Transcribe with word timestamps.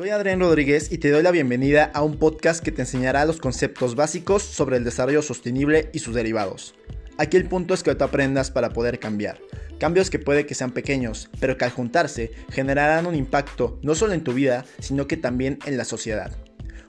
Soy 0.00 0.08
Adrián 0.08 0.40
Rodríguez 0.40 0.90
y 0.90 0.96
te 0.96 1.10
doy 1.10 1.22
la 1.22 1.30
bienvenida 1.30 1.90
a 1.92 2.02
un 2.02 2.16
podcast 2.16 2.64
que 2.64 2.72
te 2.72 2.80
enseñará 2.80 3.26
los 3.26 3.36
conceptos 3.36 3.96
básicos 3.96 4.42
sobre 4.42 4.78
el 4.78 4.84
desarrollo 4.84 5.20
sostenible 5.20 5.90
y 5.92 5.98
sus 5.98 6.14
derivados. 6.14 6.74
Aquí 7.18 7.36
el 7.36 7.46
punto 7.46 7.74
es 7.74 7.82
que 7.82 7.94
tú 7.94 8.02
aprendas 8.02 8.50
para 8.50 8.70
poder 8.70 8.98
cambiar. 8.98 9.42
Cambios 9.78 10.08
que 10.08 10.18
puede 10.18 10.46
que 10.46 10.54
sean 10.54 10.70
pequeños, 10.70 11.28
pero 11.38 11.58
que 11.58 11.66
al 11.66 11.72
juntarse 11.72 12.30
generarán 12.50 13.04
un 13.04 13.14
impacto 13.14 13.78
no 13.82 13.94
solo 13.94 14.14
en 14.14 14.24
tu 14.24 14.32
vida, 14.32 14.64
sino 14.78 15.06
que 15.06 15.18
también 15.18 15.58
en 15.66 15.76
la 15.76 15.84
sociedad. 15.84 16.32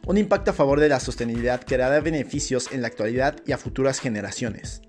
Un 0.08 0.18
impacto 0.18 0.52
a 0.52 0.54
favor 0.54 0.80
de 0.80 0.88
la 0.88 1.02
sostenibilidad 1.02 1.62
que 1.62 1.76
dará 1.76 2.00
beneficios 2.00 2.70
en 2.72 2.82
la 2.82 2.88
actualidad 2.88 3.36
y 3.46 3.52
a 3.52 3.58
futuras 3.58 4.00
generaciones. 4.00 4.84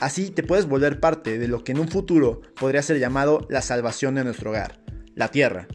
Así 0.00 0.30
te 0.30 0.42
puedes 0.42 0.64
volver 0.64 0.98
parte 0.98 1.38
de 1.38 1.46
lo 1.46 1.62
que 1.62 1.72
en 1.72 1.80
un 1.80 1.88
futuro 1.88 2.40
podría 2.58 2.80
ser 2.80 2.98
llamado 2.98 3.46
la 3.50 3.60
salvación 3.60 4.14
de 4.14 4.24
nuestro 4.24 4.48
hogar, 4.48 4.80
la 5.14 5.28
Tierra. 5.28 5.68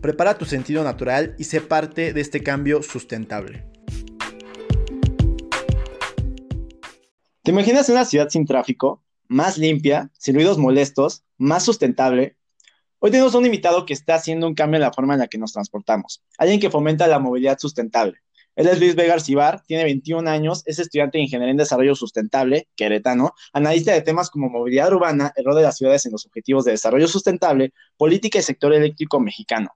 Prepara 0.00 0.38
tu 0.38 0.46
sentido 0.46 0.82
natural 0.82 1.34
y 1.36 1.44
sé 1.44 1.60
parte 1.60 2.14
de 2.14 2.22
este 2.22 2.42
cambio 2.42 2.82
sustentable. 2.82 3.66
¿Te 7.42 7.50
imaginas 7.50 7.90
una 7.90 8.06
ciudad 8.06 8.30
sin 8.30 8.46
tráfico, 8.46 9.04
más 9.28 9.58
limpia, 9.58 10.10
sin 10.16 10.36
ruidos 10.36 10.56
molestos, 10.56 11.24
más 11.36 11.64
sustentable? 11.64 12.38
Hoy 12.98 13.10
tenemos 13.10 13.34
un 13.34 13.44
invitado 13.44 13.84
que 13.84 13.92
está 13.92 14.14
haciendo 14.14 14.46
un 14.46 14.54
cambio 14.54 14.76
en 14.76 14.82
la 14.82 14.92
forma 14.92 15.12
en 15.12 15.20
la 15.20 15.28
que 15.28 15.36
nos 15.36 15.52
transportamos, 15.52 16.22
alguien 16.38 16.60
que 16.60 16.70
fomenta 16.70 17.06
la 17.06 17.18
movilidad 17.18 17.58
sustentable. 17.58 18.20
Él 18.56 18.68
es 18.68 18.80
Luis 18.80 18.94
Vega 18.94 19.14
Arcibar, 19.14 19.62
tiene 19.66 19.84
21 19.84 20.28
años, 20.30 20.62
es 20.64 20.78
estudiante 20.78 21.18
de 21.18 21.24
Ingeniería 21.24 21.50
en 21.50 21.58
Desarrollo 21.58 21.94
Sustentable, 21.94 22.68
queretano, 22.74 23.34
analista 23.52 23.92
de 23.92 24.00
temas 24.00 24.30
como 24.30 24.48
movilidad 24.48 24.92
urbana, 24.92 25.30
el 25.36 25.44
rol 25.44 25.56
de 25.56 25.62
las 25.62 25.76
ciudades 25.76 26.06
en 26.06 26.12
los 26.12 26.24
objetivos 26.24 26.64
de 26.64 26.72
desarrollo 26.72 27.06
sustentable, 27.06 27.74
política 27.98 28.38
y 28.38 28.42
sector 28.42 28.72
eléctrico 28.72 29.20
mexicano. 29.20 29.70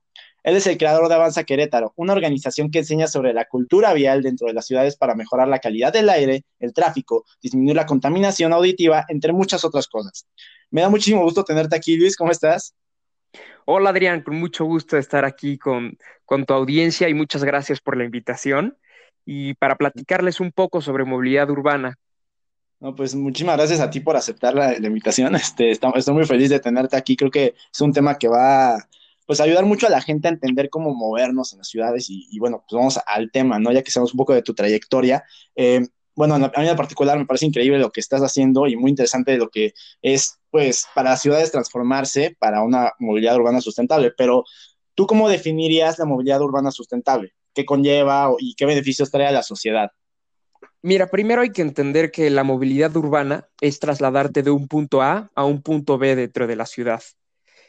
Él 0.45 0.57
es 0.57 0.67
el 0.67 0.77
creador 0.77 1.09
de 1.09 1.15
Avanza 1.15 1.45
Querétaro, 1.45 1.95
una 1.97 2.13
organización 2.13 2.71
que 2.71 2.81
enseña 2.81 3.07
sobre 3.07 3.33
la 3.33 3.47
cultura 3.47 3.95
vial 3.95 4.23
dentro 4.23 4.47
de 4.47 4.53
las 4.53 4.67
ciudades 4.67 4.95
para 4.95 5.15
mejorar 5.15 5.49
la 5.49 5.59
calidad 5.59 5.91
del 5.91 6.11
aire, 6.11 6.45
el 6.61 6.75
tráfico, 6.75 7.25
disminuir 7.41 7.77
la 7.77 7.87
contaminación 7.87 8.53
auditiva, 8.53 9.07
entre 9.09 9.33
muchas 9.33 9.65
otras 9.65 9.89
cosas. 9.89 10.27
Me 10.71 10.83
da 10.83 10.91
muchísimo 10.91 11.23
gusto 11.23 11.45
tenerte 11.45 11.75
aquí, 11.75 11.97
Luis. 11.97 12.15
¿Cómo 12.15 12.31
estás? 12.31 12.75
Hola, 13.65 13.89
Adrián. 13.89 14.23
Con 14.23 14.39
mucho 14.39 14.67
gusto 14.67 14.99
estar 14.99 15.25
aquí 15.25 15.57
con, 15.57 15.97
con 16.27 16.45
tu 16.45 16.53
audiencia 16.53 17.09
y 17.09 17.15
muchas 17.15 17.43
gracias 17.43 17.81
por 17.81 17.97
la 17.97 18.05
invitación 18.05 18.77
y 19.25 19.55
para 19.55 19.77
platicarles 19.77 20.41
un 20.41 20.53
poco 20.53 20.83
sobre 20.83 21.05
movilidad 21.05 21.49
urbana. 21.49 21.99
No, 22.81 22.95
pues 22.95 23.15
muchísimas 23.15 23.57
gracias 23.57 23.81
a 23.81 23.89
ti 23.89 24.01
por 24.01 24.15
aceptar 24.15 24.55
la, 24.55 24.77
invitación. 24.77 25.35
Este, 25.37 25.71
estoy 25.71 26.13
muy 26.13 26.27
feliz 26.27 26.51
de 26.51 26.61
tenerte 26.61 26.99
aquí. 26.99 27.17
Creo 27.17 27.31
que 27.31 27.55
es 27.73 27.81
un 27.81 27.95
tema 27.95 28.19
que 28.19 28.29
va 28.29 28.77
pues 29.27 29.41
ayudar 29.41 29.65
mucho 29.65 29.87
a 29.87 29.91
la 29.91 30.01
gente 30.01 30.29
a 30.29 30.33
entender 30.33 30.71
cómo 30.71 30.95
movernos 30.95 31.53
en 31.53 31.59
las 31.59 31.69
ciudades 31.69 32.07
y, 32.09 32.39
bueno, 32.39 32.65
pues 32.69 32.79
vamos 32.79 33.01
al 33.07 33.31
tema, 33.31 33.59
¿no? 33.59 33.73
Ya 33.73 33.83
que 33.83 33.91
sabemos 33.91 34.13
un 34.13 34.19
poco 34.19 34.35
de 34.35 34.43
tu 34.43 34.55
trayectoria. 34.55 35.25
Eh, 35.57 35.87
bueno, 36.15 36.35
a 36.35 36.39
mí 36.39 36.69
en 36.69 36.77
particular 36.77 37.19
me 37.19 37.27
parece 37.27 37.47
increíble 37.47 37.79
lo 37.79 37.91
que 37.91 38.01
estás 38.01 38.23
haciendo 38.23 38.67
y 38.67 38.77
muy 38.77 38.91
interesante 38.91 39.37
lo 39.37 39.49
que 39.49 39.75
es, 40.03 40.39
pues, 40.51 40.87
para 40.95 41.11
las 41.11 41.23
ciudades 41.23 41.51
transformarse 41.51 42.37
para 42.39 42.63
una 42.63 42.93
movilidad 42.99 43.37
urbana 43.37 43.61
sustentable. 43.61 44.13
Pero, 44.17 44.45
¿tú 44.95 45.07
cómo 45.07 45.29
definirías 45.29 45.99
la 45.99 46.05
movilidad 46.05 46.41
urbana 46.41 46.71
sustentable? 46.71 47.33
¿Qué 47.55 47.65
conlleva 47.65 48.31
y 48.39 48.55
qué 48.55 48.67
beneficios 48.67 49.11
trae 49.11 49.27
a 49.27 49.33
la 49.33 49.43
sociedad? 49.43 49.91
Mira, 50.83 51.07
primero 51.07 51.41
hay 51.41 51.51
que 51.51 51.63
entender 51.63 52.11
que 52.11 52.29
la 52.29 52.45
movilidad 52.45 52.95
urbana 52.95 53.49
es 53.61 53.81
trasladarte 53.81 54.43
de 54.43 54.51
un 54.51 54.69
punto 54.69 55.01
A 55.01 55.31
a 55.35 55.45
un 55.45 55.63
punto 55.63 55.97
B 55.97 56.15
dentro 56.15 56.47
de 56.47 56.57
la 56.57 56.67
ciudad. 56.67 57.03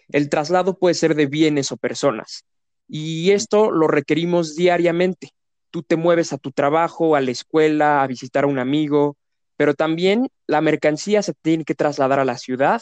El 0.10 0.30
traslado 0.30 0.78
puede 0.78 0.96
ser 0.96 1.16
de 1.16 1.26
bienes 1.26 1.72
o 1.72 1.78
personas. 1.78 2.46
Y 2.88 3.32
esto 3.32 3.72
lo 3.72 3.88
requerimos 3.88 4.56
diariamente. 4.56 5.32
Tú 5.72 5.84
te 5.84 5.96
mueves 5.96 6.34
a 6.34 6.38
tu 6.38 6.52
trabajo, 6.52 7.16
a 7.16 7.22
la 7.22 7.32
escuela, 7.32 8.02
a 8.02 8.08
visitar 8.08 8.44
a 8.44 8.48
un 8.48 8.60
amigo, 8.60 9.18
pero 9.58 9.74
también 9.74 10.30
la 10.48 10.62
mercancía 10.62 11.22
se 11.22 11.34
tiene 11.34 11.66
que 11.66 11.76
trasladar 11.76 12.20
a 12.20 12.26
la 12.26 12.38
ciudad 12.38 12.82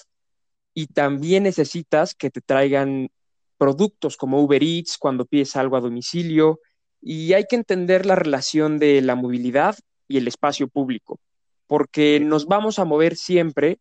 y 0.74 0.88
también 0.88 1.44
necesitas 1.44 2.16
que 2.16 2.30
te 2.30 2.42
traigan 2.42 3.10
productos 3.58 4.18
como 4.18 4.42
Uber 4.42 4.62
Eats 4.64 4.98
cuando 4.98 5.26
pides 5.26 5.56
algo 5.56 5.78
a 5.78 5.82
domicilio. 5.82 6.60
Y 7.02 7.34
hay 7.34 7.46
que 7.50 7.56
entender 7.56 8.06
la 8.06 8.16
relación 8.16 8.80
de 8.80 9.02
la 9.02 9.16
movilidad 9.16 9.76
y 10.08 10.18
el 10.18 10.28
espacio 10.28 10.68
público, 10.68 11.20
porque 11.68 12.20
nos 12.20 12.46
vamos 12.46 12.80
a 12.80 12.86
mover 12.86 13.16
siempre 13.16 13.80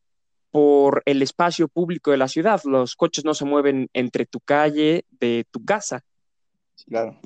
por 0.52 1.02
el 1.06 1.22
espacio 1.22 1.66
público 1.66 2.12
de 2.12 2.18
la 2.18 2.28
ciudad. 2.28 2.60
Los 2.64 2.94
coches 2.94 3.24
no 3.24 3.34
se 3.34 3.46
mueven 3.46 3.88
entre 3.94 4.26
tu 4.26 4.38
calle 4.38 5.04
de 5.10 5.44
tu 5.50 5.64
casa. 5.64 6.04
claro. 6.86 7.18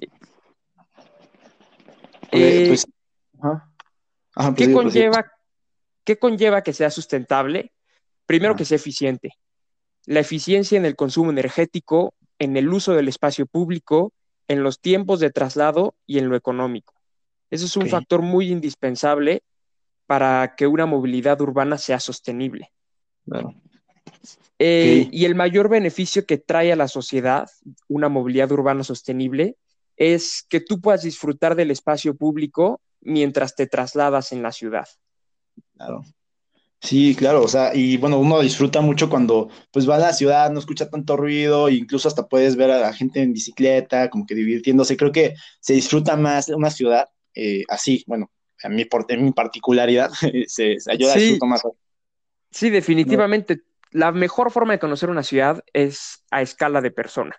Eh, 2.33 2.67
pues, 2.69 2.87
pues 3.39 4.55
¿qué, 4.57 4.73
conlleva, 4.73 5.27
¿Qué 6.05 6.19
conlleva 6.19 6.63
que 6.63 6.73
sea 6.73 6.91
sustentable? 6.91 7.73
Primero 8.27 8.57
que 8.57 8.65
sea 8.65 8.77
eficiente. 8.77 9.35
La 10.07 10.21
eficiencia 10.21 10.77
en 10.77 10.85
el 10.87 10.97
consumo 10.97 11.31
energético, 11.31 12.15
en 12.39 12.57
el 12.57 12.69
uso 12.69 12.95
del 12.95 13.09
espacio 13.09 13.47
público, 13.47 14.13
en 14.49 14.63
los 14.63 14.81
tiempos 14.81 15.21
de 15.21 15.31
traslado 15.31 15.95
y 16.07 16.19
en 16.19 16.29
lo 16.29 16.37
económico. 16.37 16.95
Eso 17.51 17.67
es 17.67 17.77
un 17.77 17.89
factor 17.89 18.23
muy 18.23 18.51
indispensable 18.51 19.43
para 20.07 20.55
que 20.57 20.67
una 20.67 20.87
movilidad 20.87 21.41
urbana 21.41 21.79
sea 21.79 22.01
sostenible. 22.01 22.73
Eh, 24.59 25.09
y 25.13 25.25
el 25.25 25.35
mayor 25.35 25.69
beneficio 25.69 26.25
que 26.25 26.39
trae 26.39 26.73
a 26.73 26.77
la 26.77 26.89
sociedad 26.89 27.49
una 27.89 28.09
movilidad 28.09 28.51
urbana 28.53 28.85
sostenible 28.85 29.57
es 29.97 30.45
que 30.49 30.61
tú 30.61 30.81
puedas 30.81 31.03
disfrutar 31.03 31.57
del 31.57 31.71
espacio 31.71 32.17
público 32.17 32.81
mientras 33.01 33.55
te 33.55 33.67
trasladas 33.67 34.33
en 34.33 34.43
la 34.43 34.53
ciudad. 34.53 34.87
Claro. 35.77 36.03
Sí, 36.81 37.17
claro, 37.17 37.43
o 37.43 37.49
sea, 37.49 37.75
y 37.75 37.97
bueno, 37.97 38.19
uno 38.19 38.41
disfruta 38.41 38.81
mucho 38.81 39.09
cuando 39.09 39.49
pues 39.73 39.89
va 39.89 39.97
a 39.97 39.99
la 39.99 40.13
ciudad, 40.13 40.51
no 40.51 40.61
escucha 40.61 40.91
tanto 40.91 41.17
ruido, 41.17 41.69
e 41.69 41.75
incluso 41.75 42.07
hasta 42.07 42.29
puedes 42.29 42.55
ver 42.55 42.71
a 42.71 42.79
la 42.79 42.93
gente 42.93 43.23
en 43.23 43.33
bicicleta, 43.33 44.11
como 44.11 44.27
que 44.27 44.35
divirtiéndose. 44.35 44.97
Creo 44.97 45.11
que 45.11 45.35
se 45.59 45.73
disfruta 45.73 46.17
más 46.17 46.49
una 46.51 46.71
ciudad 46.71 47.09
eh, 47.35 47.65
así, 47.69 48.05
bueno, 48.07 48.31
en 48.63 48.75
mi, 48.75 48.87
en 49.09 49.25
mi 49.25 49.33
particularidad, 49.33 50.11
se, 50.47 50.77
ayuda 50.87 51.15
a 51.15 51.17
disfrutar 51.17 51.49
más. 51.49 51.63
Sí, 52.51 52.71
definitivamente. 52.71 53.61
La 53.91 54.12
mejor 54.12 54.51
forma 54.51 54.73
de 54.73 54.79
conocer 54.79 55.11
una 55.11 55.23
ciudad 55.23 55.62
es 55.73 56.25
a 56.31 56.43
escala 56.43 56.81
de 56.81 56.91
persona. 56.91 57.37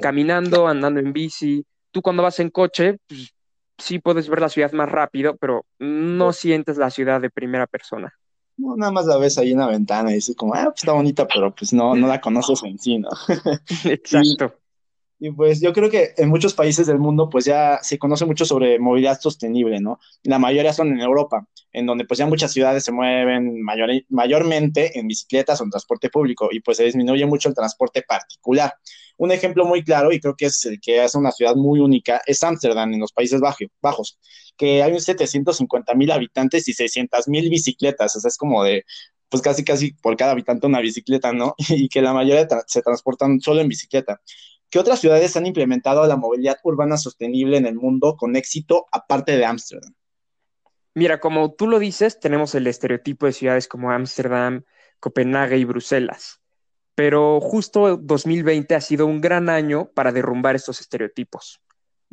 Caminando, 0.00 0.66
andando 0.66 1.00
en 1.00 1.12
bici. 1.12 1.64
Tú 1.90 2.00
cuando 2.00 2.22
vas 2.22 2.40
en 2.40 2.50
coche, 2.50 2.98
pues, 3.06 3.34
sí 3.78 3.98
puedes 3.98 4.28
ver 4.28 4.40
la 4.40 4.48
ciudad 4.48 4.72
más 4.72 4.90
rápido, 4.90 5.36
pero 5.36 5.66
no 5.78 6.32
sientes 6.32 6.76
la 6.76 6.90
ciudad 6.90 7.20
de 7.20 7.30
primera 7.30 7.66
persona. 7.66 8.12
No, 8.56 8.76
nada 8.76 8.92
más 8.92 9.06
la 9.06 9.16
ves 9.16 9.36
ahí 9.36 9.52
en 9.52 9.58
la 9.58 9.66
ventana 9.66 10.12
y 10.12 10.14
dices 10.14 10.36
como, 10.36 10.54
ah, 10.54 10.64
pues 10.64 10.82
está 10.82 10.92
bonita, 10.92 11.26
pero 11.26 11.54
pues 11.54 11.72
no, 11.72 11.94
no 11.94 12.06
la 12.06 12.20
conoces 12.20 12.62
en 12.62 12.78
sí, 12.78 12.98
¿no? 12.98 13.08
Exacto. 13.84 14.54
Y 15.18 15.30
pues 15.30 15.60
yo 15.60 15.72
creo 15.72 15.90
que 15.90 16.12
en 16.16 16.28
muchos 16.28 16.54
países 16.54 16.86
del 16.86 16.98
mundo 16.98 17.28
pues 17.30 17.44
ya 17.44 17.78
se 17.82 17.98
conoce 17.98 18.24
mucho 18.26 18.44
sobre 18.44 18.78
movilidad 18.78 19.20
sostenible, 19.20 19.80
¿no? 19.80 19.98
La 20.24 20.38
mayoría 20.38 20.72
son 20.72 20.88
en 20.88 21.00
Europa, 21.00 21.46
en 21.72 21.86
donde 21.86 22.04
pues 22.04 22.18
ya 22.18 22.26
muchas 22.26 22.52
ciudades 22.52 22.84
se 22.84 22.92
mueven 22.92 23.62
mayormente 24.08 24.98
en 24.98 25.06
bicicletas 25.06 25.60
o 25.60 25.64
en 25.64 25.70
transporte 25.70 26.10
público 26.10 26.48
y 26.50 26.60
pues 26.60 26.78
se 26.78 26.84
disminuye 26.84 27.24
mucho 27.26 27.48
el 27.48 27.54
transporte 27.54 28.02
particular. 28.02 28.74
Un 29.16 29.30
ejemplo 29.30 29.64
muy 29.64 29.84
claro 29.84 30.12
y 30.12 30.20
creo 30.20 30.34
que 30.36 30.46
es 30.46 30.64
el 30.64 30.80
que 30.80 31.00
hace 31.00 31.16
una 31.16 31.30
ciudad 31.30 31.54
muy 31.54 31.78
única 31.78 32.20
es 32.26 32.42
Ámsterdam 32.42 32.92
en 32.92 33.00
los 33.00 33.12
Países 33.12 33.40
Bajos, 33.80 34.18
que 34.56 34.82
hay 34.82 34.92
un 34.92 35.00
750 35.00 35.94
mil 35.94 36.10
habitantes 36.10 36.66
y 36.68 36.72
600 36.72 37.28
mil 37.28 37.48
bicicletas, 37.48 38.16
o 38.16 38.20
sea, 38.20 38.28
es 38.28 38.36
como 38.36 38.64
de 38.64 38.84
pues 39.28 39.42
casi 39.42 39.64
casi 39.64 39.92
por 39.94 40.16
cada 40.16 40.32
habitante 40.32 40.66
una 40.66 40.80
bicicleta, 40.80 41.32
¿no? 41.32 41.54
Y 41.70 41.88
que 41.88 42.02
la 42.02 42.12
mayoría 42.12 42.46
se 42.66 42.82
transportan 42.82 43.40
solo 43.40 43.60
en 43.60 43.68
bicicleta. 43.68 44.20
¿Qué 44.74 44.80
otras 44.80 44.98
ciudades 44.98 45.36
han 45.36 45.46
implementado 45.46 46.04
la 46.04 46.16
movilidad 46.16 46.58
urbana 46.64 46.96
sostenible 46.96 47.56
en 47.58 47.64
el 47.64 47.76
mundo 47.76 48.16
con 48.16 48.34
éxito 48.34 48.86
aparte 48.90 49.36
de 49.36 49.44
Ámsterdam? 49.44 49.94
Mira, 50.94 51.20
como 51.20 51.54
tú 51.54 51.68
lo 51.68 51.78
dices, 51.78 52.18
tenemos 52.18 52.56
el 52.56 52.66
estereotipo 52.66 53.26
de 53.26 53.32
ciudades 53.34 53.68
como 53.68 53.92
Ámsterdam, 53.92 54.64
Copenhague 54.98 55.58
y 55.58 55.64
Bruselas. 55.64 56.40
Pero 56.96 57.40
justo 57.40 57.96
2020 57.98 58.74
ha 58.74 58.80
sido 58.80 59.06
un 59.06 59.20
gran 59.20 59.48
año 59.48 59.92
para 59.94 60.10
derrumbar 60.10 60.56
estos 60.56 60.80
estereotipos. 60.80 61.60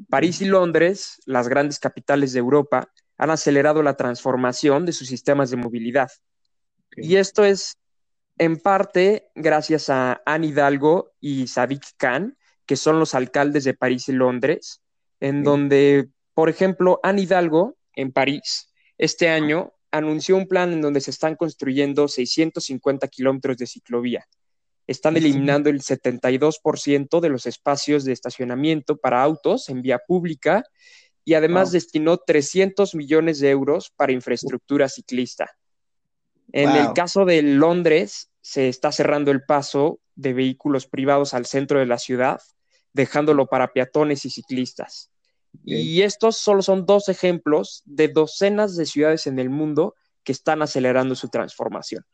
París 0.08 0.40
y 0.42 0.46
Londres, 0.46 1.19
las 1.25 1.48
grandes 1.48 1.80
capitales 1.80 2.31
de 2.31 2.42
Europa, 2.42 2.92
han 3.18 3.31
acelerado 3.31 3.81
la 3.81 3.98
transformación 3.98 4.86
de 4.86 4.94
sus 4.94 5.08
sistemas 5.08 5.50
de 5.50 5.58
movilidad. 5.58 6.12
Y 6.96 7.16
esto 7.16 7.44
es 7.44 7.80
en 8.38 8.58
parte 8.58 9.31
gracias 9.34 9.90
a 9.90 10.22
Anne 10.28 10.46
Hidalgo 10.46 11.13
y 11.19 11.48
Sadiq 11.48 11.98
Khan, 11.98 12.38
que 12.72 12.78
son 12.78 13.00
los 13.00 13.16
alcaldes 13.16 13.66
de 13.66 13.74
París 13.74 14.08
y 14.08 14.14
Londres, 14.14 14.82
en 15.20 15.44
donde, 15.44 16.08
por 16.34 16.48
ejemplo, 16.48 17.02
Anne 17.04 17.24
Hidalgo, 17.24 17.76
en 17.98 18.14
París, 18.14 18.72
este 18.98 19.28
año 19.28 19.74
anunció 19.92 20.38
un 20.38 20.48
plan 20.48 20.72
en 20.72 20.80
donde 20.80 21.02
se 21.02 21.12
están 21.12 21.36
construyendo 21.36 22.08
650 22.08 23.10
kilómetros 23.10 23.58
de 23.58 23.68
ciclovía. 23.68 24.26
están 24.88 25.18
eliminando 25.18 25.70
el 25.70 25.82
72% 25.82 27.20
de 27.20 27.28
los 27.28 27.46
espacios 27.46 28.06
de 28.06 28.14
estacionamiento 28.14 28.96
para 28.96 29.22
autos 29.22 29.68
en 29.68 29.82
vía 29.82 30.00
pública 30.08 30.64
y 31.26 31.34
además 31.34 31.74
destinó 31.74 32.20
300 32.20 32.96
millones 32.96 33.42
de 33.42 33.50
euros 33.50 33.92
para 33.98 34.14
infraestructura 34.14 34.88
ciclista. 34.88 35.58
En 36.54 36.70
el 36.70 36.94
caso 36.94 37.26
de 37.26 37.42
Londres, 37.42 38.32
se 38.40 38.70
está 38.70 38.94
cerrando 38.94 39.30
el 39.32 39.44
paso 39.44 40.00
de 40.16 40.32
vehículos 40.32 40.88
privados 40.88 41.34
al 41.34 41.46
centro 41.46 41.80
de 41.80 41.86
la 41.86 41.98
ciudad, 41.98 42.40
dejándolo 42.94 43.48
para 43.48 43.74
peatones 43.74 44.26
y 44.26 44.30
ciclistas. 44.30 45.10
Y 45.66 46.02
estos 46.02 46.38
solo 46.38 46.62
son 46.62 46.86
dos 46.86 47.10
ejemplos 47.10 47.84
de 47.86 48.08
docenas 48.08 48.78
de 48.78 48.86
ciudades 48.86 49.28
en 49.28 49.38
el 49.38 49.50
mundo 49.50 49.96
que 50.24 50.32
están 50.32 50.62
acelerando 50.62 51.16
su 51.16 51.28
transformación. 51.28 52.06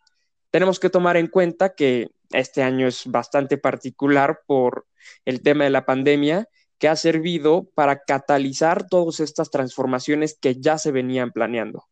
Tenemos 0.50 0.80
que 0.80 0.90
tomar 0.90 1.18
en 1.18 1.28
cuenta 1.28 1.76
que 1.76 2.10
este 2.32 2.64
año 2.64 2.88
es 2.88 3.06
bastante 3.06 3.58
particular 3.58 4.42
por 4.48 4.88
el 5.26 5.42
tema 5.42 5.66
de 5.66 5.70
la 5.70 5.86
pandemia 5.86 6.48
que 6.78 6.88
ha 6.88 6.96
servido 6.96 7.70
para 7.74 8.04
catalizar 8.04 8.88
todas 8.88 9.20
estas 9.20 9.50
transformaciones 9.50 10.38
que 10.40 10.60
ya 10.60 10.78
se 10.78 10.92
venían 10.92 11.32
planeando. 11.32 11.86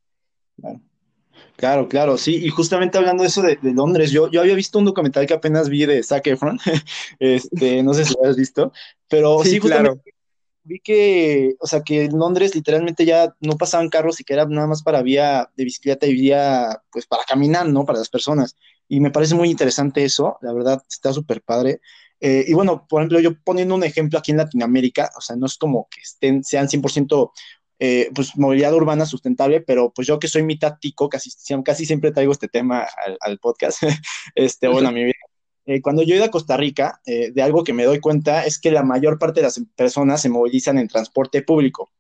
Claro. 1.56 1.88
Claro, 1.88 2.18
sí, 2.18 2.36
y 2.44 2.50
justamente 2.50 2.98
hablando 2.98 3.24
de 3.24 3.30
eso 3.30 3.42
de, 3.42 3.58
Londres, 3.62 4.12
yo, 4.12 4.30
yo 4.30 4.42
había 4.42 4.56
visto 4.56 4.78
un 4.78 4.86
documental 4.86 5.26
que 5.26 5.34
apenas 5.34 5.70
vi 5.70 5.86
de 5.86 6.04
Zac 6.04 6.28
Efron, 6.28 6.60
este, 7.20 7.82
no 7.82 7.94
sé 7.94 8.06
si 8.06 8.14
lo 8.22 8.30
has 8.30 8.36
visto, 8.36 8.74
pero 9.08 9.42
sí, 9.44 9.60
claro. 9.60 10.02
vi 10.64 10.80
que, 10.80 11.56
o 11.60 11.68
sea, 11.68 11.82
que 11.82 12.06
en 12.06 12.18
Londres 12.18 12.56
literalmente 12.56 13.06
ya 13.06 13.34
no 13.40 13.56
pasaban 13.56 13.90
carros 13.90 14.20
y 14.20 14.24
que 14.24 14.34
era 14.34 14.46
nada 14.46 14.68
más 14.68 14.84
para 14.84 15.02
vía 15.02 15.50
de 15.56 15.64
bicicleta 15.64 16.06
y 16.08 16.14
vía, 16.14 16.82
pues 16.92 17.06
para 17.06 17.24
caminar, 17.24 17.68
¿no? 17.68 17.86
Para 17.86 18.00
las 18.00 18.10
personas. 18.10 18.56
Y 18.88 19.00
me 19.00 19.12
parece 19.12 19.36
muy 19.36 19.50
interesante 19.50 20.04
eso, 20.04 20.38
la 20.42 20.54
verdad, 20.54 20.84
está 20.90 21.14
súper 21.14 21.42
padre. 21.42 21.80
Eh, 22.20 22.46
y 22.48 22.54
bueno, 22.54 22.86
por 22.88 23.02
ejemplo, 23.02 23.20
yo 23.20 23.40
poniendo 23.44 23.76
un 23.76 23.84
ejemplo 23.84 24.20
aquí 24.20 24.31
en 24.31 24.38
Latinoamérica, 24.38 25.12
o 25.18 25.22
sea, 25.22 25.36
no 25.36 25.46
es 25.46 25.58
como 25.58 25.88
que 25.90 26.02
estén, 26.02 26.44
sean 26.44 26.68
100% 26.68 27.31
eh, 27.80 28.10
pues 28.13 28.38
movilidad 28.38 28.74
urbana 28.74 29.06
sustentable, 29.06 29.62
pero 29.62 29.92
pues 29.94 30.07
yo 30.07 30.19
que 30.19 30.27
soy 30.27 30.44
mitad 30.44 30.77
tico, 30.80 31.10
casi, 31.10 31.31
casi 31.63 31.86
siempre 31.86 32.12
traigo 32.12 32.31
este 32.31 32.48
tema 32.48 32.88
al, 33.22 33.39
podcast, 33.39 33.83
este, 34.36 34.68
bueno, 34.68 34.89
a 34.89 34.92
mi 34.92 35.04
vida. 35.04 35.13
Eh, 35.66 35.81
cuando 35.81 36.04
yo 36.04 36.13
he 36.13 36.18
ido 36.18 36.25
a 36.25 36.31
Costa 36.31 36.57
Rica, 36.57 37.01
de 37.06 37.42
algo 37.42 37.63
que 37.63 37.74
me 37.74 37.86
doy 37.86 38.00
cuenta 38.00 38.45
es 38.45 38.60
que 38.60 38.69
la 38.69 38.83
mayor 38.83 39.18
parte 39.18 39.39
de 39.39 39.48
las 39.48 39.60
personas 39.75 40.22
se 40.22 40.30
movilizan 40.30 40.77
en 40.77 40.88
transporte 40.88 41.42
público, 41.42 41.92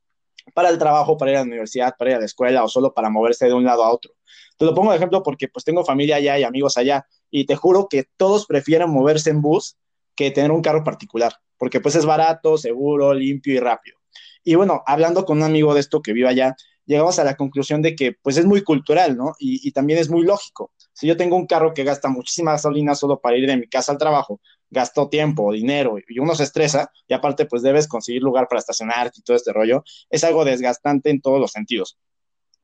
para 0.53 0.69
el 0.69 0.77
trabajo, 0.77 1.17
para 1.17 1.31
ir 1.31 1.37
a 1.37 1.39
la 1.41 1.47
universidad, 1.47 1.95
para 1.97 2.11
ir 2.11 2.15
a 2.17 2.19
la 2.19 2.25
escuela 2.25 2.63
o 2.63 2.67
solo 2.67 2.93
para 2.93 3.09
moverse 3.09 3.45
de 3.45 3.53
un 3.53 3.63
lado 3.63 3.83
a 3.83 3.91
otro. 3.91 4.13
Te 4.57 4.65
lo 4.65 4.73
pongo 4.73 4.91
de 4.91 4.97
ejemplo 4.97 5.23
porque 5.23 5.47
pues 5.47 5.65
tengo 5.65 5.83
familia 5.83 6.17
allá 6.17 6.37
y 6.37 6.43
amigos 6.43 6.77
allá 6.77 7.07
y 7.29 7.45
te 7.45 7.55
juro 7.55 7.87
que 7.89 8.05
todos 8.17 8.45
prefieren 8.45 8.89
moverse 8.89 9.29
en 9.29 9.41
bus 9.41 9.77
que 10.15 10.31
tener 10.31 10.51
un 10.51 10.61
carro 10.61 10.83
particular, 10.83 11.33
porque 11.57 11.81
pues 11.81 11.95
es 11.95 12.05
barato, 12.05 12.57
seguro, 12.57 13.13
limpio 13.13 13.53
y 13.53 13.59
rápido. 13.59 13.97
Y 14.45 14.55
bueno, 14.55 14.83
hablando 14.85 15.25
con 15.25 15.37
un 15.39 15.43
amigo 15.43 15.73
de 15.73 15.79
esto 15.79 16.01
que 16.03 16.13
vive 16.13 16.29
allá, 16.29 16.55
llegamos 16.85 17.17
a 17.17 17.23
la 17.23 17.35
conclusión 17.35 17.81
de 17.81 17.95
que 17.95 18.13
pues 18.13 18.37
es 18.37 18.45
muy 18.45 18.63
cultural, 18.63 19.17
¿no? 19.17 19.33
Y, 19.39 19.71
también 19.71 19.97
es 19.99 20.09
muy 20.09 20.23
lógico. 20.23 20.71
Si 20.93 21.07
yo 21.07 21.17
tengo 21.17 21.35
un 21.35 21.47
carro 21.47 21.73
que 21.73 21.83
gasta 21.83 22.09
muchísima 22.09 22.51
gasolina 22.51 22.93
solo 22.93 23.19
para 23.19 23.37
ir 23.37 23.47
de 23.47 23.57
mi 23.57 23.67
casa 23.67 23.91
al 23.91 23.97
trabajo, 23.97 24.39
gasto 24.69 25.09
tiempo, 25.09 25.51
dinero 25.51 25.97
y 26.07 26.19
uno 26.19 26.35
se 26.35 26.43
estresa 26.43 26.91
y 27.07 27.13
aparte 27.13 27.45
pues 27.45 27.63
debes 27.63 27.87
conseguir 27.87 28.21
lugar 28.21 28.47
para 28.47 28.59
estacionar 28.59 29.11
y 29.15 29.21
todo 29.21 29.35
este 29.35 29.51
rollo, 29.51 29.83
es 30.09 30.23
algo 30.23 30.45
desgastante 30.45 31.09
en 31.09 31.21
todos 31.21 31.39
los 31.39 31.51
sentidos. 31.51 31.97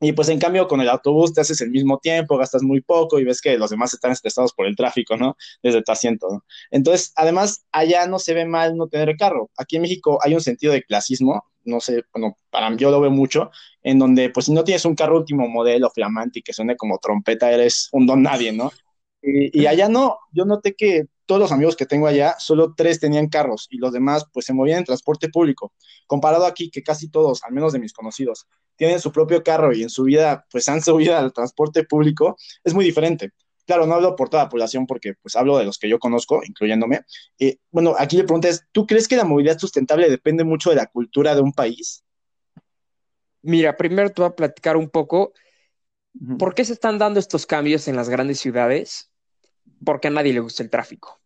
Y 0.00 0.12
pues 0.12 0.28
en 0.28 0.40
cambio 0.40 0.66
con 0.66 0.80
el 0.80 0.88
autobús 0.88 1.32
te 1.32 1.40
haces 1.42 1.60
el 1.60 1.70
mismo 1.70 1.98
tiempo, 1.98 2.36
gastas 2.36 2.62
muy 2.62 2.80
poco 2.80 3.20
y 3.20 3.24
ves 3.24 3.40
que 3.40 3.56
los 3.56 3.70
demás 3.70 3.94
están 3.94 4.10
estresados 4.10 4.52
por 4.52 4.66
el 4.66 4.74
tráfico, 4.74 5.16
¿no? 5.16 5.36
Desde 5.62 5.82
tu 5.82 5.92
asiento, 5.92 6.26
¿no? 6.28 6.44
Entonces, 6.72 7.12
además, 7.14 7.64
allá 7.70 8.08
no 8.08 8.18
se 8.18 8.34
ve 8.34 8.44
mal 8.44 8.76
no 8.76 8.88
tener 8.88 9.16
carro. 9.16 9.50
Aquí 9.56 9.76
en 9.76 9.82
México 9.82 10.18
hay 10.24 10.34
un 10.34 10.40
sentido 10.40 10.72
de 10.72 10.82
clasismo, 10.82 11.44
no 11.64 11.80
sé, 11.80 12.04
bueno, 12.12 12.36
para 12.50 12.70
mí 12.70 12.76
yo 12.76 12.90
lo 12.90 13.00
veo 13.00 13.10
mucho, 13.10 13.50
en 13.82 13.98
donde 13.98 14.30
pues 14.30 14.46
si 14.46 14.52
no 14.52 14.64
tienes 14.64 14.84
un 14.84 14.94
carro 14.94 15.18
último 15.18 15.48
modelo 15.48 15.90
flamante 15.90 16.40
y 16.40 16.42
que 16.42 16.52
suene 16.52 16.76
como 16.76 16.98
trompeta, 16.98 17.50
eres 17.50 17.88
un 17.92 18.06
don 18.06 18.22
nadie, 18.22 18.52
¿no? 18.52 18.70
Y, 19.22 19.66
allá 19.66 19.88
no, 19.88 20.18
yo 20.32 20.44
noté 20.44 20.74
que 20.74 21.04
todos 21.26 21.40
los 21.40 21.52
amigos 21.52 21.76
que 21.76 21.86
tengo 21.86 22.08
allá, 22.08 22.34
solo 22.38 22.74
tres 22.76 22.98
tenían 22.98 23.28
carros 23.28 23.68
y 23.70 23.78
los 23.78 23.92
demás 23.92 24.26
pues 24.32 24.46
se 24.46 24.52
movían 24.52 24.78
en 24.78 24.84
transporte 24.84 25.28
público. 25.28 25.72
Comparado 26.08 26.44
aquí 26.44 26.70
que 26.70 26.82
casi 26.82 27.08
todos, 27.08 27.44
al 27.44 27.52
menos 27.52 27.72
de 27.72 27.78
mis 27.78 27.92
conocidos, 27.92 28.48
tienen 28.74 28.98
su 29.00 29.12
propio 29.12 29.44
carro 29.44 29.72
y 29.72 29.82
en 29.82 29.90
su 29.90 30.02
vida 30.04 30.44
pues 30.50 30.68
han 30.68 30.82
subido 30.82 31.16
al 31.16 31.32
transporte 31.32 31.84
público, 31.84 32.36
es 32.64 32.74
muy 32.74 32.84
diferente. 32.84 33.30
Claro, 33.66 33.86
no 33.86 33.94
hablo 33.94 34.16
por 34.16 34.28
toda 34.28 34.44
la 34.44 34.48
población 34.48 34.86
porque 34.86 35.14
pues 35.14 35.36
hablo 35.36 35.56
de 35.58 35.64
los 35.64 35.78
que 35.78 35.88
yo 35.88 35.98
conozco, 35.98 36.42
incluyéndome. 36.44 37.02
Eh, 37.38 37.58
bueno, 37.70 37.94
aquí 37.98 38.16
le 38.16 38.24
pregunta 38.24 38.48
es, 38.48 38.66
¿tú 38.72 38.86
crees 38.86 39.06
que 39.06 39.16
la 39.16 39.24
movilidad 39.24 39.58
sustentable 39.58 40.10
depende 40.10 40.44
mucho 40.44 40.70
de 40.70 40.76
la 40.76 40.86
cultura 40.86 41.34
de 41.34 41.42
un 41.42 41.52
país? 41.52 42.04
Mira, 43.42 43.76
primero 43.76 44.10
te 44.10 44.22
voy 44.22 44.30
a 44.30 44.36
platicar 44.36 44.76
un 44.76 44.88
poco 44.88 45.32
por 46.38 46.54
qué 46.54 46.64
se 46.64 46.72
están 46.72 46.98
dando 46.98 47.18
estos 47.18 47.46
cambios 47.46 47.88
en 47.88 47.96
las 47.96 48.08
grandes 48.08 48.38
ciudades 48.38 49.10
porque 49.84 50.08
a 50.08 50.10
nadie 50.10 50.32
le 50.32 50.40
gusta 50.40 50.62
el 50.62 50.70
tráfico. 50.70 51.20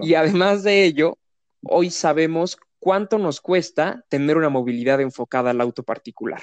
Y 0.00 0.14
además 0.14 0.62
de 0.62 0.84
ello, 0.84 1.18
hoy 1.62 1.90
sabemos 1.90 2.56
cuánto 2.78 3.18
nos 3.18 3.40
cuesta 3.40 4.04
tener 4.08 4.36
una 4.36 4.48
movilidad 4.48 5.00
enfocada 5.00 5.50
al 5.50 5.60
auto 5.60 5.82
particular. 5.82 6.42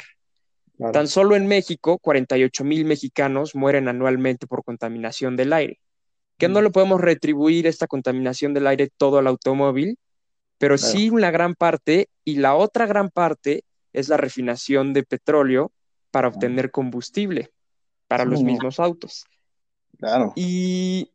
Tan 0.93 1.07
solo 1.07 1.35
en 1.35 1.47
México, 1.47 1.97
48 1.99 2.63
mil 2.63 2.85
mexicanos 2.85 3.53
mueren 3.53 3.87
anualmente 3.89 4.47
por 4.47 4.63
contaminación 4.63 5.35
del 5.35 5.51
aire. 5.51 5.79
Que 6.37 6.47
no 6.47 6.61
mm. 6.61 6.63
le 6.63 6.69
podemos 6.69 7.01
retribuir 7.01 7.67
esta 7.67 7.87
contaminación 7.87 8.53
del 8.53 8.65
aire 8.67 8.89
todo 8.95 9.17
al 9.17 9.27
automóvil, 9.27 9.97
pero 10.57 10.77
sí 10.77 11.09
una 11.09 11.31
gran 11.31 11.55
parte, 11.55 12.09
y 12.23 12.37
la 12.37 12.55
otra 12.55 12.85
gran 12.85 13.09
parte 13.09 13.63
es 13.93 14.07
la 14.07 14.17
refinación 14.17 14.93
de 14.93 15.03
petróleo 15.03 15.71
para 16.11 16.27
obtener 16.27 16.71
combustible 16.71 17.51
para 18.07 18.25
los 18.25 18.41
mismos 18.41 18.79
autos. 18.79 19.25
Claro. 19.97 20.33
Y 20.35 21.11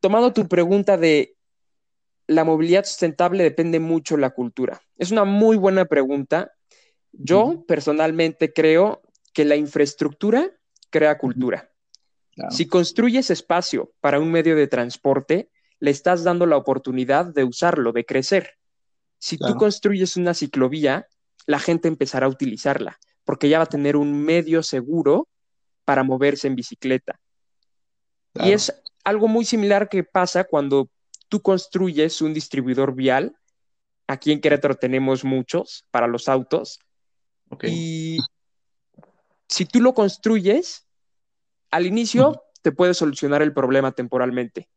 tomando 0.00 0.32
tu 0.32 0.46
pregunta 0.48 0.96
de 0.96 1.34
la 2.26 2.44
movilidad 2.44 2.84
sustentable 2.84 3.42
depende 3.42 3.80
mucho 3.80 4.14
de 4.16 4.20
la 4.20 4.30
cultura. 4.30 4.80
Es 4.96 5.10
una 5.10 5.24
muy 5.24 5.56
buena 5.56 5.84
pregunta. 5.84 6.52
Yo 7.12 7.64
personalmente 7.66 8.52
creo 8.52 9.02
que 9.32 9.44
la 9.44 9.56
infraestructura 9.56 10.50
crea 10.90 11.18
cultura. 11.18 11.70
Si 12.50 12.66
construyes 12.66 13.30
espacio 13.30 13.92
para 14.00 14.18
un 14.18 14.30
medio 14.30 14.56
de 14.56 14.66
transporte, 14.66 15.50
le 15.80 15.90
estás 15.90 16.24
dando 16.24 16.46
la 16.46 16.56
oportunidad 16.56 17.26
de 17.26 17.44
usarlo, 17.44 17.92
de 17.92 18.06
crecer. 18.06 18.58
Si 19.18 19.36
tú 19.36 19.54
construyes 19.56 20.16
una 20.16 20.34
ciclovía, 20.34 21.06
la 21.46 21.58
gente 21.58 21.88
empezará 21.88 22.26
a 22.26 22.30
utilizarla, 22.30 22.98
porque 23.24 23.48
ya 23.48 23.58
va 23.58 23.64
a 23.64 23.68
tener 23.68 23.96
un 23.96 24.24
medio 24.24 24.62
seguro 24.62 25.28
para 25.84 26.04
moverse 26.04 26.46
en 26.46 26.56
bicicleta. 26.56 27.20
Y 28.34 28.52
es 28.52 28.72
algo 29.04 29.28
muy 29.28 29.44
similar 29.44 29.88
que 29.88 30.04
pasa 30.04 30.44
cuando 30.44 30.88
tú 31.28 31.42
construyes 31.42 32.22
un 32.22 32.32
distribuidor 32.32 32.94
vial. 32.94 33.36
Aquí 34.06 34.32
en 34.32 34.40
Querétaro 34.40 34.76
tenemos 34.76 35.24
muchos 35.24 35.84
para 35.90 36.06
los 36.06 36.28
autos. 36.28 36.78
Y 37.64 38.18
si 39.48 39.64
tú 39.66 39.80
lo 39.80 39.94
construyes, 39.94 40.86
al 41.70 41.86
inicio 41.86 42.42
te 42.62 42.72
puede 42.72 42.94
solucionar 42.94 43.42
el 43.42 43.52
problema 43.52 43.92
temporalmente, 43.92 44.68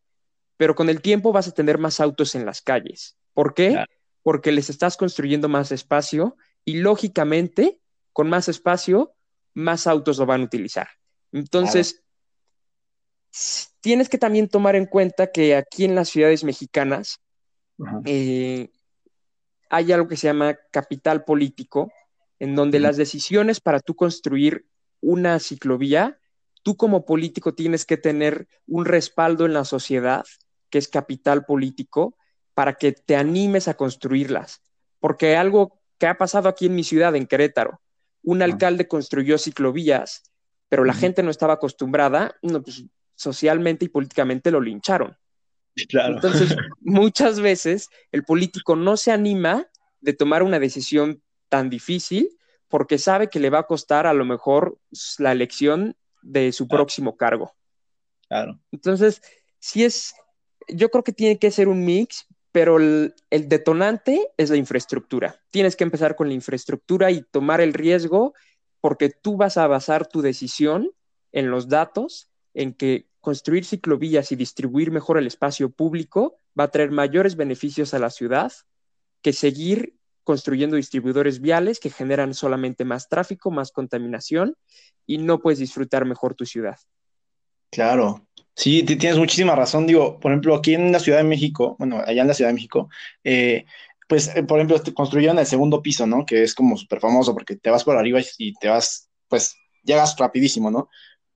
pero 0.57 0.75
con 0.75 0.89
el 0.89 1.01
tiempo 1.01 1.31
vas 1.31 1.47
a 1.47 1.53
tener 1.53 1.77
más 1.77 1.99
autos 1.99 2.35
en 2.35 2.45
las 2.45 2.61
calles. 2.61 3.17
¿Por 3.33 3.53
qué? 3.53 3.85
Porque 4.23 4.51
les 4.51 4.69
estás 4.69 4.97
construyendo 4.97 5.47
más 5.47 5.71
espacio 5.71 6.35
y 6.63 6.77
lógicamente, 6.77 7.79
con 8.11 8.29
más 8.29 8.47
espacio, 8.47 9.13
más 9.53 9.87
autos 9.87 10.17
lo 10.17 10.25
van 10.25 10.41
a 10.41 10.45
utilizar. 10.45 10.87
Entonces, 11.31 12.03
tienes 13.81 14.09
que 14.09 14.17
también 14.17 14.49
tomar 14.49 14.75
en 14.75 14.85
cuenta 14.85 15.31
que 15.31 15.55
aquí 15.55 15.85
en 15.85 15.95
las 15.95 16.09
ciudades 16.09 16.43
mexicanas 16.43 17.19
eh, 18.05 18.69
hay 19.69 19.91
algo 19.91 20.07
que 20.07 20.17
se 20.17 20.27
llama 20.27 20.57
capital 20.71 21.23
político, 21.23 21.91
en 22.39 22.55
donde 22.55 22.79
las 22.79 22.97
decisiones 22.97 23.59
para 23.59 23.79
tú 23.79 23.95
construir 23.95 24.65
una 25.01 25.39
ciclovía, 25.39 26.19
tú 26.63 26.75
como 26.77 27.05
político 27.05 27.53
tienes 27.53 27.85
que 27.85 27.97
tener 27.97 28.47
un 28.67 28.85
respaldo 28.85 29.45
en 29.45 29.53
la 29.53 29.65
sociedad, 29.65 30.25
que 30.69 30.77
es 30.77 30.87
capital 30.87 31.45
político, 31.45 32.17
para 32.53 32.73
que 32.73 32.91
te 32.91 33.15
animes 33.15 33.67
a 33.67 33.75
construirlas. 33.75 34.61
Porque 34.99 35.35
algo 35.37 35.79
que 35.97 36.07
ha 36.07 36.17
pasado 36.17 36.49
aquí 36.49 36.65
en 36.65 36.75
mi 36.75 36.83
ciudad, 36.83 37.15
en 37.15 37.27
Querétaro, 37.27 37.81
un 38.23 38.41
alcalde 38.41 38.87
construyó 38.87 39.37
ciclovías, 39.37 40.23
pero 40.67 40.83
la 40.83 40.93
gente 40.93 41.21
no 41.21 41.29
estaba 41.29 41.53
acostumbrada, 41.53 42.35
no, 42.41 42.61
pues 42.63 42.83
socialmente 43.13 43.85
y 43.85 43.89
políticamente 43.89 44.51
lo 44.51 44.59
lincharon. 44.59 45.15
Entonces, 45.75 46.55
muchas 46.81 47.39
veces 47.39 47.89
el 48.11 48.23
político 48.23 48.75
no 48.75 48.97
se 48.97 49.11
anima 49.11 49.67
de 49.99 50.13
tomar 50.13 50.43
una 50.43 50.59
decisión 50.59 51.21
tan 51.55 51.69
difícil 51.69 52.37
porque 52.67 52.97
sabe 52.97 53.29
que 53.29 53.39
le 53.39 53.49
va 53.49 53.59
a 53.59 53.67
costar 53.67 54.05
a 54.07 54.13
lo 54.13 54.25
mejor 54.25 54.77
la 55.19 55.31
elección 55.31 55.95
de 56.21 56.51
su 56.51 56.67
próximo 56.67 57.15
cargo. 57.15 57.55
Claro. 58.27 58.59
Entonces, 58.73 59.21
sí 59.59 59.85
es, 59.85 60.13
yo 60.67 60.89
creo 60.89 61.05
que 61.05 61.13
tiene 61.13 61.39
que 61.39 61.51
ser 61.51 61.69
un 61.69 61.85
mix, 61.85 62.27
pero 62.51 62.75
el, 62.77 63.13
el, 63.29 63.47
detonante 63.47 64.31
es 64.35 64.49
la 64.49 64.57
infraestructura. 64.57 65.41
Tienes 65.49 65.77
que 65.77 65.85
empezar 65.85 66.17
con 66.17 66.27
la 66.27 66.33
infraestructura 66.33 67.09
y 67.09 67.21
tomar 67.21 67.61
el 67.61 67.73
riesgo 67.73 68.33
porque 68.81 69.09
tú 69.09 69.37
vas 69.37 69.55
a 69.55 69.67
basar 69.67 70.07
tu 70.07 70.21
decisión 70.21 70.91
en 71.31 71.49
los 71.49 71.69
datos, 71.69 72.29
en 72.53 72.73
que 72.73 73.07
construir 73.21 73.63
ciclovías 73.63 74.33
y 74.33 74.35
distribuir 74.35 74.91
mejor 74.91 75.17
el 75.17 75.27
espacio 75.27 75.69
público 75.69 76.37
va 76.59 76.65
a 76.65 76.71
traer 76.71 76.91
mayores 76.91 77.37
beneficios 77.37 77.93
a 77.93 77.99
la 77.99 78.09
ciudad 78.09 78.51
que 79.21 79.31
seguir 79.31 79.95
construyendo 80.25 80.75
distribuidores 80.75 81.39
viales 81.39 81.79
que 81.79 81.89
generan 81.89 82.33
solamente 82.33 82.83
más 82.83 83.07
tráfico, 83.07 83.51
más 83.51 83.71
contaminación 83.71 84.57
y 85.05 85.19
no 85.19 85.39
puedes 85.39 85.59
disfrutar 85.59 86.03
mejor 86.03 86.35
tu 86.35 86.45
ciudad. 86.45 86.77
Claro, 87.71 88.27
sí, 88.55 88.83
tienes 88.83 89.17
muchísima 89.17 89.55
razón. 89.55 89.87
Digo, 89.87 90.19
por 90.19 90.31
ejemplo, 90.31 90.55
aquí 90.55 90.73
en 90.73 90.91
la 90.91 90.99
Ciudad 90.99 91.19
de 91.19 91.23
México, 91.23 91.75
bueno, 91.79 92.01
allá 92.05 92.23
en 92.23 92.27
la 92.27 92.33
Ciudad 92.33 92.49
de 92.49 92.55
México, 92.55 92.89
eh, 93.23 93.65
pues, 94.07 94.35
eh, 94.35 94.43
por 94.43 94.59
ejemplo, 94.59 94.81
construyeron 94.93 95.39
el 95.39 95.45
segundo 95.45 95.81
piso, 95.81 96.05
¿no? 96.07 96.25
Que 96.25 96.43
es 96.43 96.53
como 96.53 96.75
súper 96.75 96.99
famoso 96.99 97.33
porque 97.33 97.55
te 97.55 97.69
vas 97.69 97.83
por 97.83 97.95
arriba 97.95 98.19
y 98.37 98.53
te 98.55 98.67
vas, 98.67 99.09
pues, 99.27 99.55
llegas 99.83 100.15
rapidísimo, 100.17 100.71
¿no? 100.71 100.89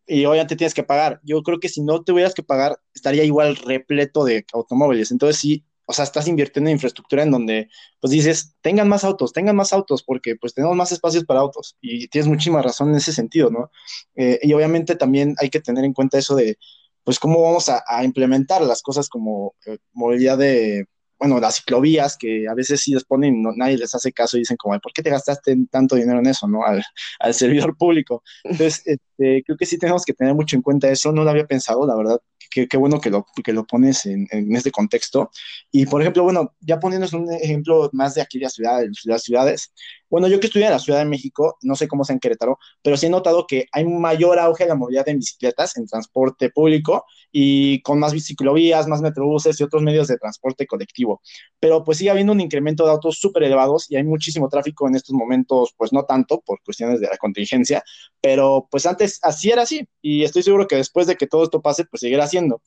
Y 0.08 0.26
obviamente 0.26 0.56
tienes 0.56 0.74
que 0.74 0.84
pagar. 0.84 1.20
Yo 1.24 1.44
creo 1.44 1.60
que 1.60 1.70
si 1.70 1.82
no 1.82 2.04
tuvieras 2.04 2.34
que 2.34 2.42
pagar, 2.42 2.80
estaría 2.94 3.24
igual 3.24 3.56
repleto 3.56 4.24
de 4.24 4.46
automóviles. 4.54 5.12
Entonces, 5.12 5.40
sí, 5.40 5.64
o 5.90 5.94
sea, 5.94 6.04
estás 6.04 6.28
invirtiendo 6.28 6.70
en 6.70 6.76
infraestructura 6.76 7.24
en 7.24 7.32
donde, 7.32 7.68
pues 8.00 8.12
dices, 8.12 8.54
tengan 8.62 8.88
más 8.88 9.04
autos, 9.04 9.34
tengan 9.34 9.56
más 9.56 9.74
autos, 9.74 10.04
porque 10.04 10.36
pues 10.36 10.54
tenemos 10.54 10.76
más 10.76 10.92
espacios 10.92 11.26
para 11.26 11.40
autos. 11.40 11.78
Y 11.82 12.08
tienes 12.10 12.28
muchísima 12.28 12.62
razón 12.62 12.90
en 12.90 12.98
ese 12.98 13.12
sentido, 13.12 13.50
¿no? 13.50 13.72
Eh, 14.16 14.40
y 14.44 14.54
obviamente 14.54 14.96
también 14.96 15.34
hay 15.40 15.50
que 15.50 15.62
tener 15.62 15.84
en 15.84 15.94
cuenta 15.94 16.20
eso 16.20 16.36
de, 16.36 16.60
pues, 17.04 17.18
cómo 17.18 17.42
vamos 17.42 17.70
a, 17.70 18.04
implementar 18.04 18.62
las 18.62 18.84
cosas 18.84 19.10
como 19.10 19.56
eh, 19.66 19.80
movilidad 19.94 20.38
de, 20.38 20.86
bueno, 21.18 21.40
las 21.40 21.56
ciclovías, 21.56 22.18
que 22.18 22.48
a 22.48 22.54
veces 22.54 22.82
sí 22.82 22.94
les 22.94 23.04
ponen, 23.04 23.42
no, 23.42 23.52
nadie 23.56 23.80
les 23.80 23.96
hace 23.96 24.12
caso 24.12 24.38
y 24.38 24.42
dicen 24.42 24.58
como, 24.58 24.80
¿por 24.80 24.94
qué 24.94 25.02
te 25.02 25.10
gastaste 25.10 25.58
tanto 25.72 25.96
dinero 25.96 26.20
en 26.20 26.28
eso, 26.28 26.48
no? 26.48 26.64
Al, 26.64 26.84
al 27.20 27.34
servidor 27.34 27.76
público. 27.76 28.22
Entonces, 28.44 28.84
este, 29.20 29.44
creo 29.44 29.58
que 29.58 29.66
sí 29.66 29.78
tenemos 29.78 30.06
que 30.06 30.14
tener 30.14 30.34
mucho 30.34 30.56
en 30.56 30.62
cuenta 30.62 30.90
eso, 30.90 31.12
no 31.12 31.24
lo 31.24 31.30
había 31.30 31.46
pensado, 31.46 31.86
la 31.86 31.96
verdad, 31.96 32.20
qué, 32.50 32.78
bueno 32.78 33.00
que 33.00 33.10
lo, 33.10 33.26
que 33.44 33.54
lo 33.54 33.66
pones 33.66 34.06
en, 34.06 34.28
este 34.56 34.72
contexto. 34.72 35.30
Y, 35.72 35.86
por 35.86 36.02
ejemplo, 36.02 36.24
bueno, 36.24 36.54
ya 36.62 36.80
poniéndonos 36.80 37.14
un 37.14 37.32
ejemplo 37.34 37.90
más 37.94 38.16
de 38.16 38.22
aquí 38.22 38.40
de 38.40 38.44
las 38.46 38.54
ciudades, 38.54 39.02
las 39.06 39.24
ciudades, 39.24 39.74
bueno, 40.10 40.28
yo 40.28 40.40
que 40.40 40.48
estudié 40.48 40.66
en 40.66 40.72
la 40.72 40.80
Ciudad 40.80 41.00
de 41.00 41.06
México, 41.06 41.58
no 41.62 41.76
sé 41.76 41.88
cómo 41.88 42.04
sea 42.04 42.16
en 42.16 42.20
Querétaro, 42.20 42.58
pero 42.82 42.98
sí 42.98 43.06
he 43.06 43.10
notado 43.10 43.46
que 43.46 43.68
hay 43.72 43.86
mayor 43.86 44.40
auge 44.40 44.64
de 44.64 44.70
la 44.70 44.76
movilidad 44.76 45.08
en 45.08 45.20
bicicletas, 45.20 45.78
en 45.78 45.86
transporte 45.86 46.50
público 46.50 47.06
y 47.32 47.82
con 47.84 48.00
más 48.00 48.14
biciclovías, 48.14 48.88
más 48.88 49.02
metrobuses 49.02 49.60
y 49.60 49.64
otros 49.64 49.84
medios 49.84 50.08
de 50.08 50.18
transporte 50.18 50.66
colectivo. 50.66 51.22
Pero 51.60 51.84
pues 51.84 52.00
sigue 52.00 52.10
habiendo 52.10 52.34
un 52.34 52.42
incremento 52.42 52.86
de 52.86 52.92
autos 52.92 53.20
súper 53.20 53.44
elevados 53.44 53.90
y 53.92 53.98
hay 53.98 54.04
muchísimo 54.04 54.50
tráfico 54.50 54.88
en 54.88 54.96
estos 54.96 55.14
momentos, 55.14 55.74
pues 55.78 55.94
no 55.94 56.04
tanto 56.06 56.42
por 56.42 56.60
cuestiones 56.64 57.00
de 57.00 57.08
la 57.08 57.18
contingencia, 57.18 57.84
pero 58.20 58.68
pues 58.72 58.88
antes 58.88 59.09
así 59.22 59.50
era 59.50 59.64
así 59.64 59.88
y 60.02 60.24
estoy 60.24 60.44
seguro 60.44 60.68
que 60.68 60.76
después 60.76 61.08
de 61.08 61.16
que 61.16 61.28
todo 61.28 61.44
esto 61.44 61.62
pase, 61.62 61.86
pues 61.86 62.02
seguirá 62.02 62.28
siendo. 62.28 62.62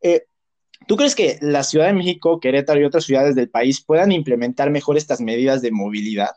Eh, 0.00 0.26
¿Tú 0.86 0.96
crees 0.96 1.14
que 1.14 1.38
la 1.40 1.64
Ciudad 1.64 1.86
de 1.86 1.92
México, 1.92 2.38
Querétaro 2.38 2.80
y 2.80 2.84
otras 2.84 3.04
ciudades 3.04 3.34
del 3.34 3.50
país 3.50 3.84
puedan 3.84 4.12
implementar 4.12 4.70
mejor 4.70 4.96
estas 4.96 5.20
medidas 5.20 5.60
de 5.60 5.72
movilidad? 5.72 6.30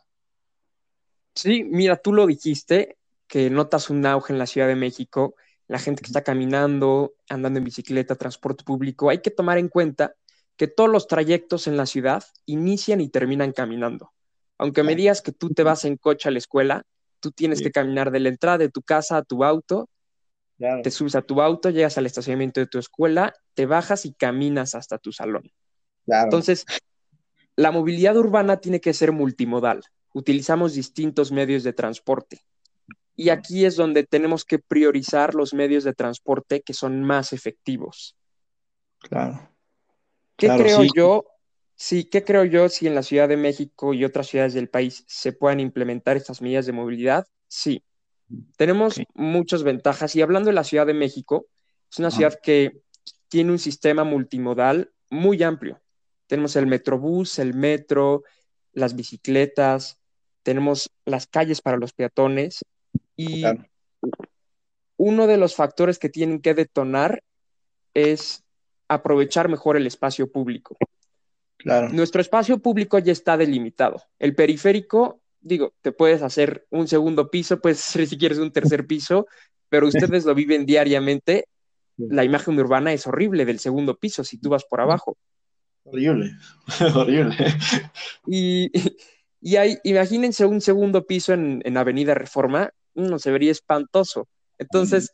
Sí, 1.36 1.64
mira, 1.64 1.98
tú 1.98 2.12
lo 2.12 2.26
dijiste, 2.26 2.98
que 3.28 3.50
notas 3.50 3.90
un 3.90 4.06
auge 4.06 4.34
en 4.34 4.40
la 4.40 4.46
Ciudad 4.46 4.68
de 4.68 4.76
México, 4.76 5.36
la 5.68 5.80
gente 5.80 6.02
que 6.02 6.08
está 6.08 6.22
caminando, 6.22 7.14
andando 7.30 7.60
en 7.60 7.64
bicicleta, 7.64 8.18
transporte 8.18 8.66
público. 8.66 9.10
Hay 9.10 9.22
que 9.22 9.32
tomar 9.32 9.58
en 9.58 9.70
cuenta 9.70 10.16
que 10.58 10.68
todos 10.68 10.90
los 10.90 11.08
trayectos 11.08 11.66
en 11.68 11.78
la 11.78 11.86
ciudad 11.86 12.26
inician 12.46 13.00
y 13.00 13.08
terminan 13.08 13.54
caminando. 13.54 14.12
Aunque 14.58 14.84
me 14.84 14.98
digas 14.98 15.22
que 15.22 15.32
tú 15.32 15.52
te 15.52 15.64
vas 15.64 15.86
en 15.86 15.96
coche 15.96 16.28
a 16.28 16.32
la 16.32 16.40
escuela, 16.40 16.84
tú 17.22 17.32
tienes 17.32 17.62
que 17.62 17.72
caminar 17.72 18.12
de 18.12 18.20
la 18.20 18.30
entrada 18.30 18.58
de 18.58 18.70
tu 18.70 18.82
casa 18.82 19.18
a 19.18 19.24
tu 19.24 19.44
auto, 19.44 19.90
te 20.58 20.92
subes 20.92 21.16
a 21.16 21.22
tu 21.22 21.42
auto, 21.42 21.70
llegas 21.70 21.98
al 21.98 22.06
estacionamiento 22.06 22.60
de 22.60 22.68
tu 22.68 22.78
escuela, 22.78 23.34
te 23.54 23.66
bajas 23.66 24.06
y 24.06 24.14
caminas 24.14 24.76
hasta 24.76 24.98
tu 24.98 25.12
salón. 25.12 25.44
Entonces, 26.06 26.66
la 27.56 27.72
movilidad 27.72 28.18
urbana 28.18 28.58
tiene 28.58 28.82
que 28.82 28.94
ser 28.94 29.12
multimodal 29.12 29.82
utilizamos 30.14 30.74
distintos 30.74 31.32
medios 31.32 31.64
de 31.64 31.74
transporte. 31.74 32.40
Y 33.16 33.30
aquí 33.30 33.66
es 33.66 33.76
donde 33.76 34.04
tenemos 34.04 34.46
que 34.46 34.60
priorizar 34.60 35.36
los 35.36 35.54
medios 35.54 35.84
de 35.84 35.94
transporte 35.94 36.62
que 36.62 36.74
son 36.74 37.04
más 37.04 37.34
efectivos. 37.34 38.16
Claro. 39.00 39.50
¿Qué 40.38 40.48
creo 40.48 40.84
yo? 40.96 41.26
Sí, 41.82 42.04
¿qué 42.04 42.24
creo 42.24 42.46
yo 42.46 42.70
si 42.70 42.86
en 42.86 42.94
la 42.94 43.02
Ciudad 43.02 43.28
de 43.28 43.38
México 43.38 43.96
y 43.96 44.06
otras 44.06 44.28
ciudades 44.28 44.54
del 44.54 44.70
país 44.70 45.04
se 45.08 45.34
puedan 45.34 45.60
implementar 45.60 46.16
estas 46.16 46.40
medidas 46.40 46.68
de 46.68 46.74
movilidad? 46.74 47.28
Sí. 47.48 47.84
Tenemos 48.56 49.02
muchas 49.16 49.64
ventajas. 49.64 50.16
Y 50.16 50.22
hablando 50.22 50.52
de 50.52 50.54
la 50.54 50.64
Ciudad 50.64 50.86
de 50.86 50.94
México, 50.94 51.48
es 51.92 51.98
una 51.98 52.12
ciudad 52.12 52.40
que 52.40 52.84
tiene 53.30 53.52
un 53.52 53.58
sistema 53.58 54.04
multimodal 54.04 54.92
muy 55.10 55.42
amplio. 55.42 55.82
Tenemos 56.28 56.56
el 56.56 56.68
metrobús, 56.68 57.40
el 57.40 57.56
metro, 57.56 58.26
las 58.74 58.96
bicicletas, 58.96 59.98
tenemos 60.44 60.92
las 61.06 61.26
calles 61.26 61.62
para 61.62 61.78
los 61.78 61.94
peatones 61.94 62.64
y 63.16 63.44
uno 64.98 65.26
de 65.26 65.38
los 65.38 65.56
factores 65.56 65.98
que 65.98 66.10
tienen 66.10 66.42
que 66.42 66.54
detonar 66.54 67.24
es 67.96 68.44
aprovechar 68.88 69.50
mejor 69.50 69.78
el 69.78 69.88
espacio 69.88 70.32
público. 70.32 70.78
Claro. 71.62 71.90
Nuestro 71.90 72.22
espacio 72.22 72.60
público 72.60 73.00
ya 73.00 73.12
está 73.12 73.38
delimitado. 73.38 74.02
El 74.20 74.36
periférico, 74.36 75.22
digo, 75.40 75.74
te 75.82 75.92
puedes 75.92 76.22
hacer 76.22 76.66
un 76.70 76.88
segundo 76.88 77.30
piso, 77.30 77.62
puedes 77.62 77.88
hacer 77.88 78.08
si 78.08 78.18
quieres 78.18 78.40
un 78.40 78.52
tercer 78.52 78.88
piso, 78.88 79.28
pero 79.70 79.88
ustedes 79.88 80.26
lo 80.26 80.36
viven 80.36 80.66
diariamente. 80.66 81.48
La 81.98 82.24
imagen 82.24 82.60
urbana 82.60 82.94
es 82.94 83.06
horrible 83.06 83.46
del 83.46 83.60
segundo 83.60 83.98
piso 83.98 84.24
si 84.24 84.38
tú 84.38 84.50
vas 84.50 84.66
por 84.66 84.82
abajo. 84.82 85.18
Horrible, 85.84 86.32
horrible. 86.96 87.36
Y, 88.26 88.72
y 89.40 89.56
hay, 89.56 89.78
imagínense 89.84 90.46
un 90.46 90.62
segundo 90.62 91.06
piso 91.06 91.34
en, 91.34 91.78
Avenida 91.78 92.14
Reforma, 92.14 92.72
no 92.94 93.20
se 93.20 93.32
vería 93.32 93.52
espantoso. 93.52 94.28
Entonces, 94.58 95.12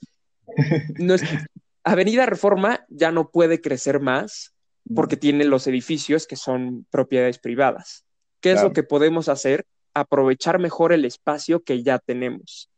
Avenida 1.83 2.25
Reforma 2.25 2.85
ya 2.89 3.11
no 3.11 3.29
puede 3.29 3.61
crecer 3.61 3.99
más 3.99 4.53
porque 4.95 5.17
tiene 5.17 5.45
los 5.45 5.67
edificios 5.67 6.27
que 6.27 6.35
son 6.35 6.85
propiedades 6.89 7.39
privadas. 7.39 8.05
¿Qué 8.39 8.51
es 8.51 8.61
lo 8.61 8.73
que 8.73 8.83
podemos 8.83 9.29
hacer? 9.29 9.65
Aprovechar 9.93 10.59
mejor 10.59 10.93
el 10.93 11.05
espacio 11.05 11.63
que 11.63 11.83
ya 11.83 11.99
tenemos. 11.99 12.69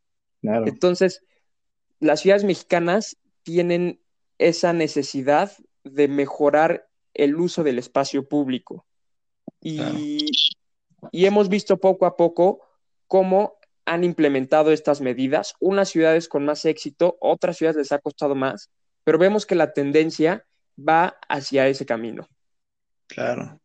Entonces, 0.41 1.21
las 1.99 2.21
ciudades 2.21 2.43
mexicanas 2.43 3.17
tienen 3.43 3.99
esa 4.37 4.73
necesidad 4.73 5.51
de 5.83 6.07
mejorar 6.07 6.87
el 7.13 7.35
uso 7.35 7.63
del 7.63 7.79
espacio 7.79 8.27
público. 8.27 8.85
Y 9.61 10.25
y 11.11 11.25
hemos 11.25 11.49
visto 11.49 11.77
poco 11.77 12.05
a 12.05 12.15
poco 12.15 12.61
cómo 13.07 13.57
han 13.85 14.03
implementado 14.03 14.71
estas 14.71 15.01
medidas. 15.01 15.53
Unas 15.59 15.89
ciudades 15.89 16.27
con 16.27 16.45
más 16.45 16.65
éxito, 16.65 17.17
otras 17.19 17.57
ciudades 17.57 17.77
les 17.77 17.91
ha 17.91 17.99
costado 17.99 18.35
más, 18.35 18.69
pero 19.03 19.17
vemos 19.17 19.45
que 19.45 19.55
la 19.55 19.73
tendencia 19.73 20.45
va 20.87 21.17
hacia 21.27 21.67
ese 21.67 21.85
camino. 21.85 22.27
Claro. 23.07 23.59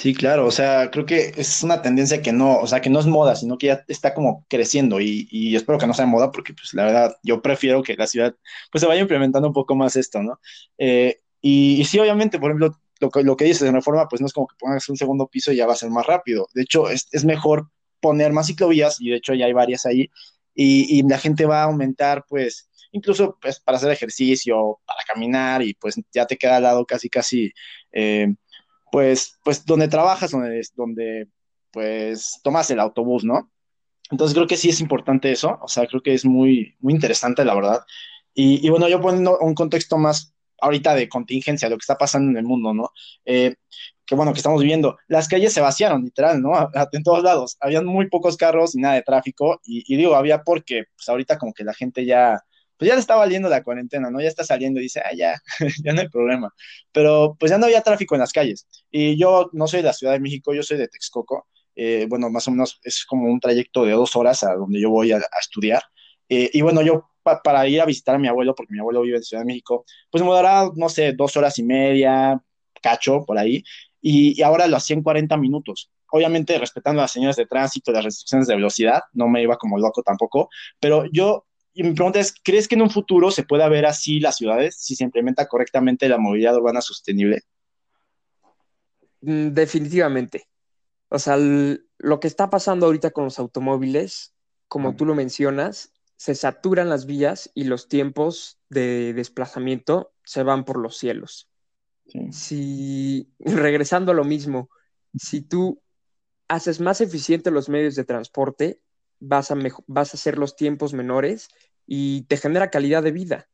Sí, 0.00 0.14
claro, 0.14 0.46
o 0.46 0.50
sea, 0.50 0.90
creo 0.90 1.04
que 1.04 1.34
es 1.36 1.62
una 1.62 1.82
tendencia 1.82 2.22
que 2.22 2.32
no, 2.32 2.58
o 2.58 2.66
sea, 2.66 2.80
que 2.80 2.88
no 2.88 3.00
es 3.00 3.06
moda, 3.06 3.36
sino 3.36 3.58
que 3.58 3.66
ya 3.66 3.84
está 3.86 4.14
como 4.14 4.46
creciendo 4.48 4.98
y, 4.98 5.54
espero 5.54 5.78
que 5.78 5.86
no 5.86 5.92
sea 5.92 6.06
moda 6.06 6.30
porque, 6.30 6.54
pues, 6.54 6.72
la 6.72 6.84
verdad, 6.84 7.16
yo 7.22 7.42
prefiero 7.42 7.82
que 7.82 7.96
la 7.96 8.06
ciudad, 8.06 8.34
pues, 8.72 8.80
se 8.80 8.86
vaya 8.86 9.02
implementando 9.02 9.48
un 9.48 9.52
poco 9.52 9.74
más 9.74 9.96
esto, 9.96 10.22
¿no? 10.22 10.40
Eh, 10.78 11.18
y, 11.42 11.82
y, 11.82 11.84
sí, 11.84 11.98
obviamente, 11.98 12.38
por 12.38 12.50
ejemplo, 12.50 12.78
lo 12.98 13.10
que, 13.10 13.22
lo 13.22 13.36
que 13.36 13.44
dices 13.44 13.68
en 13.68 13.74
reforma, 13.74 14.08
pues 14.08 14.22
no 14.22 14.26
es 14.26 14.32
como 14.32 14.46
que 14.46 14.56
pongas 14.58 14.88
un 14.88 14.96
segundo 14.96 15.26
piso 15.26 15.52
y 15.52 15.56
ya 15.56 15.66
va 15.66 15.74
a 15.74 15.76
ser 15.76 15.90
más 15.90 16.06
rápido. 16.06 16.48
De 16.54 16.62
hecho, 16.62 16.88
es, 16.88 17.06
es 17.12 17.26
mejor 17.26 17.68
poner 18.00 18.32
más 18.32 18.46
ciclovías, 18.46 19.02
y 19.02 19.10
de 19.10 19.16
hecho 19.16 19.34
ya 19.34 19.44
hay 19.44 19.52
varias 19.52 19.84
ahí, 19.84 20.08
y, 20.54 20.98
y, 20.98 21.02
la 21.02 21.18
gente 21.18 21.44
va 21.44 21.60
a 21.60 21.64
aumentar, 21.64 22.24
pues, 22.26 22.69
incluso 22.92 23.38
pues, 23.40 23.60
para 23.60 23.78
hacer 23.78 23.90
ejercicio, 23.90 24.80
para 24.84 25.00
caminar, 25.06 25.62
y 25.62 25.74
pues 25.74 25.96
ya 26.12 26.26
te 26.26 26.36
queda 26.36 26.56
al 26.56 26.62
lado 26.62 26.86
casi, 26.86 27.08
casi, 27.08 27.52
eh, 27.92 28.34
pues, 28.92 29.38
pues 29.44 29.64
donde 29.64 29.88
trabajas, 29.88 30.30
donde, 30.32 30.62
donde, 30.74 31.28
pues, 31.72 32.40
tomas 32.42 32.70
el 32.70 32.80
autobús, 32.80 33.24
¿no? 33.24 33.50
Entonces 34.10 34.34
creo 34.34 34.46
que 34.46 34.56
sí 34.56 34.70
es 34.70 34.80
importante 34.80 35.30
eso, 35.30 35.58
o 35.62 35.68
sea, 35.68 35.86
creo 35.86 36.02
que 36.02 36.14
es 36.14 36.24
muy, 36.24 36.76
muy 36.80 36.94
interesante, 36.94 37.44
la 37.44 37.54
verdad. 37.54 37.80
Y, 38.34 38.66
y 38.66 38.70
bueno, 38.70 38.88
yo 38.88 39.00
poniendo 39.00 39.38
un 39.38 39.54
contexto 39.54 39.98
más 39.98 40.34
ahorita 40.60 40.94
de 40.94 41.08
contingencia, 41.08 41.68
lo 41.68 41.76
que 41.76 41.82
está 41.82 41.96
pasando 41.96 42.30
en 42.30 42.36
el 42.36 42.44
mundo, 42.44 42.74
¿no? 42.74 42.90
Eh, 43.24 43.54
que 44.04 44.14
bueno, 44.14 44.32
que 44.32 44.38
estamos 44.38 44.60
viviendo, 44.60 44.98
las 45.08 45.28
calles 45.28 45.52
se 45.52 45.60
vaciaron, 45.60 46.04
literal, 46.04 46.42
¿no? 46.42 46.52
En 46.92 47.02
todos 47.02 47.22
lados, 47.22 47.56
habían 47.60 47.86
muy 47.86 48.08
pocos 48.08 48.36
carros 48.36 48.74
y 48.74 48.80
nada 48.80 48.94
de 48.94 49.02
tráfico, 49.02 49.60
y, 49.64 49.96
digo, 49.96 50.14
había 50.16 50.42
porque, 50.42 50.84
pues 50.96 51.08
ahorita 51.08 51.38
como 51.38 51.52
que 51.52 51.64
la 51.64 51.74
gente 51.74 52.04
ya, 52.04 52.40
pues 52.80 52.88
ya 52.88 52.94
le 52.94 53.00
está 53.02 53.14
valiendo 53.14 53.50
la 53.50 53.62
cuarentena, 53.62 54.10
¿no? 54.10 54.22
Ya 54.22 54.28
está 54.28 54.42
saliendo 54.42 54.80
y 54.80 54.84
dice, 54.84 55.02
ah, 55.04 55.14
ya, 55.14 55.38
ya 55.84 55.92
no 55.92 56.00
hay 56.00 56.08
problema. 56.08 56.50
Pero 56.92 57.36
pues 57.38 57.50
ya 57.50 57.58
no 57.58 57.66
había 57.66 57.82
tráfico 57.82 58.14
en 58.14 58.22
las 58.22 58.32
calles. 58.32 58.66
Y 58.90 59.18
yo 59.18 59.50
no 59.52 59.66
soy 59.68 59.80
de 59.80 59.88
la 59.88 59.92
Ciudad 59.92 60.14
de 60.14 60.20
México, 60.20 60.54
yo 60.54 60.62
soy 60.62 60.78
de 60.78 60.88
Texcoco. 60.88 61.46
Eh, 61.76 62.06
bueno, 62.08 62.30
más 62.30 62.48
o 62.48 62.52
menos 62.52 62.80
es 62.82 63.04
como 63.04 63.30
un 63.30 63.38
trayecto 63.38 63.84
de 63.84 63.92
dos 63.92 64.16
horas 64.16 64.44
a 64.44 64.54
donde 64.54 64.80
yo 64.80 64.88
voy 64.88 65.12
a, 65.12 65.20
estudiar. 65.38 65.82
Eh, 66.30 66.48
y 66.54 66.62
bueno, 66.62 66.80
yo 66.80 67.10
para 67.44 67.68
ir 67.68 67.82
a 67.82 67.84
visitar 67.84 68.14
a 68.14 68.18
mi 68.18 68.28
abuelo, 68.28 68.54
porque 68.54 68.72
mi 68.72 68.78
abuelo 68.80 69.02
vive 69.02 69.18
en 69.18 69.24
Ciudad 69.24 69.42
de 69.42 69.46
México, 69.46 69.84
pues 70.10 70.24
me 70.24 70.32
dará, 70.32 70.70
no 70.74 70.88
sé, 70.88 71.12
dos 71.12 71.36
horas 71.36 71.58
y 71.58 71.62
media, 71.62 72.40
cacho, 72.80 73.26
por 73.26 73.36
ahí. 73.36 73.62
Y, 74.00 74.40
y 74.40 74.42
ahora 74.42 74.66
lo 74.66 74.78
hacía 74.78 74.96
en 74.96 75.02
40 75.02 75.36
minutos 75.36 75.90
obviamente 76.10 76.58
respetando 76.58 77.00
las 77.00 77.12
señales 77.12 77.36
de 77.36 77.46
tránsito, 77.46 77.92
las 77.92 78.04
restricciones 78.04 78.48
de 78.48 78.56
velocidad, 78.56 79.00
no 79.12 79.28
me 79.28 79.42
iba 79.42 79.56
como 79.56 79.78
loco 79.78 80.02
tampoco, 80.02 80.48
pero 80.80 81.04
yo, 81.12 81.46
y 81.72 81.82
mi 81.82 81.92
pregunta 81.92 82.18
es, 82.18 82.34
¿crees 82.42 82.66
que 82.66 82.74
en 82.74 82.82
un 82.82 82.90
futuro 82.90 83.30
se 83.30 83.44
pueda 83.44 83.68
ver 83.68 83.86
así 83.86 84.20
las 84.20 84.36
ciudades 84.36 84.76
si 84.78 84.96
se 84.96 85.04
implementa 85.04 85.46
correctamente 85.46 86.08
la 86.08 86.18
movilidad 86.18 86.56
urbana 86.56 86.80
sostenible? 86.80 87.42
Mm, 89.20 89.48
definitivamente. 89.50 90.48
O 91.08 91.18
sea, 91.18 91.36
lo 91.36 92.20
que 92.20 92.28
está 92.28 92.50
pasando 92.50 92.86
ahorita 92.86 93.10
con 93.10 93.24
los 93.24 93.38
automóviles, 93.38 94.34
como 94.68 94.94
tú 94.96 95.04
lo 95.04 95.14
mencionas, 95.14 95.92
se 96.16 96.34
saturan 96.34 96.88
las 96.88 97.06
vías 97.06 97.50
y 97.54 97.64
los 97.64 97.88
tiempos 97.88 98.60
de 98.68 99.14
desplazamiento 99.14 100.12
se 100.24 100.42
van 100.42 100.64
por 100.64 100.78
los 100.78 100.96
cielos. 100.96 101.48
Si, 102.30 103.32
regresando 103.38 104.12
a 104.12 104.14
lo 104.14 104.24
mismo, 104.24 104.70
si 105.16 105.40
tú 105.40 105.80
haces 106.48 106.80
más 106.80 107.00
eficientes 107.00 107.52
los 107.52 107.68
medios 107.68 107.94
de 107.94 108.04
transporte, 108.04 108.80
vas 109.20 109.50
a, 109.50 109.56
vas 109.86 110.14
a 110.14 110.16
hacer 110.16 110.38
los 110.38 110.56
tiempos 110.56 110.92
menores 110.94 111.48
y 111.86 112.22
te 112.22 112.36
genera 112.36 112.70
calidad 112.70 113.02
de 113.02 113.12
vida, 113.12 113.48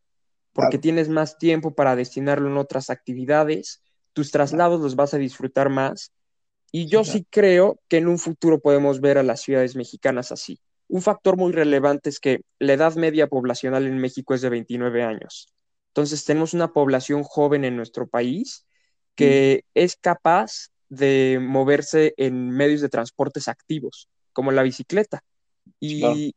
porque 0.53 0.79
tienes 0.79 1.09
más 1.09 1.39
tiempo 1.39 1.75
para 1.75 1.97
destinarlo 1.97 2.49
en 2.49 2.57
otras 2.57 2.89
actividades, 2.89 3.83
tus 4.13 4.31
traslados 4.31 4.81
los 4.81 4.97
vas 4.97 5.13
a 5.13 5.19
disfrutar 5.19 5.69
más. 5.69 6.13
Y 6.73 6.87
yo 6.87 7.05
sí 7.05 7.27
creo 7.31 7.79
que 7.89 7.99
en 7.99 8.09
un 8.09 8.19
futuro 8.19 8.61
podemos 8.61 9.01
ver 9.01 9.19
a 9.19 9.23
las 9.23 9.43
ciudades 9.43 9.77
mexicanas 9.77 10.33
así. 10.33 10.59
Un 10.89 11.03
factor 11.03 11.37
muy 11.37 11.53
relevante 11.53 12.09
es 12.09 12.21
que 12.21 12.41
la 12.59 12.73
edad 12.73 12.95
media 12.97 13.27
poblacional 13.27 13.87
en 13.87 13.99
México 13.99 14.35
es 14.35 14.41
de 14.41 14.49
29 14.49 15.03
años. 15.03 15.49
Entonces 15.89 16.25
tenemos 16.25 16.55
una 16.55 16.73
población 16.73 17.23
joven 17.23 17.65
en 17.65 17.77
nuestro 17.77 18.07
país 18.07 18.67
que 19.15 19.65
mm. 19.65 19.71
es 19.75 19.97
capaz 19.97 20.69
de 20.89 21.39
moverse 21.41 22.15
en 22.17 22.51
medios 22.51 22.81
de 22.81 22.89
transportes 22.89 23.49
activos, 23.49 24.09
como 24.33 24.53
la 24.53 24.63
bicicleta. 24.63 25.25
Y, 25.81 26.35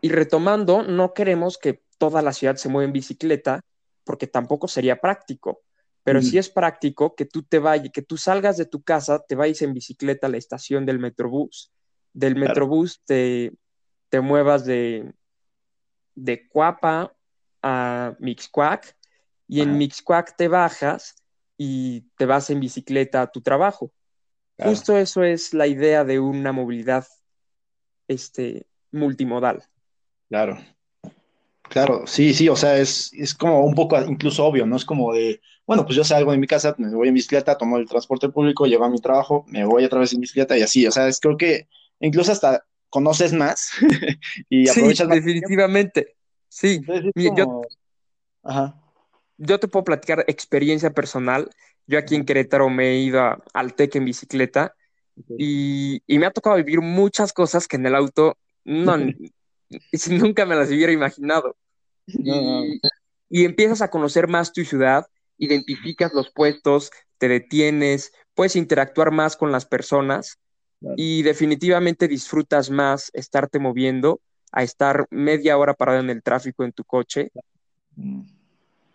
y 0.00 0.08
retomando, 0.08 0.82
no 0.82 1.14
queremos 1.14 1.58
que 1.58 1.82
toda 1.98 2.22
la 2.22 2.32
ciudad 2.32 2.56
se 2.56 2.68
mueva 2.68 2.86
en 2.86 2.92
bicicleta, 2.92 3.60
porque 4.04 4.26
tampoco 4.26 4.68
sería 4.68 5.00
práctico. 5.00 5.62
Pero 6.04 6.20
si 6.20 6.30
sí 6.30 6.38
es 6.38 6.50
práctico 6.50 7.14
que 7.14 7.26
tú 7.26 7.44
te 7.44 7.60
vayas, 7.60 7.90
que 7.92 8.02
tú 8.02 8.16
salgas 8.16 8.56
de 8.56 8.66
tu 8.66 8.82
casa, 8.82 9.20
te 9.20 9.36
vayas 9.36 9.62
en 9.62 9.72
bicicleta 9.72 10.26
a 10.26 10.30
la 10.30 10.38
estación 10.38 10.84
del 10.84 10.98
Metrobús. 10.98 11.72
Del 12.12 12.34
Metrobús 12.34 13.02
te, 13.04 13.52
te 14.08 14.20
muevas 14.20 14.64
de, 14.64 15.12
de 16.16 16.48
Cuapa 16.48 17.14
a 17.62 18.16
Mixcuac 18.18 18.96
y 19.46 19.60
en 19.60 19.78
Mixcuac 19.78 20.36
te 20.36 20.48
bajas 20.48 21.14
y 21.56 22.02
te 22.16 22.26
vas 22.26 22.50
en 22.50 22.58
bicicleta 22.58 23.22
a 23.22 23.30
tu 23.30 23.40
trabajo. 23.40 23.92
Justo 24.58 24.96
eso 24.96 25.22
es 25.22 25.54
la 25.54 25.68
idea 25.68 26.04
de 26.04 26.18
una 26.18 26.52
movilidad 26.52 27.06
este, 28.12 28.66
multimodal. 28.90 29.62
Claro. 30.28 30.58
Claro, 31.68 32.06
sí, 32.06 32.34
sí, 32.34 32.50
o 32.50 32.56
sea, 32.56 32.76
es, 32.76 33.12
es, 33.14 33.34
como 33.34 33.64
un 33.64 33.74
poco 33.74 33.98
incluso 34.02 34.44
obvio, 34.44 34.66
¿no? 34.66 34.76
Es 34.76 34.84
como 34.84 35.14
de, 35.14 35.40
bueno, 35.66 35.86
pues 35.86 35.96
yo 35.96 36.04
salgo 36.04 36.32
de 36.32 36.38
mi 36.38 36.46
casa, 36.46 36.74
me 36.76 36.94
voy 36.94 37.08
en 37.08 37.14
bicicleta, 37.14 37.56
tomo 37.56 37.78
el 37.78 37.88
transporte 37.88 38.28
público, 38.28 38.66
llevo 38.66 38.84
a 38.84 38.90
mi 38.90 39.00
trabajo, 39.00 39.46
me 39.48 39.64
voy 39.64 39.84
otra 39.84 40.00
vez 40.00 40.12
en 40.12 40.20
bicicleta 40.20 40.58
y 40.58 40.62
así, 40.62 40.86
o 40.86 40.90
sea, 40.90 41.08
es 41.08 41.18
creo 41.18 41.38
que 41.38 41.68
incluso 42.00 42.30
hasta 42.30 42.66
conoces 42.90 43.32
más 43.32 43.70
y 44.50 44.68
aprovechas 44.68 45.08
sí, 45.08 45.14
Definitivamente, 45.14 46.16
sí. 46.48 46.82
yo... 47.14 47.62
Ajá 48.42 48.82
yo 49.42 49.58
te 49.58 49.68
puedo 49.68 49.84
platicar 49.84 50.24
experiencia 50.28 50.90
personal. 50.90 51.50
Yo 51.86 51.98
aquí 51.98 52.14
en 52.14 52.24
Querétaro 52.24 52.70
me 52.70 52.90
he 52.90 52.98
ido 52.98 53.42
al 53.52 53.74
TEC 53.74 53.96
en 53.96 54.04
bicicleta 54.04 54.74
y, 55.38 56.02
me 56.08 56.26
ha 56.26 56.30
tocado 56.30 56.56
vivir 56.56 56.80
muchas 56.80 57.32
cosas 57.32 57.68
que 57.68 57.76
en 57.76 57.86
el 57.86 57.94
auto 57.94 58.36
no, 58.64 58.96
nunca 60.10 60.46
me 60.46 60.56
las 60.56 60.68
hubiera 60.68 60.92
imaginado. 60.92 61.56
Y, 62.06 62.80
y, 63.28 63.44
empiezas 63.44 63.82
a 63.82 63.90
conocer 63.90 64.28
más 64.28 64.52
tu 64.52 64.64
ciudad, 64.64 65.06
identificas 65.38 66.12
los 66.12 66.30
puestos, 66.30 66.90
te 67.18 67.28
detienes, 67.28 68.12
puedes 68.34 68.56
interactuar 68.56 69.12
más 69.12 69.36
con 69.36 69.52
las 69.52 69.66
personas 69.66 70.38
y 70.96 71.22
definitivamente 71.22 72.08
disfrutas 72.08 72.70
más 72.70 73.10
estarte 73.12 73.58
moviendo 73.58 74.20
a 74.50 74.62
estar 74.62 75.06
media 75.10 75.56
hora 75.56 75.74
parado 75.74 76.00
en 76.00 76.10
el 76.10 76.22
tráfico 76.22 76.64
en 76.64 76.72
tu 76.72 76.84
coche. 76.84 77.30
Mm. 77.96 78.22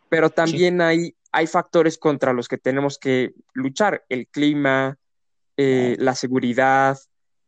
Pero 0.09 0.29
también 0.29 0.81
hay, 0.81 1.15
hay 1.31 1.47
factores 1.47 1.97
contra 1.97 2.33
los 2.33 2.47
que 2.47 2.57
tenemos 2.57 2.97
que 2.97 3.33
luchar, 3.53 4.05
el 4.09 4.27
clima, 4.27 4.97
eh, 5.57 5.95
la 5.99 6.15
seguridad, 6.15 6.97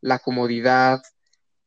la 0.02 0.20
comodidad, 0.20 1.02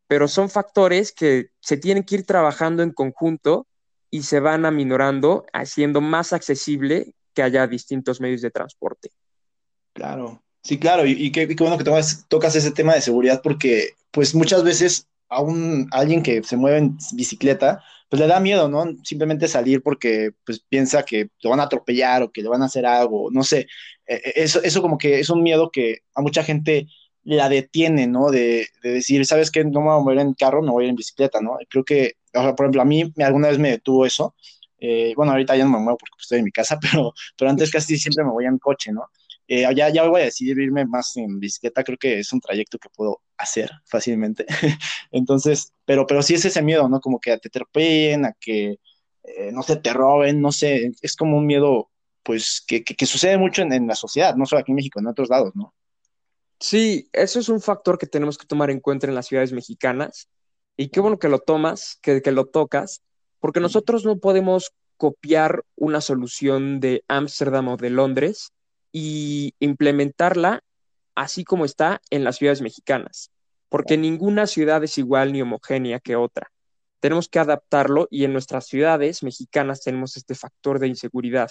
pero 0.08 0.28
son 0.28 0.50
factores 0.50 1.12
que 1.12 1.50
se 1.60 1.76
tienen 1.76 2.04
que 2.04 2.16
ir 2.16 2.26
trabajando 2.26 2.82
en 2.82 2.92
conjunto 2.92 3.66
y 4.10 4.24
se 4.24 4.40
van 4.40 4.66
aminorando, 4.66 5.46
haciendo 5.52 6.00
más 6.00 6.32
accesible 6.32 7.14
que 7.32 7.42
haya 7.42 7.66
distintos 7.66 8.20
medios 8.20 8.42
de 8.42 8.50
transporte. 8.50 9.10
Claro, 9.94 10.42
sí, 10.62 10.78
claro, 10.78 11.06
y, 11.06 11.32
qué, 11.32 11.46
bueno 11.58 11.78
que 11.78 11.84
tocas, 11.84 12.26
tocas 12.28 12.54
ese 12.56 12.72
tema 12.72 12.94
de 12.94 13.00
seguridad 13.00 13.40
porque 13.42 13.94
pues 14.10 14.34
muchas 14.34 14.62
veces 14.64 15.06
a, 15.32 15.40
un, 15.40 15.88
alguien 15.90 16.22
que 16.22 16.42
se 16.42 16.56
mueve 16.56 16.78
en 16.78 16.98
bicicleta, 17.14 17.82
pues 18.08 18.20
le 18.20 18.26
da 18.26 18.40
miedo, 18.40 18.68
¿no? 18.68 18.84
Simplemente 19.04 19.48
salir 19.48 19.82
porque 19.82 20.32
pues 20.44 20.60
piensa 20.60 21.02
que 21.04 21.30
lo 21.42 21.50
van 21.50 21.60
a 21.60 21.64
atropellar 21.64 22.22
o 22.22 22.30
que 22.30 22.42
le 22.42 22.48
van 22.48 22.62
a 22.62 22.66
hacer 22.66 22.84
algo, 22.86 23.30
no 23.30 23.42
sé. 23.42 23.66
E, 24.06 24.16
e, 24.16 24.32
eso, 24.36 24.62
eso 24.62 24.82
como 24.82 24.98
que 24.98 25.20
es 25.20 25.30
un 25.30 25.42
miedo 25.42 25.70
que 25.70 26.00
a 26.14 26.22
mucha 26.22 26.44
gente 26.44 26.88
la 27.24 27.48
detiene, 27.48 28.06
¿no? 28.06 28.30
De, 28.30 28.66
decir, 28.82 29.24
¿sabes 29.26 29.50
qué? 29.50 29.64
No 29.64 29.80
me 29.80 29.86
voy 29.86 29.96
a 29.96 30.00
mover 30.00 30.18
en 30.18 30.34
carro, 30.34 30.62
me 30.62 30.70
voy 30.70 30.88
en 30.88 30.96
bicicleta, 30.96 31.40
¿no? 31.40 31.56
Creo 31.68 31.84
que, 31.84 32.14
o 32.34 32.42
sea, 32.42 32.54
por 32.54 32.66
ejemplo, 32.66 32.82
a 32.82 32.84
mí 32.84 33.12
alguna 33.18 33.48
vez 33.48 33.58
me 33.58 33.70
detuvo 33.70 34.06
eso. 34.06 34.34
Eh, 34.78 35.14
bueno, 35.16 35.32
ahorita 35.32 35.56
ya 35.56 35.64
no 35.64 35.70
me 35.70 35.78
muevo 35.78 35.98
porque 35.98 36.16
estoy 36.20 36.38
en 36.40 36.44
mi 36.44 36.52
casa, 36.52 36.78
pero, 36.80 37.12
pero 37.38 37.50
antes 37.50 37.70
casi 37.70 37.96
siempre 37.98 38.24
me 38.24 38.30
voy 38.32 38.46
en 38.46 38.58
coche, 38.58 38.92
¿no? 38.92 39.06
Eh, 39.48 39.66
ya, 39.74 39.88
ya 39.90 40.08
voy 40.08 40.22
a 40.22 40.24
decidir 40.24 40.58
irme 40.58 40.84
más 40.86 41.16
en 41.16 41.38
bicicleta, 41.40 41.84
creo 41.84 41.98
que 41.98 42.20
es 42.20 42.32
un 42.32 42.40
trayecto 42.40 42.78
que 42.78 42.88
puedo 42.94 43.20
hacer 43.42 43.70
fácilmente. 43.84 44.46
Entonces, 45.10 45.72
pero, 45.84 46.06
pero 46.06 46.22
sí 46.22 46.34
es 46.34 46.44
ese 46.44 46.62
miedo, 46.62 46.88
¿no? 46.88 47.00
Como 47.00 47.20
que 47.20 47.36
te 47.38 47.48
atropellen, 47.48 48.24
a 48.24 48.32
que, 48.32 48.78
eh, 49.24 49.50
no 49.52 49.62
sé, 49.62 49.76
te 49.76 49.92
roben, 49.92 50.40
no 50.40 50.52
sé, 50.52 50.92
es 51.00 51.16
como 51.16 51.38
un 51.38 51.46
miedo, 51.46 51.90
pues, 52.22 52.62
que, 52.66 52.84
que, 52.84 53.06
sucede 53.06 53.38
mucho 53.38 53.62
en, 53.62 53.72
en, 53.72 53.86
la 53.86 53.94
sociedad, 53.94 54.36
no 54.36 54.46
solo 54.46 54.60
aquí 54.60 54.72
en 54.72 54.76
México, 54.76 55.00
en 55.00 55.08
otros 55.08 55.28
lados, 55.28 55.52
¿no? 55.54 55.74
Sí, 56.60 57.08
eso 57.12 57.40
es 57.40 57.48
un 57.48 57.60
factor 57.60 57.98
que 57.98 58.06
tenemos 58.06 58.38
que 58.38 58.46
tomar 58.46 58.70
en 58.70 58.80
cuenta 58.80 59.06
en 59.08 59.14
las 59.14 59.26
ciudades 59.26 59.52
mexicanas. 59.52 60.28
Y 60.76 60.88
qué 60.88 61.00
bueno 61.00 61.18
que 61.18 61.28
lo 61.28 61.40
tomas, 61.40 61.98
que, 62.02 62.22
que 62.22 62.32
lo 62.32 62.46
tocas, 62.46 63.02
porque 63.40 63.60
nosotros 63.60 64.04
no 64.04 64.18
podemos 64.18 64.72
copiar 64.96 65.64
una 65.74 66.00
solución 66.00 66.78
de 66.78 67.02
Ámsterdam 67.08 67.68
o 67.68 67.76
de 67.76 67.90
Londres 67.90 68.52
y 68.92 69.54
implementarla 69.58 70.62
así 71.14 71.44
como 71.44 71.64
está 71.64 72.00
en 72.10 72.24
las 72.24 72.36
ciudades 72.36 72.62
mexicanas, 72.62 73.30
porque 73.68 73.96
ninguna 73.96 74.46
ciudad 74.46 74.82
es 74.84 74.98
igual 74.98 75.32
ni 75.32 75.42
homogénea 75.42 76.00
que 76.00 76.16
otra. 76.16 76.50
Tenemos 77.00 77.28
que 77.28 77.38
adaptarlo 77.38 78.06
y 78.10 78.24
en 78.24 78.32
nuestras 78.32 78.66
ciudades 78.66 79.22
mexicanas 79.22 79.82
tenemos 79.82 80.16
este 80.16 80.34
factor 80.34 80.78
de 80.78 80.88
inseguridad. 80.88 81.50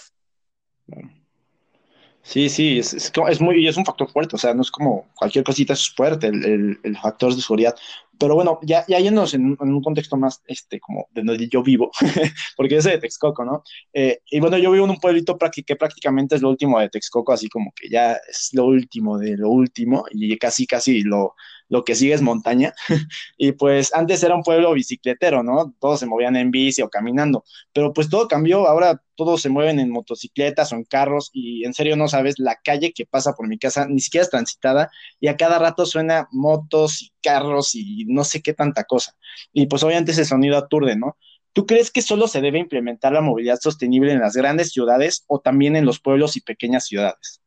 Sí, 2.22 2.48
sí, 2.48 2.78
es, 2.78 2.94
es, 2.94 3.40
muy, 3.40 3.66
es 3.66 3.76
un 3.76 3.84
factor 3.84 4.08
fuerte, 4.10 4.36
o 4.36 4.38
sea, 4.38 4.54
no 4.54 4.62
es 4.62 4.70
como 4.70 5.08
cualquier 5.14 5.44
cosita 5.44 5.72
es 5.72 5.90
fuerte 5.90 6.28
el, 6.28 6.78
el, 6.82 6.96
factor 6.96 7.34
de 7.34 7.42
seguridad. 7.42 7.74
Pero 8.22 8.36
bueno, 8.36 8.60
ya, 8.62 8.84
ya 8.86 9.00
yéndonos 9.00 9.34
en, 9.34 9.56
un 9.58 9.82
contexto 9.82 10.16
más, 10.16 10.40
este, 10.46 10.78
como 10.78 11.08
de 11.10 11.22
donde 11.24 11.48
yo 11.48 11.60
vivo, 11.60 11.90
porque 12.56 12.76
es 12.76 12.84
de 12.84 12.98
Texcoco, 12.98 13.44
¿no? 13.44 13.64
Eh, 13.92 14.20
y 14.30 14.38
bueno, 14.38 14.58
yo 14.58 14.70
vivo 14.70 14.84
en 14.84 14.92
un 14.92 15.00
pueblito 15.00 15.36
que 15.66 15.74
prácticamente 15.74 16.36
es 16.36 16.42
lo 16.42 16.50
último 16.50 16.78
de 16.78 16.88
Texcoco, 16.88 17.32
así 17.32 17.48
como 17.48 17.72
que 17.74 17.88
ya 17.88 18.12
es 18.12 18.50
lo 18.52 18.66
último 18.66 19.18
de 19.18 19.36
lo 19.36 19.50
último 19.50 20.04
y 20.12 20.38
casi, 20.38 20.68
casi 20.68 21.02
lo, 21.02 21.34
lo 21.72 21.84
que 21.84 21.94
sigue 21.94 22.12
es 22.12 22.20
montaña. 22.20 22.74
y 23.38 23.52
pues 23.52 23.94
antes 23.94 24.22
era 24.22 24.34
un 24.34 24.42
pueblo 24.42 24.74
bicicletero, 24.74 25.42
¿no? 25.42 25.74
Todos 25.80 26.00
se 26.00 26.06
movían 26.06 26.36
en 26.36 26.50
bici 26.50 26.82
o 26.82 26.90
caminando, 26.90 27.44
pero 27.72 27.94
pues 27.94 28.10
todo 28.10 28.28
cambió, 28.28 28.68
ahora 28.68 29.02
todos 29.14 29.40
se 29.40 29.48
mueven 29.48 29.80
en 29.80 29.88
motocicletas 29.88 30.70
o 30.72 30.76
en 30.76 30.84
carros 30.84 31.30
y 31.32 31.64
en 31.64 31.72
serio 31.72 31.96
no 31.96 32.08
sabes, 32.08 32.38
la 32.38 32.56
calle 32.62 32.92
que 32.92 33.06
pasa 33.06 33.32
por 33.32 33.48
mi 33.48 33.58
casa 33.58 33.86
ni 33.88 34.00
siquiera 34.00 34.24
es 34.24 34.28
transitada 34.28 34.90
y 35.18 35.28
a 35.28 35.38
cada 35.38 35.58
rato 35.58 35.86
suena 35.86 36.28
motos 36.30 37.00
y 37.00 37.12
carros 37.22 37.74
y 37.74 38.04
no 38.06 38.24
sé 38.24 38.42
qué 38.42 38.52
tanta 38.52 38.84
cosa. 38.84 39.16
Y 39.50 39.64
pues 39.64 39.82
obviamente 39.82 40.12
ese 40.12 40.26
sonido 40.26 40.58
aturde, 40.58 40.94
¿no? 40.94 41.16
¿Tú 41.54 41.64
crees 41.64 41.90
que 41.90 42.02
solo 42.02 42.28
se 42.28 42.42
debe 42.42 42.58
implementar 42.58 43.14
la 43.14 43.22
movilidad 43.22 43.58
sostenible 43.58 44.12
en 44.12 44.20
las 44.20 44.34
grandes 44.36 44.72
ciudades 44.72 45.24
o 45.26 45.40
también 45.40 45.74
en 45.76 45.86
los 45.86 46.00
pueblos 46.00 46.36
y 46.36 46.42
pequeñas 46.42 46.84
ciudades? 46.84 47.40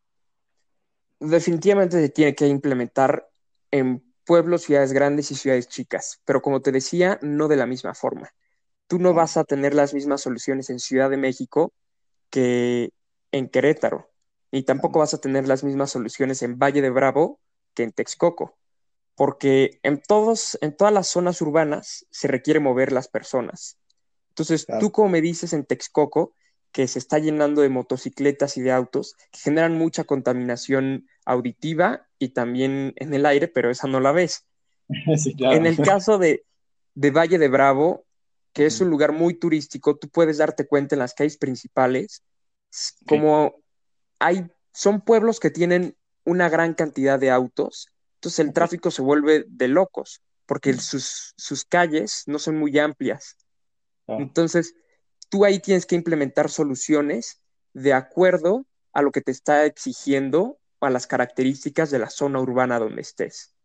Definitivamente 1.19 2.01
se 2.01 2.09
tiene 2.09 2.33
que 2.33 2.47
implementar 2.47 3.29
en 3.69 4.04
pueblos, 4.25 4.63
ciudades 4.63 4.93
grandes 4.93 5.31
y 5.31 5.35
ciudades 5.35 5.67
chicas, 5.67 6.21
pero 6.25 6.41
como 6.41 6.61
te 6.61 6.71
decía, 6.71 7.19
no 7.21 7.47
de 7.47 7.55
la 7.55 7.65
misma 7.65 7.93
forma. 7.93 8.33
Tú 8.87 8.99
no 8.99 9.13
vas 9.13 9.37
a 9.37 9.43
tener 9.43 9.73
las 9.73 9.93
mismas 9.93 10.21
soluciones 10.21 10.69
en 10.69 10.79
Ciudad 10.79 11.09
de 11.09 11.17
México 11.17 11.73
que 12.29 12.91
en 13.31 13.49
Querétaro, 13.49 14.11
ni 14.51 14.63
tampoco 14.63 14.99
vas 14.99 15.13
a 15.13 15.19
tener 15.19 15.47
las 15.47 15.63
mismas 15.63 15.91
soluciones 15.91 16.41
en 16.41 16.57
Valle 16.57 16.81
de 16.81 16.89
Bravo 16.89 17.39
que 17.73 17.83
en 17.83 17.91
Texcoco, 17.91 18.57
porque 19.15 19.79
en, 19.83 20.01
todos, 20.01 20.57
en 20.61 20.75
todas 20.75 20.93
las 20.93 21.07
zonas 21.07 21.41
urbanas 21.41 22.05
se 22.09 22.27
requiere 22.27 22.59
mover 22.59 22.91
las 22.91 23.07
personas. 23.07 23.77
Entonces, 24.29 24.65
tú 24.79 24.91
como 24.91 25.09
me 25.09 25.21
dices 25.21 25.53
en 25.53 25.65
Texcoco, 25.65 26.35
que 26.71 26.89
se 26.89 26.99
está 26.99 27.19
llenando 27.19 27.61
de 27.61 27.69
motocicletas 27.69 28.57
y 28.57 28.61
de 28.61 28.73
autos 28.73 29.15
que 29.31 29.39
generan 29.39 29.77
mucha 29.77 30.03
contaminación 30.03 31.07
auditiva 31.23 32.04
y 32.19 32.29
también 32.29 32.93
en 32.97 33.13
el 33.13 33.25
aire, 33.25 33.47
pero 33.47 33.69
esa 33.69 33.87
no 33.87 33.99
la 33.99 34.11
ves. 34.11 34.45
En 35.39 35.65
el 35.65 35.77
caso 35.77 36.17
de, 36.17 36.45
de 36.93 37.11
Valle 37.11 37.37
de 37.37 37.47
Bravo, 37.47 38.05
que 38.53 38.65
es 38.65 38.79
un 38.81 38.89
lugar 38.89 39.11
muy 39.11 39.33
turístico, 39.33 39.97
tú 39.97 40.09
puedes 40.09 40.37
darte 40.37 40.65
cuenta 40.65 40.95
en 40.95 40.99
las 40.99 41.13
calles 41.13 41.37
principales, 41.37 42.23
como 43.07 43.55
hay, 44.19 44.47
son 44.73 45.01
pueblos 45.01 45.39
que 45.39 45.49
tienen 45.49 45.95
una 46.23 46.49
gran 46.49 46.73
cantidad 46.73 47.19
de 47.19 47.31
autos, 47.31 47.89
entonces 48.15 48.39
el 48.39 48.53
tráfico 48.53 48.91
se 48.91 49.01
vuelve 49.01 49.45
de 49.47 49.67
locos, 49.67 50.21
porque 50.45 50.73
sus, 50.73 51.33
sus 51.37 51.65
calles 51.65 52.23
no 52.27 52.39
son 52.39 52.57
muy 52.57 52.77
amplias. 52.79 53.37
Entonces, 54.07 54.75
tú 55.29 55.45
ahí 55.45 55.59
tienes 55.59 55.85
que 55.85 55.95
implementar 55.95 56.49
soluciones 56.49 57.41
de 57.73 57.93
acuerdo 57.93 58.65
a 58.93 59.01
lo 59.01 59.11
que 59.11 59.21
te 59.21 59.31
está 59.31 59.65
exigiendo 59.65 60.57
a 60.85 60.91
las 60.91 61.07
características 61.07 61.91
de 61.91 61.99
la 61.99 62.09
zona 62.09 62.39
urbana 62.39 62.79
donde 62.79 63.01
estés. 63.01 63.55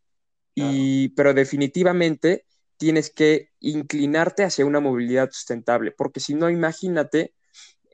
Y, 0.54 1.10
pero 1.10 1.32
definitivamente 1.32 2.44
tienes 2.76 3.10
que 3.10 3.50
inclinarte 3.60 4.44
hacia 4.44 4.66
una 4.66 4.80
movilidad 4.80 5.30
sustentable, 5.30 5.92
porque 5.92 6.20
si 6.20 6.34
no, 6.34 6.50
imagínate 6.50 7.34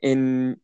en 0.01 0.61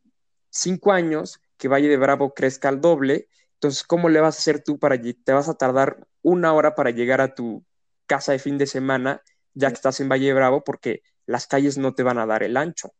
cinco 0.50 0.92
años 0.92 1.40
que 1.56 1.68
Valle 1.68 1.88
de 1.88 1.96
Bravo 1.96 2.34
crezca 2.34 2.68
al 2.68 2.80
doble, 2.80 3.28
entonces, 3.54 3.84
¿cómo 3.84 4.08
le 4.08 4.20
vas 4.20 4.36
a 4.36 4.38
hacer 4.38 4.62
tú 4.62 4.78
para 4.78 5.00
te 5.00 5.32
vas 5.32 5.48
a 5.48 5.54
tardar 5.54 6.06
una 6.22 6.52
hora 6.52 6.74
para 6.74 6.90
llegar 6.90 7.20
a 7.20 7.34
tu 7.34 7.64
casa 8.06 8.32
de 8.32 8.38
fin 8.38 8.58
de 8.58 8.66
semana, 8.66 9.22
ya 9.54 9.68
que 9.68 9.74
estás 9.74 10.00
en 10.00 10.08
Valle 10.08 10.26
de 10.26 10.34
Bravo, 10.34 10.64
porque 10.64 11.02
las 11.26 11.46
calles 11.46 11.78
no 11.78 11.94
te 11.94 12.02
van 12.02 12.18
a 12.18 12.26
dar 12.26 12.42
el 12.42 12.56
ancho? 12.56 12.92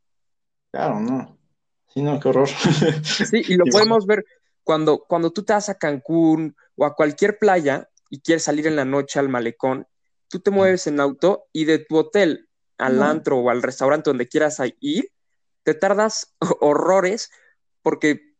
Claro, 0.70 1.00
no. 1.00 1.38
Sí, 1.88 2.03
no, 2.03 2.18
qué 2.18 2.29
horror. 2.29 2.48
Sí, 2.48 3.42
y 3.46 3.57
lo 3.57 3.64
podemos 3.70 4.07
ver 4.07 4.24
cuando, 4.64 5.05
cuando 5.07 5.31
tú 5.31 5.44
te 5.44 5.53
vas 5.53 5.68
a 5.68 5.79
Cancún 5.79 6.57
o 6.77 6.85
a 6.85 6.94
cualquier 6.96 7.38
playa 7.38 7.88
y 8.11 8.20
quieres 8.20 8.44
salir 8.44 8.66
en 8.66 8.77
la 8.77 8.85
noche 8.85 9.18
al 9.18 9.29
malecón, 9.29 9.87
tú 10.29 10.40
te 10.40 10.50
mueves 10.50 10.87
en 10.87 11.00
auto 11.00 11.46
y 11.53 11.66
de 11.66 11.79
tu 11.79 11.96
hotel 11.96 12.48
al 12.79 13.03
antro 13.03 13.38
o 13.38 13.50
al 13.50 13.62
restaurante 13.62 14.11
donde 14.11 14.29
quieras 14.29 14.59
ir, 14.81 15.12
te 15.62 15.74
tardas 15.74 16.35
horrores 16.61 17.31
porque 17.83 18.35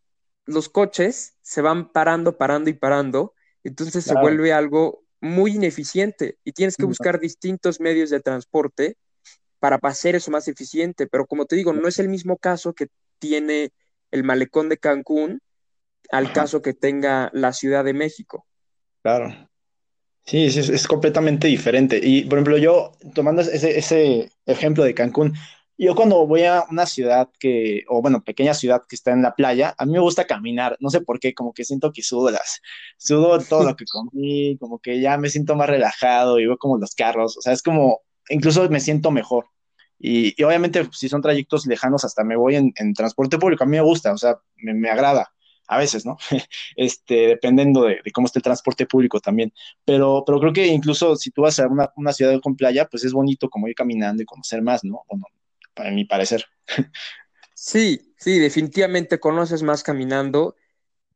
los 0.46 0.68
coches 0.68 1.37
se 1.42 1.62
van 1.62 1.92
parando, 1.92 2.37
parando 2.37 2.70
y 2.70 2.74
parando, 2.74 3.34
entonces 3.62 4.04
se 4.04 4.14
vuelve 4.14 4.52
algo 4.52 5.04
muy 5.20 5.52
ineficiente 5.52 6.38
y 6.44 6.52
tienes 6.52 6.76
que 6.76 6.84
buscar 6.84 7.18
distintos 7.18 7.80
medios 7.80 8.10
de 8.10 8.20
transporte 8.20 8.98
para 9.58 9.78
hacer 9.82 10.16
eso 10.16 10.30
más 10.30 10.48
eficiente. 10.48 11.06
Pero 11.06 11.26
como 11.26 11.46
te 11.46 11.56
digo, 11.56 11.72
no 11.72 11.88
es 11.88 11.98
el 11.98 12.10
mismo 12.10 12.37
caso 12.37 12.74
que 12.74 12.88
tiene 13.18 13.72
el 14.10 14.22
malecón 14.22 14.68
de 14.68 14.76
Cancún 14.76 15.40
al 16.10 16.32
caso 16.32 16.62
que 16.62 16.74
tenga 16.74 17.30
la 17.32 17.52
Ciudad 17.52 17.84
de 17.84 17.94
México. 17.94 18.46
Claro. 19.02 19.48
Sí, 20.26 20.46
es, 20.46 20.56
es, 20.56 20.88
completamente 20.88 21.48
diferente. 21.48 22.00
Y, 22.02 22.24
por 22.24 22.38
ejemplo, 22.38 22.56
yo, 22.56 22.92
tomando 23.14 23.42
ese, 23.42 23.78
ese 23.78 24.30
ejemplo 24.46 24.82
de 24.82 24.94
Cancún, 24.94 25.34
yo 25.76 25.94
cuando 25.94 26.26
voy 26.26 26.44
a 26.44 26.64
una 26.70 26.86
ciudad 26.86 27.28
que, 27.38 27.82
o 27.88 28.00
bueno, 28.00 28.22
pequeña 28.22 28.54
ciudad 28.54 28.82
que 28.88 28.96
está 28.96 29.10
en 29.12 29.22
la 29.22 29.34
playa, 29.34 29.74
a 29.76 29.84
mí 29.84 29.92
me 29.92 29.98
gusta 29.98 30.24
caminar, 30.24 30.76
no 30.80 30.88
sé 30.88 31.00
por 31.00 31.18
qué, 31.18 31.34
como 31.34 31.52
que 31.52 31.64
siento 31.64 31.92
que 31.92 32.02
sudo 32.02 32.30
las, 32.30 32.60
sudo 32.96 33.38
todo 33.40 33.64
lo 33.64 33.76
que 33.76 33.84
comí, 33.84 34.56
como 34.58 34.78
que 34.78 35.00
ya 35.00 35.18
me 35.18 35.28
siento 35.30 35.56
más 35.56 35.68
relajado 35.68 36.38
y 36.38 36.46
veo 36.46 36.56
como 36.58 36.78
los 36.78 36.94
carros, 36.94 37.36
o 37.36 37.42
sea, 37.42 37.52
es 37.52 37.62
como, 37.62 38.00
incluso 38.28 38.68
me 38.70 38.80
siento 38.80 39.10
mejor. 39.10 39.46
Y, 39.98 40.42
obviamente, 40.42 40.86
si 40.92 41.08
son 41.08 41.22
trayectos 41.22 41.66
lejanos, 41.66 42.04
hasta 42.04 42.24
me 42.24 42.36
voy 42.36 42.56
en, 42.56 42.94
transporte 42.94 43.38
público. 43.38 43.64
A 43.64 43.66
mí 43.66 43.76
me 43.76 43.82
gusta, 43.82 44.12
o 44.12 44.18
sea, 44.18 44.36
me, 44.56 44.90
agrada. 44.90 45.32
A 45.66 45.79
veces, 45.79 46.05
¿no? 46.05 46.18
este, 46.77 47.29
dependiendo 47.29 47.85
de, 47.85 48.00
cómo 48.12 48.27
esté 48.27 48.38
el 48.38 48.42
transporte 48.42 48.87
público 48.87 49.20
también. 49.20 49.53
Pero, 49.85 50.24
pero 50.27 50.40
creo 50.40 50.53
que 50.53 50.66
incluso 50.66 51.16
si 51.16 51.31
tú 51.31 51.42
vas 51.42 51.59
a 51.59 51.68
una, 51.96 52.12
ciudad 52.12 52.38
con 52.42 52.57
playa, 52.57 52.87
pues 52.87 53.05
es 53.05 53.12
bonito 53.12 53.48
como 53.48 53.68
ir 53.68 53.74
caminando 53.74 54.22
y 54.22 54.27
conocer 54.27 54.62
más, 54.62 54.85
¿no? 54.85 55.05
Bueno, 55.09 55.27
para 55.74 55.90
mi 55.90 56.05
parecer. 56.05 56.44
Sí, 57.55 58.14
sí, 58.18 58.38
definitivamente 58.38 59.20
conoces 59.20 59.62
más 59.62 59.83
caminando, 59.83 60.57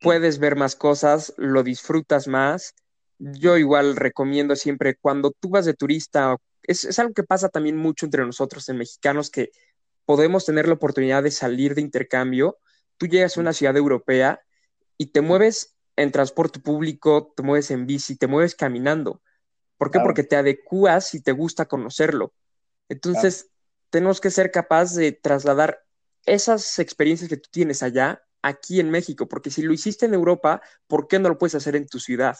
puedes 0.00 0.38
ver 0.38 0.56
más 0.56 0.76
cosas, 0.76 1.34
lo 1.36 1.62
disfrutas 1.62 2.28
más. 2.28 2.74
Yo 3.18 3.58
igual 3.58 3.96
recomiendo 3.96 4.56
siempre 4.56 4.96
cuando 4.96 5.32
tú 5.32 5.50
vas 5.50 5.64
de 5.66 5.74
turista 5.74 6.36
es, 6.68 6.98
algo 6.98 7.14
que 7.14 7.24
pasa 7.24 7.48
también 7.48 7.76
mucho 7.76 8.06
entre 8.06 8.24
nosotros 8.24 8.68
en 8.68 8.76
mexicanos 8.76 9.30
que 9.30 9.50
podemos 10.04 10.44
tener 10.44 10.68
la 10.68 10.74
oportunidad 10.74 11.22
de 11.22 11.30
salir 11.30 11.74
de 11.74 11.80
intercambio. 11.80 12.58
Tú 12.98 13.06
llegas 13.06 13.36
a 13.36 13.40
una 13.40 13.52
ciudad 13.52 13.76
europea 13.76 14.42
y 14.98 15.06
te 15.06 15.20
mueves 15.20 15.76
en 15.96 16.12
transporte 16.12 16.60
público, 16.60 17.32
te 17.36 17.42
mueves 17.42 17.70
en 17.70 17.86
bici, 17.86 18.16
te 18.16 18.26
mueves 18.26 18.54
caminando. 18.54 19.22
¿Por 19.78 19.90
qué? 19.90 20.00
Porque 20.00 20.24
te 20.24 20.36
adecuas 20.36 21.14
y 21.14 21.22
te 21.22 21.32
gusta 21.32 21.66
conocerlo. 21.66 22.34
Entonces, 22.88 23.50
tenemos 23.90 24.20
que 24.20 24.30
ser 24.30 24.50
capaces 24.50 24.96
de 24.96 25.12
trasladar 25.12 25.84
esas 26.26 26.78
experiencias 26.78 27.28
que 27.28 27.36
tú 27.36 27.48
tienes 27.50 27.82
allá 27.82 28.22
aquí 28.42 28.80
en 28.80 28.90
México, 28.90 29.28
porque 29.28 29.50
si 29.50 29.62
lo 29.62 29.72
hiciste 29.72 30.06
en 30.06 30.14
Europa, 30.14 30.60
¿por 30.86 31.08
qué 31.08 31.18
no 31.18 31.28
lo 31.28 31.38
puedes 31.38 31.54
hacer 31.54 31.76
en 31.76 31.86
tu 31.86 31.98
ciudad? 31.98 32.36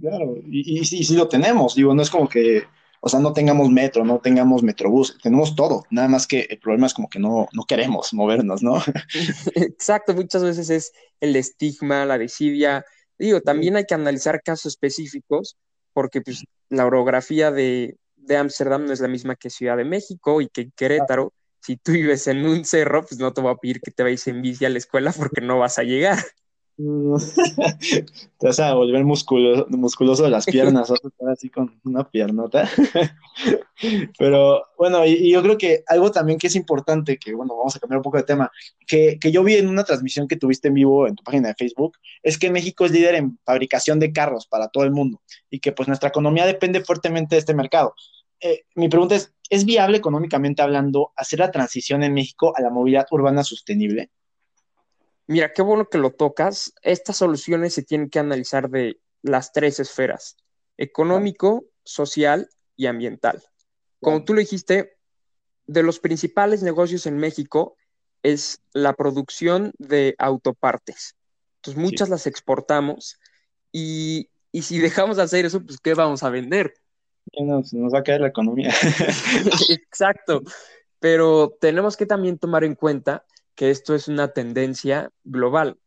Claro, 0.00 0.36
y, 0.44 0.80
y, 0.80 0.84
sí 0.84 1.14
lo 1.14 1.28
tenemos, 1.28 1.74
digo, 1.74 1.94
no 1.94 2.02
es 2.02 2.10
como 2.10 2.28
que 2.28 2.64
o 3.06 3.08
sea, 3.10 3.20
no 3.20 3.34
tengamos 3.34 3.68
metro, 3.68 4.02
no 4.02 4.18
tengamos 4.18 4.62
metrobús, 4.62 5.18
tenemos 5.22 5.54
todo, 5.54 5.84
nada 5.90 6.08
más 6.08 6.26
que 6.26 6.46
el 6.48 6.58
problema 6.58 6.86
es 6.86 6.94
como 6.94 7.10
que 7.10 7.18
no, 7.18 7.48
no 7.52 7.64
queremos 7.64 8.14
movernos, 8.14 8.62
¿no? 8.62 8.82
Exacto, 9.54 10.14
muchas 10.14 10.42
veces 10.42 10.70
es 10.70 10.92
el 11.20 11.36
estigma, 11.36 12.06
la 12.06 12.16
desidia. 12.16 12.82
Digo, 13.18 13.42
también 13.42 13.76
hay 13.76 13.84
que 13.84 13.92
analizar 13.92 14.42
casos 14.42 14.72
específicos, 14.72 15.58
porque 15.92 16.22
pues, 16.22 16.44
la 16.70 16.86
orografía 16.86 17.50
de 17.50 17.98
Ámsterdam 18.26 18.86
no 18.86 18.94
es 18.94 19.00
la 19.00 19.08
misma 19.08 19.36
que 19.36 19.50
Ciudad 19.50 19.76
de 19.76 19.84
México 19.84 20.40
y 20.40 20.48
que 20.48 20.70
Querétaro. 20.70 21.34
Si 21.60 21.76
tú 21.76 21.92
vives 21.92 22.26
en 22.26 22.46
un 22.46 22.64
cerro, 22.64 23.04
pues 23.04 23.20
no 23.20 23.34
te 23.34 23.42
voy 23.42 23.52
a 23.52 23.56
pedir 23.56 23.82
que 23.82 23.90
te 23.90 24.02
vayas 24.02 24.26
en 24.28 24.40
bici 24.40 24.64
a 24.64 24.70
la 24.70 24.78
escuela 24.78 25.12
porque 25.12 25.42
no 25.42 25.58
vas 25.58 25.78
a 25.78 25.82
llegar. 25.82 26.24
Te 28.38 28.46
vas 28.46 28.58
a 28.58 28.74
volver 28.74 29.04
musculoso, 29.04 30.22
de 30.24 30.30
las 30.30 30.44
piernas, 30.44 30.90
vas 30.90 31.04
a 31.04 31.08
estar 31.08 31.28
así 31.28 31.48
con 31.48 31.80
una 31.84 32.08
piernota. 32.10 32.68
Pero 34.18 34.64
bueno, 34.76 35.06
y, 35.06 35.30
yo 35.30 35.42
creo 35.42 35.56
que 35.56 35.84
algo 35.86 36.10
también 36.10 36.38
que 36.38 36.48
es 36.48 36.56
importante, 36.56 37.16
que 37.16 37.32
bueno, 37.32 37.56
vamos 37.56 37.76
a 37.76 37.78
cambiar 37.78 37.98
un 37.98 38.02
poco 38.02 38.16
de 38.16 38.24
tema, 38.24 38.50
que, 38.86 39.18
que, 39.20 39.30
yo 39.30 39.44
vi 39.44 39.54
en 39.54 39.68
una 39.68 39.84
transmisión 39.84 40.26
que 40.26 40.36
tuviste 40.36 40.68
en 40.68 40.74
vivo 40.74 41.06
en 41.06 41.14
tu 41.14 41.22
página 41.22 41.48
de 41.48 41.54
Facebook, 41.54 41.96
es 42.22 42.38
que 42.38 42.50
México 42.50 42.84
es 42.84 42.90
líder 42.90 43.14
en 43.14 43.38
fabricación 43.44 44.00
de 44.00 44.12
carros 44.12 44.46
para 44.46 44.68
todo 44.68 44.82
el 44.82 44.90
mundo 44.90 45.22
y 45.50 45.60
que 45.60 45.72
pues 45.72 45.86
nuestra 45.86 46.08
economía 46.08 46.44
depende 46.44 46.80
fuertemente 46.80 47.36
de 47.36 47.40
este 47.40 47.54
mercado. 47.54 47.94
Eh, 48.40 48.64
mi 48.74 48.88
pregunta 48.88 49.14
es, 49.14 49.32
¿es 49.48 49.64
viable 49.64 49.98
económicamente 49.98 50.60
hablando 50.60 51.12
hacer 51.16 51.38
la 51.38 51.52
transición 51.52 52.02
en 52.02 52.14
México 52.14 52.52
a 52.56 52.62
la 52.62 52.70
movilidad 52.70 53.06
urbana 53.10 53.44
sostenible? 53.44 54.10
Mira, 55.26 55.52
qué 55.52 55.62
bueno 55.62 55.88
que 55.88 55.98
lo 55.98 56.12
tocas. 56.12 56.72
Estas 56.82 57.16
soluciones 57.16 57.74
se 57.74 57.82
tienen 57.82 58.10
que 58.10 58.18
analizar 58.18 58.68
de 58.68 59.00
las 59.22 59.52
tres 59.52 59.80
esferas, 59.80 60.36
económico, 60.76 61.64
social 61.82 62.48
y 62.76 62.86
ambiental. 62.86 63.42
Como 64.00 64.24
tú 64.24 64.34
lo 64.34 64.40
dijiste, 64.40 64.96
de 65.66 65.82
los 65.82 65.98
principales 65.98 66.62
negocios 66.62 67.06
en 67.06 67.16
México 67.16 67.76
es 68.22 68.60
la 68.72 68.92
producción 68.92 69.72
de 69.78 70.14
autopartes. 70.18 71.16
Entonces, 71.56 71.82
muchas 71.82 72.10
las 72.10 72.26
exportamos 72.26 73.18
y, 73.72 74.28
si 74.52 74.78
dejamos 74.78 75.16
de 75.16 75.22
hacer 75.22 75.46
eso, 75.46 75.64
pues, 75.64 75.78
¿qué 75.80 75.94
vamos 75.94 76.22
a 76.22 76.30
vender? 76.30 76.74
Nos, 77.32 77.72
nos 77.72 77.94
va 77.94 78.00
a 78.00 78.02
caer 78.02 78.20
la 78.20 78.28
economía. 78.28 78.72
Exacto. 79.70 80.42
Pero 81.00 81.56
tenemos 81.60 81.96
que 81.96 82.06
también 82.06 82.38
tomar 82.38 82.64
en 82.64 82.74
cuenta 82.74 83.24
que 83.54 83.70
esto 83.70 83.94
es 83.94 84.08
una 84.08 84.28
tendencia 84.28 85.10
global 85.24 85.78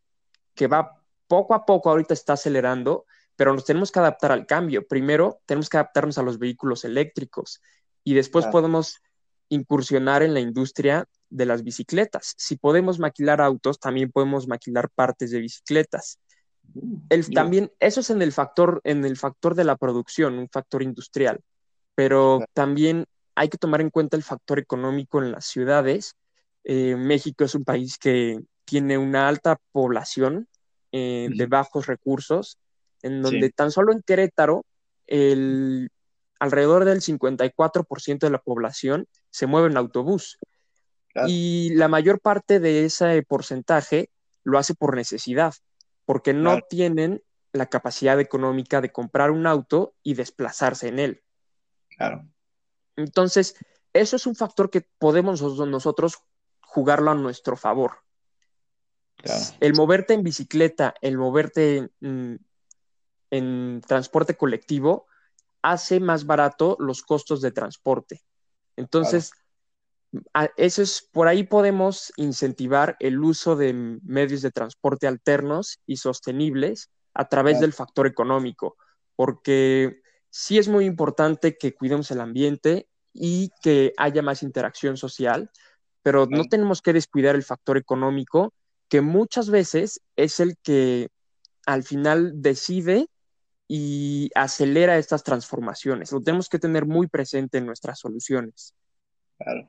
que 0.55 0.67
va 0.67 1.03
poco 1.27 1.53
a 1.53 1.65
poco, 1.65 1.89
ahorita 1.89 2.13
está 2.13 2.33
acelerando, 2.33 3.05
pero 3.35 3.53
nos 3.53 3.65
tenemos 3.65 3.91
que 3.91 3.99
adaptar 3.99 4.31
al 4.31 4.45
cambio. 4.45 4.87
Primero, 4.87 5.41
tenemos 5.45 5.69
que 5.69 5.77
adaptarnos 5.77 6.17
a 6.17 6.23
los 6.23 6.39
vehículos 6.39 6.83
eléctricos 6.85 7.61
y 8.03 8.13
después 8.13 8.47
podemos 8.47 9.01
incursionar 9.49 10.23
en 10.23 10.33
la 10.33 10.39
industria 10.39 11.07
de 11.29 11.45
las 11.45 11.63
bicicletas. 11.63 12.33
Si 12.37 12.55
podemos 12.57 12.99
maquilar 12.99 13.41
autos, 13.41 13.79
también 13.79 14.11
podemos 14.11 14.47
maquilar 14.47 14.89
partes 14.89 15.31
de 15.31 15.39
bicicletas. 15.39 16.19
El, 17.09 17.29
también 17.29 17.71
eso 17.79 18.01
es 18.01 18.09
en 18.09 18.21
el 18.21 18.33
factor 18.33 18.81
en 18.83 19.05
el 19.05 19.15
factor 19.15 19.55
de 19.55 19.63
la 19.63 19.77
producción, 19.77 20.37
un 20.37 20.49
factor 20.49 20.83
industrial, 20.83 21.39
pero 21.95 22.39
también 22.53 23.05
hay 23.35 23.49
que 23.49 23.57
tomar 23.57 23.81
en 23.81 23.89
cuenta 23.89 24.17
el 24.17 24.23
factor 24.23 24.59
económico 24.59 25.21
en 25.21 25.31
las 25.31 25.45
ciudades. 25.45 26.15
Eh, 26.69 26.97
México 26.97 27.45
es 27.45 27.55
un 27.55 27.63
país 27.63 27.97
que 27.97 28.41
tiene 28.65 28.97
una 28.97 29.29
alta 29.29 29.57
población 29.71 30.49
eh, 30.91 31.29
de 31.33 31.45
bajos 31.45 31.87
recursos, 31.87 32.57
en 33.01 33.21
donde 33.21 33.49
tan 33.51 33.71
solo 33.71 33.93
en 33.93 34.01
Querétaro 34.01 34.65
el 35.05 35.89
alrededor 36.39 36.83
del 36.83 36.99
54% 36.99 38.19
de 38.19 38.29
la 38.29 38.39
población 38.39 39.07
se 39.29 39.47
mueve 39.47 39.69
en 39.69 39.77
autobús. 39.77 40.37
Y 41.25 41.73
la 41.75 41.87
mayor 41.87 42.19
parte 42.19 42.59
de 42.59 42.83
ese 42.83 43.23
porcentaje 43.23 44.09
lo 44.43 44.59
hace 44.59 44.75
por 44.75 44.97
necesidad, 44.97 45.53
porque 46.03 46.33
no 46.33 46.59
tienen 46.69 47.23
la 47.53 47.67
capacidad 47.67 48.19
económica 48.19 48.81
de 48.81 48.91
comprar 48.91 49.31
un 49.31 49.47
auto 49.47 49.95
y 50.03 50.15
desplazarse 50.15 50.89
en 50.89 50.99
él. 50.99 51.23
Claro. 51.87 52.27
Entonces, 52.97 53.55
eso 53.93 54.17
es 54.17 54.27
un 54.27 54.35
factor 54.35 54.69
que 54.69 54.85
podemos 54.99 55.41
nosotros 55.41 56.19
jugarlo 56.67 57.11
a 57.11 57.15
nuestro 57.15 57.57
favor. 57.57 58.03
El 59.59 59.73
moverte 59.73 60.13
en 60.13 60.23
bicicleta, 60.23 60.93
el 61.01 61.17
moverte 61.17 61.89
en 62.01 63.81
transporte 63.81 64.35
colectivo, 64.35 65.07
hace 65.61 65.99
más 65.99 66.25
barato 66.25 66.77
los 66.79 67.01
costos 67.01 67.41
de 67.41 67.51
transporte. 67.51 68.21
Entonces, 68.75 69.31
eso 70.55 70.81
es, 70.81 71.09
por 71.11 71.27
ahí 71.27 71.43
podemos 71.43 72.13
incentivar 72.15 72.95
el 72.99 73.19
uso 73.19 73.55
de 73.55 73.73
medios 73.73 74.41
de 74.41 74.51
transporte 74.51 75.07
alternos 75.07 75.79
y 75.85 75.97
sostenibles 75.97 76.89
a 77.13 77.27
través 77.27 77.59
del 77.59 77.73
factor 77.73 78.05
económico, 78.05 78.77
porque 79.15 80.01
sí 80.29 80.59
es 80.59 80.67
muy 80.67 80.85
importante 80.85 81.57
que 81.57 81.73
cuidemos 81.73 82.11
el 82.11 82.21
ambiente 82.21 82.87
y 83.11 83.51
que 83.63 83.93
haya 83.97 84.21
más 84.21 84.43
interacción 84.43 84.95
social, 84.95 85.49
pero 86.03 86.27
no 86.27 86.45
tenemos 86.45 86.81
que 86.81 86.93
descuidar 86.93 87.35
el 87.35 87.43
factor 87.43 87.77
económico, 87.77 88.53
que 88.89 89.01
muchas 89.01 89.49
veces 89.49 90.01
es 90.15 90.39
el 90.39 90.55
que 90.63 91.09
al 91.65 91.83
final 91.83 92.41
decide 92.41 93.07
y 93.67 94.29
acelera 94.33 94.97
estas 94.97 95.23
transformaciones. 95.23 96.11
Lo 96.11 96.21
tenemos 96.21 96.47
que 96.47 96.59
tener 96.59 96.85
muy 96.85 97.07
presente 97.07 97.57
en 97.57 97.65
nuestras 97.65 97.99
soluciones. 97.99 98.73
Claro. 99.37 99.67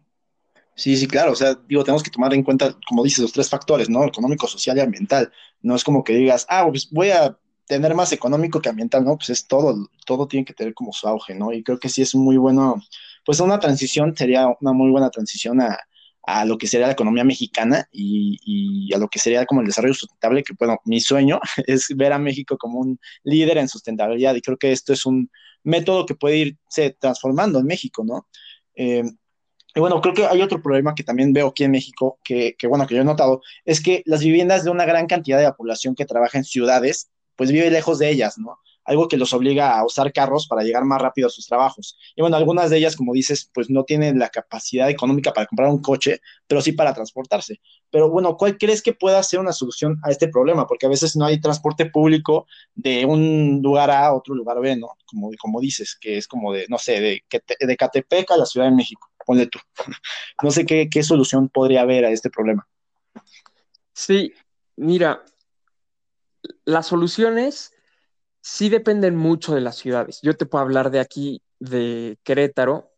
Sí, 0.77 0.97
sí, 0.97 1.09
claro. 1.09 1.33
O 1.33 1.35
sea, 1.35 1.59
digo, 1.67 1.83
tenemos 1.83 2.05
que 2.05 2.11
tomar 2.11 2.33
en 2.35 2.45
cuenta, 2.45 2.77
como 2.87 3.03
dices, 3.03 3.19
los 3.19 3.33
tres 3.33 3.51
factores, 3.51 3.91
¿no? 3.91 4.05
Económico, 4.05 4.47
social 4.47 4.77
y 4.79 4.81
ambiental. 4.81 5.33
No 5.61 5.75
es 5.75 5.83
como 5.83 6.05
que 6.05 6.15
digas, 6.15 6.47
ah, 6.49 6.67
pues 6.69 6.89
voy 6.93 7.11
a 7.11 7.37
tener 7.67 7.95
más 7.97 8.13
económico 8.13 8.61
que 8.61 8.69
ambiental, 8.69 9.05
¿no? 9.05 9.17
Pues 9.17 9.31
es 9.31 9.47
todo, 9.49 9.89
todo 10.07 10.29
tiene 10.29 10.45
que 10.45 10.55
tener 10.55 10.75
como 10.75 10.93
su 10.93 11.09
auge, 11.09 11.35
¿no? 11.35 11.53
Y 11.53 11.65
creo 11.65 11.81
que 11.81 11.89
sí 11.89 12.03
es 12.03 12.15
muy 12.15 12.37
bueno, 12.37 12.81
pues 13.25 13.41
una 13.41 13.59
transición 13.59 14.17
sería 14.17 14.47
una 14.61 14.73
muy 14.73 14.91
buena 14.91 15.11
transición 15.11 15.61
a, 15.61 15.79
a 16.31 16.45
lo 16.45 16.59
que 16.59 16.67
sería 16.67 16.89
la 16.89 16.93
economía 16.93 17.25
mexicana 17.25 17.89
y, 17.91 18.93
a 18.95 18.99
lo 18.99 19.09
que 19.09 19.19
sería 19.19 19.47
como 19.47 19.63
el 19.63 19.67
desarrollo 19.67 19.95
sustentable, 19.95 20.43
que 20.43 20.53
bueno, 20.59 20.79
mi 20.85 21.01
sueño 21.01 21.41
es 21.67 21.87
ver 21.97 22.13
a 22.13 22.19
México 22.19 22.59
como 22.59 22.81
un 22.81 23.01
líder 23.25 23.57
en 23.57 23.69
sustentabilidad 23.69 24.35
y 24.35 24.43
creo 24.43 24.59
que 24.59 24.71
esto 24.71 24.93
es 24.93 25.07
un 25.07 25.31
método 25.65 26.05
que 26.05 26.15
puede 26.15 26.37
irse 26.37 26.95
transformando 27.01 27.59
en 27.61 27.67
México, 27.67 28.05
¿no? 28.05 28.29
Eh, 28.75 29.05
y 29.75 29.81
bueno, 29.81 30.03
creo 30.03 30.13
que 30.13 30.27
hay 30.27 30.43
otro 30.43 30.61
problema 30.61 30.95
que 30.95 31.03
también 31.03 31.33
veo 31.33 31.49
aquí 31.49 31.65
en 31.65 31.71
México, 31.71 32.19
que, 32.23 32.55
que, 32.59 32.67
bueno, 32.67 32.87
que 32.87 32.95
yo 32.95 33.01
he 33.01 33.05
notado, 33.05 33.41
es 33.65 33.83
que 33.83 34.03
las 34.05 34.21
viviendas 34.21 34.65
de 34.65 34.71
una 34.71 34.85
gran 34.85 35.07
cantidad 35.07 35.39
de 35.39 35.45
la 35.45 35.57
población 35.57 35.95
que 35.95 36.05
trabaja 36.05 36.37
en 36.37 36.45
ciudades, 36.45 37.09
pues 37.37 37.51
vive 37.51 37.71
lejos 37.71 37.99
de 37.99 38.11
ellas, 38.11 38.37
¿no? 38.37 38.59
Algo 38.89 39.07
que 39.07 39.19
los 39.19 39.35
obliga 39.35 39.79
a 39.79 39.85
usar 39.85 40.13
carros 40.15 40.47
para 40.47 40.63
llegar 40.63 40.83
más 40.85 41.01
rápido 41.03 41.27
a 41.27 41.31
sus 41.31 41.47
trabajos. 41.47 41.99
Y 42.17 42.23
bueno, 42.23 42.39
algunas 42.39 42.71
de 42.71 42.79
ellas, 42.79 42.97
como 42.97 43.13
dices, 43.13 43.51
pues 43.53 43.69
no 43.69 43.85
tienen 43.85 44.19
la 44.19 44.31
capacidad 44.31 44.89
económica 44.89 45.35
para 45.35 45.47
comprar 45.47 45.69
un 45.69 45.83
coche, 45.83 46.23
pero 46.47 46.63
sí 46.63 46.73
para 46.73 46.95
transportarse. 46.95 47.61
Pero 47.91 48.09
bueno, 48.09 48.39
¿cuál 48.39 48.57
crees 48.57 48.81
que 48.83 48.95
pueda 48.95 49.23
ser 49.23 49.41
una 49.41 49.53
solución 49.53 50.01
a 50.03 50.11
este 50.11 50.29
problema? 50.29 50.67
Porque 50.67 50.87
a 50.87 50.89
veces 50.89 51.17
no 51.17 51.27
hay 51.27 51.39
transporte 51.39 51.85
público 51.85 52.47
de 52.75 53.05
un 53.05 53.61
lugar 53.63 53.91
A 53.91 54.15
otro 54.15 54.35
lugar 54.35 54.59
B, 54.59 54.75
¿no? 54.77 54.89
Como, 55.05 55.31
como 55.39 55.61
dices, 55.61 55.95
que 56.01 56.17
es 56.17 56.27
como 56.27 56.55
de, 56.55 56.65
no 56.71 56.79
sé, 56.79 56.99
de, 56.99 57.23
de 57.61 57.77
Catepec 57.77 58.31
a 58.31 58.39
la 58.39 58.47
Ciudad 58.47 58.69
de 58.69 58.75
México, 58.75 59.11
ponle 59.27 59.49
tú. 59.49 59.59
no 60.43 60.51
sé 60.51 60.65
qué, 60.65 60.89
qué 60.89 61.03
solución 61.03 61.51
podría 61.51 61.83
haber 61.83 62.07
a 62.07 62.11
este 62.11 62.31
problema. 62.31 62.67
Sí, 63.93 64.33
mira, 64.77 65.25
las 66.65 66.87
soluciones 66.87 67.75
sí 68.49 68.71
dependen 68.71 69.15
mucho 69.15 69.55
de 69.55 69.61
las 69.61 69.77
ciudades. 69.77 70.21
Yo 70.23 70.35
te 70.35 70.47
puedo 70.47 70.65
hablar 70.65 70.91
de 70.91 71.01
aquí, 71.01 71.43
de 71.61 72.19
Querétaro. 72.23 72.95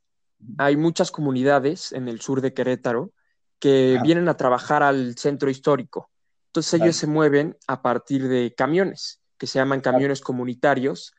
Hay 0.59 0.77
muchas 0.77 1.11
comunidades 1.11 1.91
en 1.93 2.07
el 2.07 2.21
sur 2.21 2.41
de 2.41 2.55
Querétaro 2.55 3.11
que 3.59 3.99
vienen 4.03 4.29
a 4.29 4.37
trabajar 4.37 4.85
al 4.85 5.17
centro 5.19 5.51
histórico. 5.51 6.09
Entonces 6.47 6.81
ellos 6.81 6.97
se 6.97 7.09
mueven 7.09 7.57
a 7.67 7.83
partir 7.83 8.29
de 8.29 8.55
camiones, 8.55 9.21
que 9.37 9.49
se 9.49 9.59
llaman 9.59 9.81
camiones 9.81 10.21
comunitarios, 10.21 11.15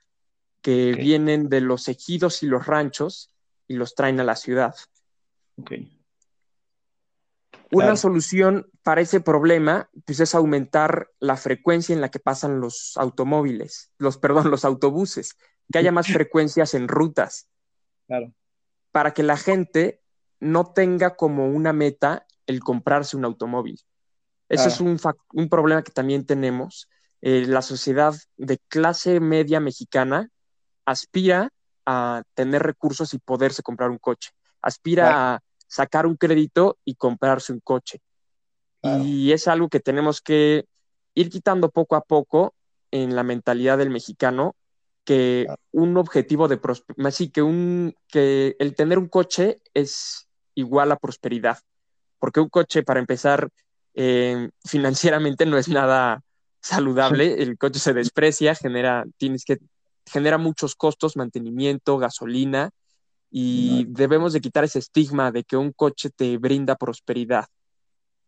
que 0.62 0.94
vienen 0.94 1.50
de 1.50 1.62
los 1.62 1.90
ejidos 1.90 2.42
y 2.42 2.48
los 2.48 2.66
ranchos 2.66 3.32
y 3.68 3.76
los 3.76 3.96
traen 3.96 4.20
a 4.22 4.24
la 4.24 4.38
ciudad. 4.38 4.74
Okay. 5.58 6.01
Una 7.72 7.96
solución 7.96 8.70
para 8.84 9.02
ese 9.02 9.22
problema 9.22 9.90
pues, 10.06 10.20
es 10.20 10.36
aumentar 10.36 11.10
la 11.20 11.38
frecuencia 11.38 11.94
en 11.94 12.02
la 12.02 12.12
que 12.12 12.20
pasan 12.20 12.60
los 12.60 12.98
automóviles, 12.98 13.92
los, 13.98 14.18
perdón, 14.18 14.52
los 14.52 14.66
autobuses, 14.66 15.38
que 15.72 15.80
haya 15.80 15.92
más 15.92 16.08
frecuencias 16.12 16.74
en 16.74 16.88
rutas. 16.88 17.50
Claro. 18.08 18.34
Para 18.92 19.14
que 19.14 19.24
la 19.24 19.38
gente 19.38 20.02
no 20.40 20.74
tenga 20.74 21.16
como 21.16 21.48
una 21.48 21.72
meta 21.72 22.26
el 22.46 22.60
comprarse 22.60 23.16
un 23.16 23.26
automóvil. 23.26 23.80
Ese 24.50 24.68
es 24.68 24.82
un, 24.82 25.00
un, 25.34 25.50
problema 25.50 25.82
que 25.82 25.94
también 25.94 26.26
tenemos. 26.26 26.90
Eh, 27.22 27.46
la 27.48 27.62
sociedad 27.62 28.14
de 28.36 28.58
clase 28.68 29.22
media 29.22 29.62
mexicana 29.62 30.30
aspira 30.84 31.54
a 31.86 32.24
tener 32.34 32.62
recursos 32.64 33.14
y 33.14 33.20
poderse 33.20 33.64
comprar 33.64 33.90
un 33.90 33.98
coche. 33.98 34.32
Aspira 34.62 35.36
a 35.36 35.40
sacar 35.72 36.06
un 36.06 36.18
crédito 36.18 36.78
y 36.84 36.96
comprarse 36.96 37.54
un 37.54 37.62
coche. 37.62 38.02
Y 38.84 39.32
es 39.32 39.48
algo 39.48 39.70
que 39.70 39.80
tenemos 39.80 40.20
que 40.20 40.66
ir 41.14 41.30
quitando 41.30 41.70
poco 41.70 41.96
a 41.96 42.02
poco 42.02 42.54
en 42.92 43.16
la 43.16 43.24
mentalidad 43.24 43.78
del 43.78 43.90
mexicano, 43.90 44.56
que 45.06 45.48
un 45.72 45.96
objetivo 45.96 46.50
de 46.50 46.58
prosperidad, 46.58 47.08
así 47.08 47.30
que, 47.30 47.42
un, 47.42 47.96
que 48.10 48.58
el 48.60 48.76
tener 48.76 49.00
un 49.00 49.08
coche 49.08 49.62
es 49.74 50.28
igual 50.56 50.92
a 50.92 50.98
prosperidad, 50.98 51.60
porque 52.20 52.42
un 52.42 52.50
coche, 52.50 52.84
para 52.84 53.00
empezar, 53.00 53.48
eh, 53.94 54.50
financieramente 54.66 55.46
no 55.46 55.58
es 55.58 55.70
nada 55.70 56.22
saludable, 56.60 57.42
el 57.42 57.58
coche 57.58 57.80
se 57.80 57.94
desprecia, 57.94 58.56
genera, 58.56 59.06
tienes 59.18 59.46
que, 59.46 59.60
genera 60.06 60.38
muchos 60.38 60.76
costos, 60.76 61.16
mantenimiento, 61.16 61.98
gasolina, 61.98 62.72
y 63.32 63.86
debemos 63.88 64.34
de 64.34 64.42
quitar 64.42 64.66
ese 64.66 64.80
estigma 64.80 65.32
de 65.32 65.44
que 65.46 65.56
un 65.56 65.72
coche 65.72 66.10
te 66.10 66.38
brinda 66.38 66.76
prosperidad. 66.76 67.46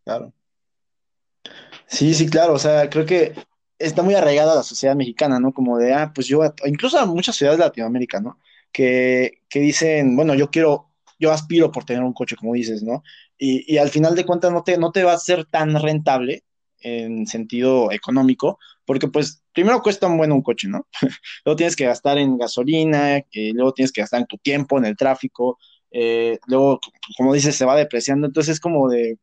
Claro. 0.06 0.34
Sí, 1.88 2.14
sí, 2.14 2.30
claro, 2.30 2.54
o 2.54 2.60
sea, 2.60 2.90
creo 2.90 3.06
que 3.06 3.34
está 3.78 4.02
muy 4.02 4.16
arraigada 4.16 4.54
a 4.54 4.58
la 4.58 4.64
sociedad 4.64 4.96
mexicana, 4.96 5.40
¿no? 5.40 5.52
Como 5.52 5.78
de, 5.78 5.94
ah, 5.94 6.12
pues 6.16 6.28
yo, 6.28 6.42
incluso 6.66 6.98
a 6.98 7.06
muchas 7.06 7.36
ciudades 7.36 7.60
de 7.60 7.66
Latinoamérica, 7.66 8.22
¿no? 8.22 8.40
Que, 8.72 9.42
que 9.50 9.60
dicen, 9.60 10.16
bueno, 10.16 10.36
yo 10.36 10.50
quiero, 10.50 10.90
yo 11.20 11.32
aspiro 11.34 11.72
por 11.72 11.84
tener 11.84 12.02
un 12.02 12.14
coche, 12.14 12.38
como 12.38 12.54
dices, 12.54 12.82
¿no? 12.82 13.04
Y, 13.38 13.72
y 13.72 13.78
al 13.78 13.90
final 13.90 14.16
de 14.16 14.26
cuentas 14.26 14.54
no 14.54 14.64
te, 14.64 14.78
no 14.78 14.92
te 14.92 15.04
va 15.04 15.14
a 15.14 15.18
ser 15.18 15.46
tan 15.46 15.80
rentable 15.80 16.44
en 16.80 17.28
sentido 17.28 17.92
económico, 17.92 18.58
porque 18.86 19.10
pues 19.10 19.43
primero 19.54 19.82
cuesta 19.82 20.08
un 20.08 20.18
buen 20.18 20.32
un 20.32 20.42
coche, 20.42 20.68
¿no? 20.68 20.88
luego 21.46 21.56
tienes 21.56 21.76
que 21.76 21.86
gastar 21.86 22.18
en 22.18 22.38
gasolina, 22.38 23.18
eh, 23.18 23.52
luego 23.54 23.74
tienes 23.74 23.92
que 23.92 24.02
gastar 24.02 24.22
en 24.22 24.28
tu 24.28 24.38
tiempo, 24.38 24.78
en 24.78 24.86
el 24.86 24.98
tráfico, 24.98 25.58
eh, 25.92 26.40
luego, 26.48 26.80
como 27.18 27.34
dices, 27.34 27.56
se 27.56 27.66
va 27.66 27.76
depreciando, 27.76 28.28
entonces 28.28 28.54
es 28.54 28.60
como 28.60 28.90
de, 28.90 29.18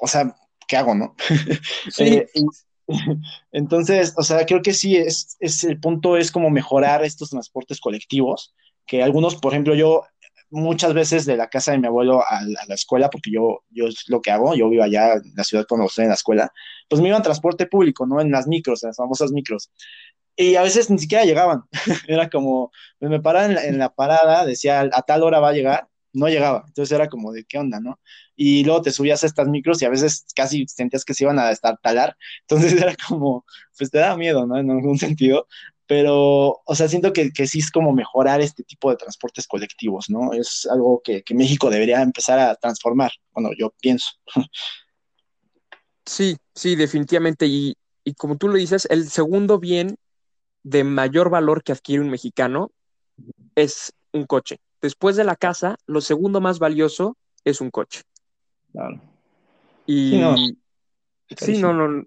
o 0.00 0.06
sea, 0.06 0.34
¿qué 0.66 0.76
hago, 0.76 0.94
no? 0.94 1.14
Sí. 1.90 2.04
Eh, 2.04 2.26
entonces, 3.52 4.14
o 4.16 4.22
sea, 4.22 4.46
creo 4.46 4.62
que 4.62 4.72
sí, 4.72 4.96
es, 4.96 5.36
es, 5.40 5.64
el 5.64 5.78
punto 5.78 6.16
es 6.16 6.30
como 6.30 6.50
mejorar 6.50 7.04
estos 7.04 7.30
transportes 7.30 7.80
colectivos, 7.80 8.54
que 8.86 9.02
algunos, 9.02 9.36
por 9.36 9.52
ejemplo, 9.52 9.74
yo 9.74 10.04
muchas 10.50 10.94
veces 10.94 11.26
de 11.26 11.36
la 11.36 11.48
casa 11.48 11.72
de 11.72 11.78
mi 11.78 11.86
abuelo 11.86 12.22
a, 12.22 12.42
la 12.42 12.74
escuela, 12.74 13.10
porque 13.10 13.30
yo, 13.30 13.62
yo 13.70 13.86
es 13.86 14.04
lo 14.08 14.20
que 14.20 14.30
hago, 14.30 14.54
yo 14.54 14.68
vivo 14.68 14.82
allá 14.82 15.14
en 15.14 15.32
la 15.36 15.44
ciudad 15.44 15.66
cuando 15.68 15.86
estoy 15.86 16.04
en 16.04 16.10
la 16.10 16.14
escuela, 16.14 16.52
pues 16.88 17.00
me 17.02 17.08
iba 17.08 17.16
en 17.16 17.22
transporte 17.22 17.66
público, 17.66 18.06
¿no? 18.06 18.20
En 18.20 18.30
las 18.30 18.46
micros, 18.46 18.82
en 18.82 18.88
las 18.88 18.96
famosas 18.96 19.32
micros. 19.32 19.70
Y 20.36 20.56
a 20.56 20.62
veces 20.62 20.90
ni 20.90 20.98
siquiera 20.98 21.24
llegaban. 21.24 21.62
Era 22.08 22.28
como, 22.28 22.70
me 23.00 23.20
paraban 23.20 23.56
en 23.58 23.78
la, 23.78 23.94
parada, 23.94 24.44
decía, 24.44 24.80
a 24.80 25.02
tal 25.02 25.22
hora 25.22 25.40
va 25.40 25.50
a 25.50 25.52
llegar, 25.52 25.88
no 26.16 26.28
llegaba. 26.28 26.64
Entonces 26.66 26.92
era 26.92 27.08
como 27.08 27.32
de 27.32 27.44
qué 27.44 27.58
onda, 27.58 27.78
¿no? 27.80 28.00
Y 28.34 28.64
luego 28.64 28.82
te 28.82 28.90
subías 28.90 29.22
a 29.22 29.26
estas 29.26 29.48
micros 29.48 29.80
y 29.82 29.84
a 29.84 29.90
veces 29.90 30.26
casi 30.34 30.66
sentías 30.66 31.04
que 31.04 31.14
se 31.14 31.24
iban 31.24 31.38
a 31.38 31.50
estar 31.50 31.78
talar. 31.78 32.16
Entonces 32.42 32.72
era 32.82 32.94
como, 33.08 33.44
pues 33.76 33.90
te 33.90 33.98
da 33.98 34.16
miedo, 34.16 34.46
¿no? 34.46 34.58
En 34.58 34.70
algún 34.70 34.98
sentido. 34.98 35.46
Pero, 35.86 36.62
o 36.64 36.74
sea, 36.74 36.88
siento 36.88 37.12
que, 37.12 37.30
que 37.32 37.46
sí 37.46 37.60
es 37.60 37.70
como 37.70 37.92
mejorar 37.92 38.40
este 38.40 38.64
tipo 38.64 38.90
de 38.90 38.96
transportes 38.96 39.46
colectivos, 39.46 40.10
¿no? 40.10 40.32
Es 40.32 40.66
algo 40.70 41.00
que, 41.04 41.22
que 41.22 41.34
México 41.34 41.70
debería 41.70 42.02
empezar 42.02 42.38
a 42.38 42.54
transformar. 42.56 43.12
Bueno, 43.32 43.50
yo 43.56 43.72
pienso. 43.80 44.10
Sí, 46.04 46.36
sí, 46.54 46.74
definitivamente. 46.76 47.46
Y, 47.46 47.76
y 48.04 48.14
como 48.14 48.36
tú 48.36 48.48
lo 48.48 48.54
dices, 48.54 48.86
el 48.90 49.08
segundo 49.08 49.58
bien 49.58 49.96
de 50.62 50.82
mayor 50.82 51.30
valor 51.30 51.62
que 51.62 51.72
adquiere 51.72 52.02
un 52.02 52.10
mexicano 52.10 52.72
es 53.54 53.92
un 54.12 54.26
coche. 54.26 54.58
Después 54.82 55.16
de 55.16 55.24
la 55.24 55.36
casa, 55.36 55.76
lo 55.86 56.00
segundo 56.00 56.40
más 56.40 56.58
valioso 56.58 57.16
es 57.44 57.60
un 57.60 57.70
coche. 57.70 58.02
Claro. 58.72 59.00
Y 59.86 60.10
Sí, 60.10 60.18
no. 60.18 60.36
sí, 61.36 61.58
no, 61.58 61.72
no. 61.72 62.06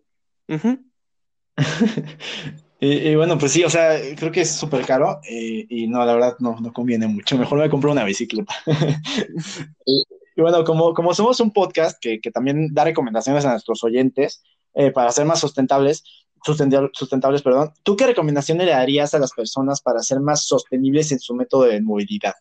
Y, 2.81 3.09
y 3.09 3.15
bueno, 3.15 3.37
pues 3.37 3.51
sí, 3.51 3.63
o 3.63 3.69
sea, 3.69 3.99
creo 4.15 4.31
que 4.31 4.41
es 4.41 4.51
súper 4.51 4.85
caro 4.85 5.19
eh, 5.29 5.65
y 5.69 5.87
no, 5.87 6.05
la 6.05 6.13
verdad 6.13 6.35
no, 6.39 6.57
no 6.61 6.71
conviene 6.71 7.07
mucho. 7.07 7.37
Mejor 7.37 7.59
me 7.59 7.69
compro 7.69 7.91
una 7.91 8.03
bicicleta. 8.03 8.53
Y, 9.85 10.03
y 10.35 10.41
bueno, 10.41 10.63
como, 10.63 10.93
como 10.93 11.13
somos 11.13 11.39
un 11.41 11.51
podcast 11.51 11.99
que, 11.99 12.21
que 12.21 12.31
también 12.31 12.73
da 12.73 12.85
recomendaciones 12.85 13.43
a 13.43 13.51
nuestros 13.51 13.83
oyentes 13.83 14.41
eh, 14.73 14.91
para 14.91 15.11
ser 15.11 15.25
más 15.25 15.41
sustentables, 15.41 16.03
sustentab- 16.45 16.91
sustentables, 16.93 17.41
perdón, 17.41 17.73
¿tú 17.83 17.97
qué 17.97 18.07
recomendaciones 18.07 18.65
le 18.65 18.71
darías 18.71 19.13
a 19.13 19.19
las 19.19 19.33
personas 19.33 19.81
para 19.81 20.01
ser 20.01 20.21
más 20.21 20.45
sostenibles 20.45 21.11
en 21.11 21.19
su 21.19 21.35
método 21.35 21.63
de 21.63 21.81
movilidad? 21.81 22.35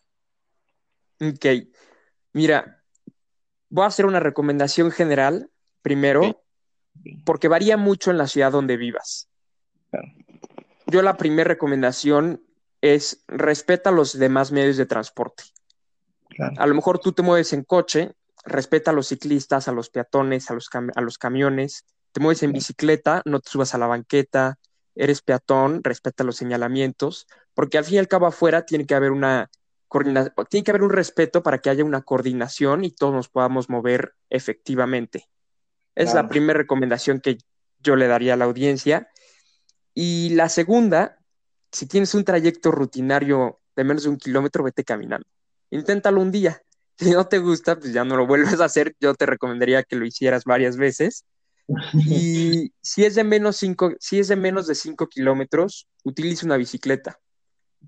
Ok. 1.19 1.67
Mira, 2.31 2.81
voy 3.69 3.83
a 3.83 3.87
hacer 3.87 4.05
una 4.05 4.21
recomendación 4.21 4.91
general 4.91 5.49
primero, 5.81 6.43
porque 7.25 7.49
varía 7.49 7.75
mucho 7.75 8.11
en 8.11 8.17
la 8.17 8.27
ciudad 8.27 8.51
donde 8.53 8.77
vivas. 8.77 9.27
Claro. 9.89 10.07
Yo 10.91 11.01
la 11.01 11.17
primera 11.17 11.47
recomendación 11.47 12.43
es 12.81 13.23
respeta 13.27 13.91
los 13.91 14.17
demás 14.17 14.51
medios 14.51 14.77
de 14.77 14.85
transporte. 14.85 15.43
Claro. 16.29 16.55
A 16.57 16.67
lo 16.67 16.75
mejor 16.75 16.99
tú 16.99 17.11
te 17.11 17.21
mueves 17.21 17.53
en 17.53 17.63
coche, 17.63 18.13
respeta 18.45 18.91
a 18.91 18.93
los 18.93 19.07
ciclistas, 19.07 19.67
a 19.67 19.71
los 19.71 19.89
peatones, 19.89 20.49
a 20.49 20.53
los, 20.53 20.69
a 20.73 21.01
los 21.01 21.17
camiones, 21.17 21.85
te 22.11 22.21
mueves 22.21 22.43
en 22.43 22.53
bicicleta, 22.53 23.21
no 23.25 23.39
te 23.39 23.49
subas 23.49 23.75
a 23.75 23.77
la 23.77 23.87
banqueta, 23.87 24.57
eres 24.95 25.21
peatón, 25.21 25.83
respeta 25.83 26.23
los 26.23 26.37
señalamientos, 26.37 27.27
porque 27.53 27.77
al 27.77 27.85
fin 27.85 27.95
y 27.95 27.99
al 27.99 28.07
cabo 28.07 28.25
afuera 28.25 28.65
tiene 28.65 28.85
que 28.85 28.95
haber 28.95 29.11
una 29.11 29.49
tiene 30.49 30.63
que 30.63 30.71
haber 30.71 30.83
un 30.83 30.91
respeto 30.91 31.41
para 31.41 31.57
que 31.57 31.71
haya 31.71 31.83
una 31.83 32.03
coordinación 32.03 32.83
y 32.83 32.91
todos 32.91 33.11
nos 33.11 33.27
podamos 33.27 33.69
mover 33.69 34.13
efectivamente. 34.29 35.27
Es 35.95 36.11
Claro. 36.11 36.27
la 36.27 36.29
primera 36.29 36.57
recomendación 36.59 37.19
que 37.21 37.39
yo 37.79 37.95
le 37.95 38.07
daría 38.07 38.35
a 38.35 38.37
la 38.37 38.45
audiencia. 38.45 39.09
Y 40.01 40.29
la 40.29 40.47
segunda, 40.47 41.19
si 41.73 41.85
tienes 41.85 42.13
un 42.13 42.23
trayecto 42.23 42.71
rutinario 42.71 43.59
de 43.75 43.83
menos 43.83 44.03
de 44.03 44.09
un 44.09 44.15
kilómetro, 44.15 44.63
vete 44.63 44.85
caminando. 44.85 45.27
Inténtalo 45.71 46.21
un 46.21 46.31
día. 46.31 46.61
Si 46.99 47.11
no 47.11 47.27
te 47.27 47.39
gusta, 47.39 47.79
pues 47.79 47.93
ya 47.93 48.03
no 48.03 48.17
lo 48.17 48.27
vuelves 48.27 48.59
a 48.59 48.65
hacer. 48.65 48.93
Yo 48.99 49.13
te 49.13 49.25
recomendaría 49.25 49.83
que 49.83 49.95
lo 49.95 50.05
hicieras 50.05 50.45
varias 50.45 50.77
veces. 50.77 51.25
Y 51.93 52.71
si 52.81 53.03
es 53.03 53.15
de 53.15 53.25
menos, 53.25 53.57
cinco, 53.57 53.93
si 53.99 54.19
es 54.19 54.29
de, 54.29 54.37
menos 54.37 54.67
de 54.67 54.75
5 54.75 55.07
kilómetros, 55.07 55.87
utiliza 56.03 56.45
una 56.45 56.57
bicicleta. 56.57 57.19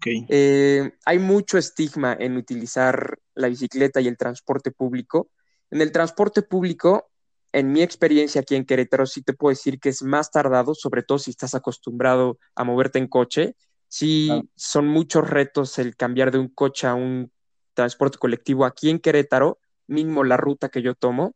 Eh, 0.05 0.93
hay 1.05 1.19
mucho 1.19 1.57
estigma 1.57 2.15
en 2.19 2.35
utilizar 2.35 3.19
la 3.35 3.47
bicicleta 3.47 4.01
y 4.01 4.07
el 4.09 4.17
transporte 4.17 4.71
público. 4.71 5.29
En 5.69 5.81
el 5.81 5.93
transporte 5.93 6.41
público, 6.41 7.10
en 7.53 7.71
mi 7.71 7.81
experiencia 7.81 8.41
aquí 8.41 8.55
en 8.55 8.65
Querétaro, 8.65 9.05
sí 9.05 9.21
te 9.21 9.33
puedo 9.33 9.51
decir 9.51 9.79
que 9.79 9.89
es 9.89 10.03
más 10.03 10.31
tardado, 10.31 10.73
sobre 10.73 11.03
todo 11.03 11.19
si 11.19 11.31
estás 11.31 11.53
acostumbrado 11.53 12.39
a 12.55 12.63
moverte 12.63 12.99
en 12.99 13.07
coche. 13.07 13.55
Sí, 13.87 14.27
Claro. 14.27 14.47
son 14.55 14.87
muchos 14.87 15.29
retos 15.29 15.77
el 15.77 15.95
cambiar 15.95 16.31
de 16.31 16.39
un 16.39 16.47
coche 16.47 16.87
a 16.87 16.93
un 16.93 17.31
transporte 17.73 18.17
colectivo 18.17 18.65
aquí 18.65 18.89
en 18.89 18.99
Querétaro, 18.99 19.59
mínimo 19.87 20.23
la 20.23 20.37
ruta 20.37 20.69
que 20.69 20.81
yo 20.81 20.95
tomo 20.95 21.35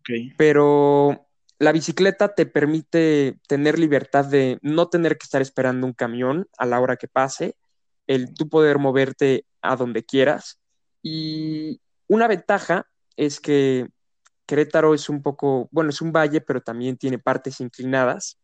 ok, 0.00 0.34
pero 0.36 1.26
la 1.58 1.72
bicicleta 1.72 2.34
te 2.34 2.46
permite 2.46 3.38
tener 3.48 3.78
libertad 3.78 4.24
de 4.24 4.58
no 4.62 4.88
tener 4.88 5.18
que 5.18 5.24
estar 5.24 5.42
esperando 5.42 5.86
un 5.86 5.92
camión 5.92 6.46
a 6.56 6.66
la 6.66 6.80
hora 6.80 6.96
que 6.96 7.08
pase, 7.08 7.56
el 8.06 8.34
tú 8.34 8.48
poder 8.48 8.78
moverte 8.78 9.44
a 9.60 9.76
donde 9.76 10.04
quieras. 10.04 10.60
Y 11.02 11.80
una 12.06 12.28
ventaja 12.28 12.86
es 13.16 13.40
que 13.40 13.88
Querétaro 14.48 14.94
es 14.94 15.10
un 15.10 15.22
poco, 15.22 15.68
bueno, 15.72 15.90
es 15.90 16.02
un 16.02 16.12
valle, 16.12 16.40
pero 16.42 16.62
también 16.62 16.98
tiene 16.98 17.20
partes 17.20 17.60
inclinadas. 17.60 18.38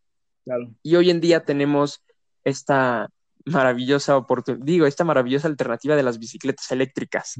claro. 0.44 0.74
Y 0.82 0.96
hoy 0.96 1.10
en 1.10 1.20
día 1.20 1.44
tenemos 1.44 2.02
esta 2.44 3.08
maravillosa 3.46 4.16
oportunidad, 4.16 4.64
digo, 4.66 4.86
esta 4.86 5.04
maravillosa 5.04 5.48
alternativa 5.48 5.96
de 5.96 6.02
las 6.04 6.18
bicicletas 6.18 6.70
eléctricas. 6.72 7.34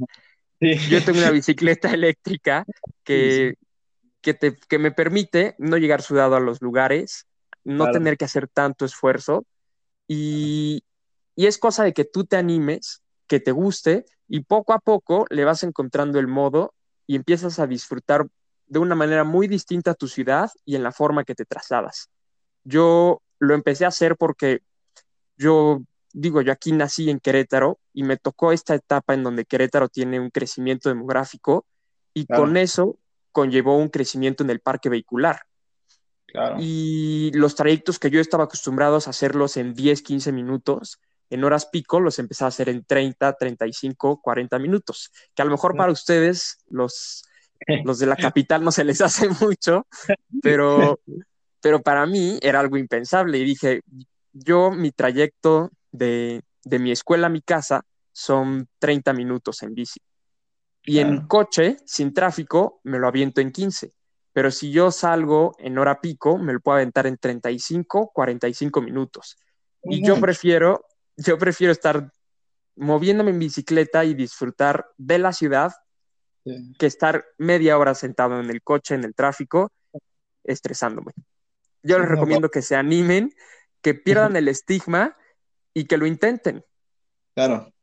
Sí. 0.59 0.75
Yo 0.85 1.03
tengo 1.03 1.19
una 1.19 1.31
bicicleta 1.31 1.91
eléctrica 1.93 2.65
que, 3.03 3.53
Sí, 3.53 3.57
que, 4.21 4.33
te, 4.33 4.55
que 4.55 4.79
me 4.79 4.91
permite 4.91 5.55
no 5.59 5.77
llegar 5.77 6.01
sudado 6.01 6.35
a 6.35 6.41
los 6.41 6.61
lugares, 6.61 7.27
no 7.63 7.85
Claro. 7.85 7.93
tener 7.93 8.17
que 8.17 8.25
hacer 8.25 8.47
tanto 8.47 8.85
esfuerzo 8.85 9.45
y, 10.07 10.83
y 11.35 11.47
es 11.47 11.57
cosa 11.57 11.83
de 11.83 11.93
que 11.93 12.05
tú 12.05 12.25
te 12.25 12.37
animes, 12.37 13.03
que 13.27 13.39
te 13.39 13.51
guste 13.51 14.05
y 14.27 14.41
poco 14.41 14.73
a 14.73 14.79
poco 14.79 15.25
le 15.29 15.45
vas 15.45 15.63
encontrando 15.63 16.19
el 16.19 16.27
modo 16.27 16.73
y 17.07 17.15
empiezas 17.15 17.59
a 17.59 17.67
disfrutar 17.67 18.27
de 18.67 18.79
una 18.79 18.95
manera 18.95 19.23
muy 19.23 19.47
distinta 19.47 19.91
a 19.91 19.95
tu 19.95 20.07
ciudad 20.07 20.49
y 20.65 20.75
en 20.75 20.83
la 20.83 20.91
forma 20.91 21.23
que 21.23 21.35
te 21.35 21.45
trasladas. 21.45 22.09
Yo 22.63 23.21
lo 23.39 23.53
empecé 23.53 23.85
a 23.85 23.89
hacer 23.89 24.15
porque 24.17 24.61
yo 25.37 25.81
digo, 26.13 26.41
yo 26.41 26.51
aquí 26.51 26.71
nací 26.71 27.09
en 27.09 27.19
Querétaro 27.19 27.79
y 27.93 28.03
me 28.03 28.17
tocó 28.17 28.51
esta 28.51 28.73
etapa 28.73 29.13
en 29.13 29.23
donde 29.23 29.45
Querétaro 29.45 29.89
tiene 29.89 30.19
un 30.19 30.29
crecimiento 30.29 30.89
demográfico 30.89 31.65
y 32.13 32.25
Claro. 32.25 32.43
con 32.43 32.57
eso 32.57 32.97
conllevó 33.31 33.77
un 33.77 33.89
crecimiento 33.89 34.43
en 34.43 34.49
el 34.49 34.61
parque 34.61 34.89
vehicular. 34.89 35.41
Claro. 36.25 36.55
Y 36.59 37.31
los 37.33 37.55
trayectos 37.55 37.99
que 37.99 38.09
yo 38.09 38.19
estaba 38.21 38.45
acostumbrado 38.45 38.95
a 38.95 38.97
hacerlos 38.99 39.57
en 39.57 39.73
10, 39.73 40.01
15 40.01 40.31
minutos, 40.31 40.99
en 41.29 41.43
horas 41.43 41.65
pico 41.65 41.99
los 41.99 42.17
empecé 42.19 42.45
a 42.45 42.47
hacer 42.47 42.69
en 42.69 42.85
30, 42.85 43.33
35, 43.33 44.21
40 44.21 44.59
minutos, 44.59 45.11
que 45.33 45.41
a 45.41 45.45
lo 45.45 45.51
mejor 45.51 45.75
para 45.75 45.91
ustedes, 45.91 46.59
los, 46.69 47.25
los 47.83 47.99
de 47.99 48.05
la 48.05 48.15
capital, 48.15 48.63
no 48.63 48.71
se 48.71 48.83
les 48.83 49.01
hace 49.01 49.29
mucho, 49.41 49.87
pero, 50.41 50.99
pero 51.61 51.81
para 51.81 52.05
mí 52.05 52.39
era 52.41 52.59
algo 52.59 52.77
impensable 52.77 53.37
y 53.37 53.45
dije, 53.45 53.81
yo 54.33 54.71
mi 54.71 54.91
trayecto 54.91 55.71
de, 55.91 56.41
de 56.63 56.79
mi 56.79 56.91
escuela 56.91 57.27
a 57.27 57.29
mi 57.29 57.41
casa 57.41 57.83
son 58.11 58.67
30 58.79 59.13
minutos 59.13 59.61
en 59.63 59.73
bici. 59.73 59.99
Y 60.87 60.99
en 60.99 61.27
coche, 61.27 61.77
sin 61.85 62.13
tráfico, 62.13 62.79
me 62.83 62.99
lo 62.99 63.07
aviento 63.07 63.41
en 63.41 63.51
15. 63.51 63.93
Pero 64.33 64.51
si 64.51 64.71
yo 64.71 64.91
salgo 64.91 65.55
en 65.57 65.77
hora 65.77 65.99
pico, 65.99 66.37
me 66.37 66.53
lo 66.53 66.59
puedo 66.59 66.75
aventar 66.77 67.07
en 67.07 67.17
35, 67.17 68.11
45 68.13 68.81
minutos. 68.81 69.37
Y 69.83 70.03
yo 70.03 70.13
Ujú. 70.13 70.21
prefiero, 70.21 70.85
yo 71.17 71.37
prefiero 71.37 71.71
estar 71.71 72.11
moviéndome 72.75 73.31
en 73.31 73.39
bicicleta 73.39 74.03
y 74.05 74.13
disfrutar 74.13 74.85
de 74.97 75.17
la 75.17 75.33
ciudad 75.33 75.71
Sí. 76.45 76.75
que 76.77 76.85
estar 76.85 77.25
media 77.37 77.77
hora 77.77 77.95
sentado 77.95 78.39
en 78.39 78.49
el 78.49 78.61
coche, 78.61 78.95
en 78.95 79.03
el 79.03 79.15
tráfico, 79.15 79.71
estresándome. 80.43 81.13
Yo 81.83 81.99
les 81.99 82.07
No, 82.07 82.15
recomiendo 82.15 82.49
que 82.51 82.61
se 82.61 82.75
animen, 82.75 83.33
que 83.81 83.95
pierdan 83.95 84.35
el 84.35 84.47
estigma 84.47 85.17
y 85.73 85.85
que 85.85 85.97
lo 85.97 86.05
intenten. 86.05 86.63
Claro, 87.35 87.73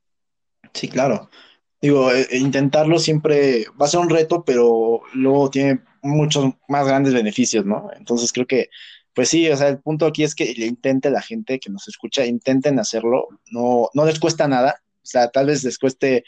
sí, 0.75 0.89
claro. 0.89 1.31
Digo, 1.81 2.13
eh, 2.13 2.27
eh, 2.31 2.39
intentarlo 2.39 2.99
siempre 2.99 3.67
va 3.81 3.87
a 3.87 3.89
ser 3.89 4.01
un 4.01 4.11
reto, 4.11 4.45
pero 4.45 5.03
luego 5.15 5.51
tiene 5.51 5.83
muchos 6.03 6.55
más 6.69 6.87
grandes 6.87 7.15
beneficios, 7.15 7.65
¿no? 7.67 7.91
Entonces 7.97 8.33
creo 8.33 8.47
que, 8.47 8.71
pues 9.15 9.29
sí, 9.29 9.49
o 9.51 9.57
sea, 9.57 9.69
el 9.69 9.81
punto 9.81 10.07
aquí 10.07 10.25
es 10.25 10.35
que 10.35 10.55
le 10.55 10.67
intente 10.67 11.11
la 11.11 11.23
gente 11.23 11.59
que 11.61 11.71
nos 11.71 11.89
escucha, 11.89 12.25
intenten 12.27 12.79
hacerlo, 12.79 13.29
no, 13.51 13.91
no 13.95 14.07
les 14.07 14.21
cuesta 14.21 14.49
nada, 14.49 14.83
o 15.03 15.07
sea, 15.07 15.31
tal 15.31 15.47
vez 15.47 15.65
les 15.65 15.79
cueste, 15.79 16.25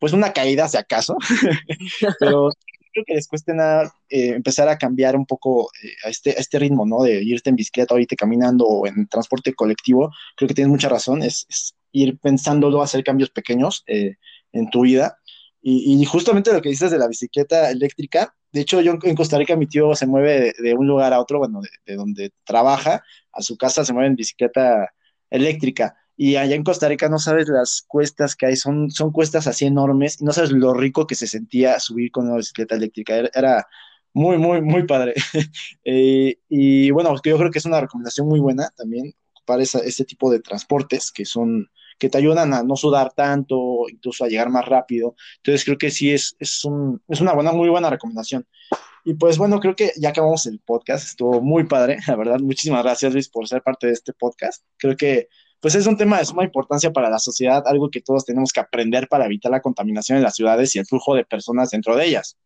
pues 0.00 0.12
una 0.12 0.32
caída 0.32 0.66
si 0.66 0.76
acaso, 0.76 1.16
pero 2.18 2.50
creo 2.92 3.04
que 3.04 3.14
les 3.14 3.28
cueste 3.28 3.54
nada 3.54 3.92
eh, 4.08 4.30
empezar 4.30 4.68
a 4.68 4.78
cambiar 4.78 5.14
un 5.14 5.26
poco 5.26 5.70
eh, 5.82 5.92
a 6.04 6.08
este, 6.08 6.30
a 6.30 6.40
este 6.40 6.58
ritmo, 6.58 6.86
¿no? 6.86 7.02
De 7.02 7.22
irte 7.22 7.50
en 7.50 7.56
bicicleta 7.56 7.94
o 7.94 7.98
irte 7.98 8.16
caminando 8.16 8.66
o 8.66 8.86
en 8.86 9.06
transporte 9.06 9.54
colectivo, 9.54 10.10
creo 10.36 10.48
que 10.48 10.54
tienes 10.54 10.70
mucha 10.70 10.88
razón, 10.88 11.22
es, 11.22 11.46
ir 11.92 12.18
pensándolo, 12.18 12.82
hacer 12.82 13.04
cambios 13.04 13.30
pequeños 13.30 13.84
eh, 13.86 14.16
en 14.52 14.70
tu 14.70 14.82
vida. 14.82 15.16
Y, 15.62 16.02
justamente 16.06 16.54
lo 16.54 16.62
que 16.62 16.70
dices 16.70 16.90
de 16.90 16.96
la 16.96 17.06
bicicleta 17.06 17.70
eléctrica, 17.70 18.34
de 18.50 18.62
hecho 18.62 18.80
yo 18.80 18.96
en 19.02 19.14
Costa 19.14 19.36
Rica 19.36 19.56
mi 19.56 19.66
tío 19.66 19.94
se 19.94 20.06
mueve 20.06 20.40
de, 20.40 20.54
de 20.58 20.74
un 20.74 20.86
lugar 20.86 21.12
a 21.12 21.20
otro, 21.20 21.38
bueno, 21.38 21.60
de, 21.84 21.96
donde 21.96 22.32
trabaja 22.44 23.04
a 23.30 23.42
su 23.42 23.58
casa 23.58 23.84
se 23.84 23.92
mueve 23.92 24.08
en 24.08 24.16
bicicleta 24.16 24.88
eléctrica. 25.28 25.94
Y 26.22 26.36
allá 26.36 26.54
en 26.54 26.64
Costa 26.64 26.86
Rica 26.86 27.08
no 27.08 27.18
sabes 27.18 27.48
las 27.48 27.80
cuestas 27.88 28.36
que 28.36 28.44
hay, 28.44 28.54
son, 28.54 28.90
son 28.90 29.10
cuestas 29.10 29.46
así 29.46 29.64
enormes, 29.64 30.20
y 30.20 30.24
no 30.26 30.34
sabes 30.34 30.52
lo 30.52 30.74
rico 30.74 31.06
que 31.06 31.14
se 31.14 31.26
sentía 31.26 31.80
subir 31.80 32.10
con 32.10 32.26
una 32.26 32.36
bicicleta 32.36 32.74
eléctrica. 32.74 33.16
Era, 33.16 33.66
muy, 34.12 34.36
muy, 34.36 34.60
muy 34.60 34.86
padre. 34.86 35.14
Eh, 35.82 36.36
y 36.50 36.90
bueno, 36.90 37.14
yo 37.24 37.38
creo 37.38 37.50
que 37.50 37.58
es 37.58 37.64
una 37.64 37.80
recomendación 37.80 38.28
muy 38.28 38.38
buena 38.38 38.68
también 38.76 39.14
para 39.46 39.62
ese 39.62 40.04
tipo 40.04 40.30
de 40.30 40.40
transportes 40.40 41.10
que 41.10 41.24
son 41.24 41.70
que 41.98 42.10
te 42.10 42.18
ayudan 42.18 42.52
a 42.52 42.62
no 42.64 42.76
sudar 42.76 43.14
tanto, 43.14 43.86
incluso 43.88 44.24
a 44.24 44.28
llegar 44.28 44.50
más 44.50 44.66
rápido. 44.66 45.14
Entonces 45.38 45.64
creo 45.64 45.78
que 45.78 45.90
sí 45.90 46.12
es, 46.12 46.36
es, 46.38 46.66
un, 46.66 47.00
es 47.08 47.22
una 47.22 47.32
buena, 47.32 47.52
muy 47.52 47.70
buena 47.70 47.88
recomendación. 47.88 48.46
Y 49.06 49.14
pues 49.14 49.38
bueno, 49.38 49.58
creo 49.58 49.74
que 49.74 49.92
ya 49.96 50.10
acabamos 50.10 50.44
el 50.44 50.60
podcast, 50.60 51.06
estuvo 51.06 51.40
muy 51.40 51.64
padre, 51.64 51.96
la 52.06 52.16
verdad. 52.16 52.40
Muchísimas 52.40 52.82
gracias 52.82 53.14
Luis 53.14 53.30
por 53.30 53.48
ser 53.48 53.62
parte 53.62 53.86
de 53.86 53.94
este 53.94 54.12
podcast. 54.12 54.62
Creo 54.76 54.98
que 54.98 55.28
pues 55.60 55.74
es 55.74 55.86
un 55.86 55.96
tema 55.96 56.18
de 56.18 56.24
suma 56.24 56.44
importancia 56.44 56.92
para 56.92 57.10
la 57.10 57.18
sociedad, 57.18 57.62
algo 57.66 57.90
que 57.90 58.00
todos 58.00 58.24
tenemos 58.24 58.52
que 58.52 58.60
aprender 58.60 59.08
para 59.08 59.26
evitar 59.26 59.52
la 59.52 59.60
contaminación 59.60 60.18
en 60.18 60.24
las 60.24 60.34
ciudades 60.34 60.74
y 60.74 60.78
el 60.78 60.86
flujo 60.86 61.14
de 61.14 61.24
personas 61.24 61.70
dentro 61.70 61.96
de 61.96 62.06
ellas. 62.06 62.36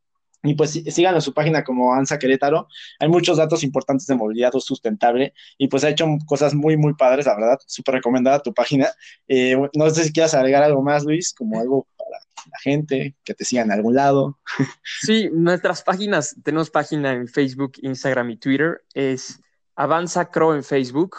Y 0.44 0.54
pues 0.54 0.72
sigan 0.72 1.14
en 1.14 1.22
su 1.22 1.32
página 1.32 1.64
como 1.64 1.94
ANSA 1.94 2.18
Querétaro. 2.18 2.68
Hay 3.00 3.08
muchos 3.08 3.38
datos 3.38 3.64
importantes 3.64 4.06
de 4.06 4.14
movilidad 4.14 4.52
sustentable 4.52 5.32
y 5.56 5.68
pues 5.68 5.84
ha 5.84 5.88
hecho 5.88 6.06
cosas 6.26 6.54
muy, 6.54 6.76
muy 6.76 6.92
padres, 6.94 7.24
la 7.24 7.34
verdad. 7.34 7.58
Súper 7.66 7.94
recomendada 7.94 8.40
tu 8.40 8.52
página. 8.52 8.88
Eh, 9.26 9.56
no 9.74 9.88
sé 9.88 10.04
si 10.04 10.12
quieras 10.12 10.34
agregar 10.34 10.62
algo 10.62 10.82
más, 10.82 11.04
Luis, 11.04 11.32
como 11.32 11.58
algo 11.58 11.88
para 11.96 12.20
la 12.50 12.58
gente, 12.58 13.16
que 13.24 13.32
te 13.32 13.44
sigan 13.46 13.66
en 13.66 13.72
algún 13.72 13.94
lado. 13.94 14.38
Sí, 15.00 15.30
nuestras 15.32 15.82
páginas, 15.82 16.36
tenemos 16.44 16.70
página 16.70 17.12
en 17.12 17.26
Facebook, 17.26 17.72
Instagram 17.82 18.30
y 18.30 18.36
Twitter. 18.36 18.82
Es 18.92 19.40
Avanza 19.76 20.30
Cro 20.30 20.54
en 20.54 20.62
Facebook, 20.62 21.16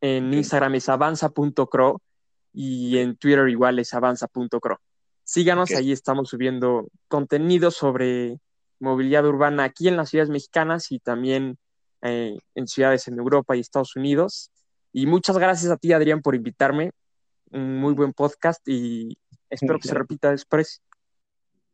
en 0.00 0.32
Instagram 0.32 0.74
es 0.74 0.88
avanza.cro 0.88 2.00
y 2.52 2.98
en 2.98 3.16
Twitter 3.16 3.48
igual 3.48 3.78
es 3.78 3.92
avanza.cro. 3.94 4.80
Síganos, 5.24 5.70
ahí 5.72 5.92
estamos 5.92 6.28
subiendo 6.28 6.88
contenido 7.08 7.70
sobre 7.70 8.38
movilidad 8.78 9.26
urbana 9.26 9.64
aquí 9.64 9.88
en 9.88 9.96
las 9.96 10.10
ciudades 10.10 10.30
mexicanas 10.30 10.92
y 10.92 10.98
también 10.98 11.58
eh, 12.02 12.36
en 12.54 12.68
ciudades 12.68 13.08
en 13.08 13.18
Europa 13.18 13.56
y 13.56 13.60
Estados 13.60 13.96
Unidos. 13.96 14.50
Y 14.92 15.06
muchas 15.06 15.36
gracias 15.36 15.70
a 15.72 15.76
ti, 15.76 15.92
Adrián, 15.92 16.22
por 16.22 16.34
invitarme. 16.34 16.92
Un 17.50 17.78
muy 17.78 17.94
buen 17.94 18.12
podcast 18.12 18.66
y 18.68 19.18
espero 19.50 19.78
que 19.78 19.88
se 19.88 19.94
repita 19.94 20.30
después. 20.30 20.80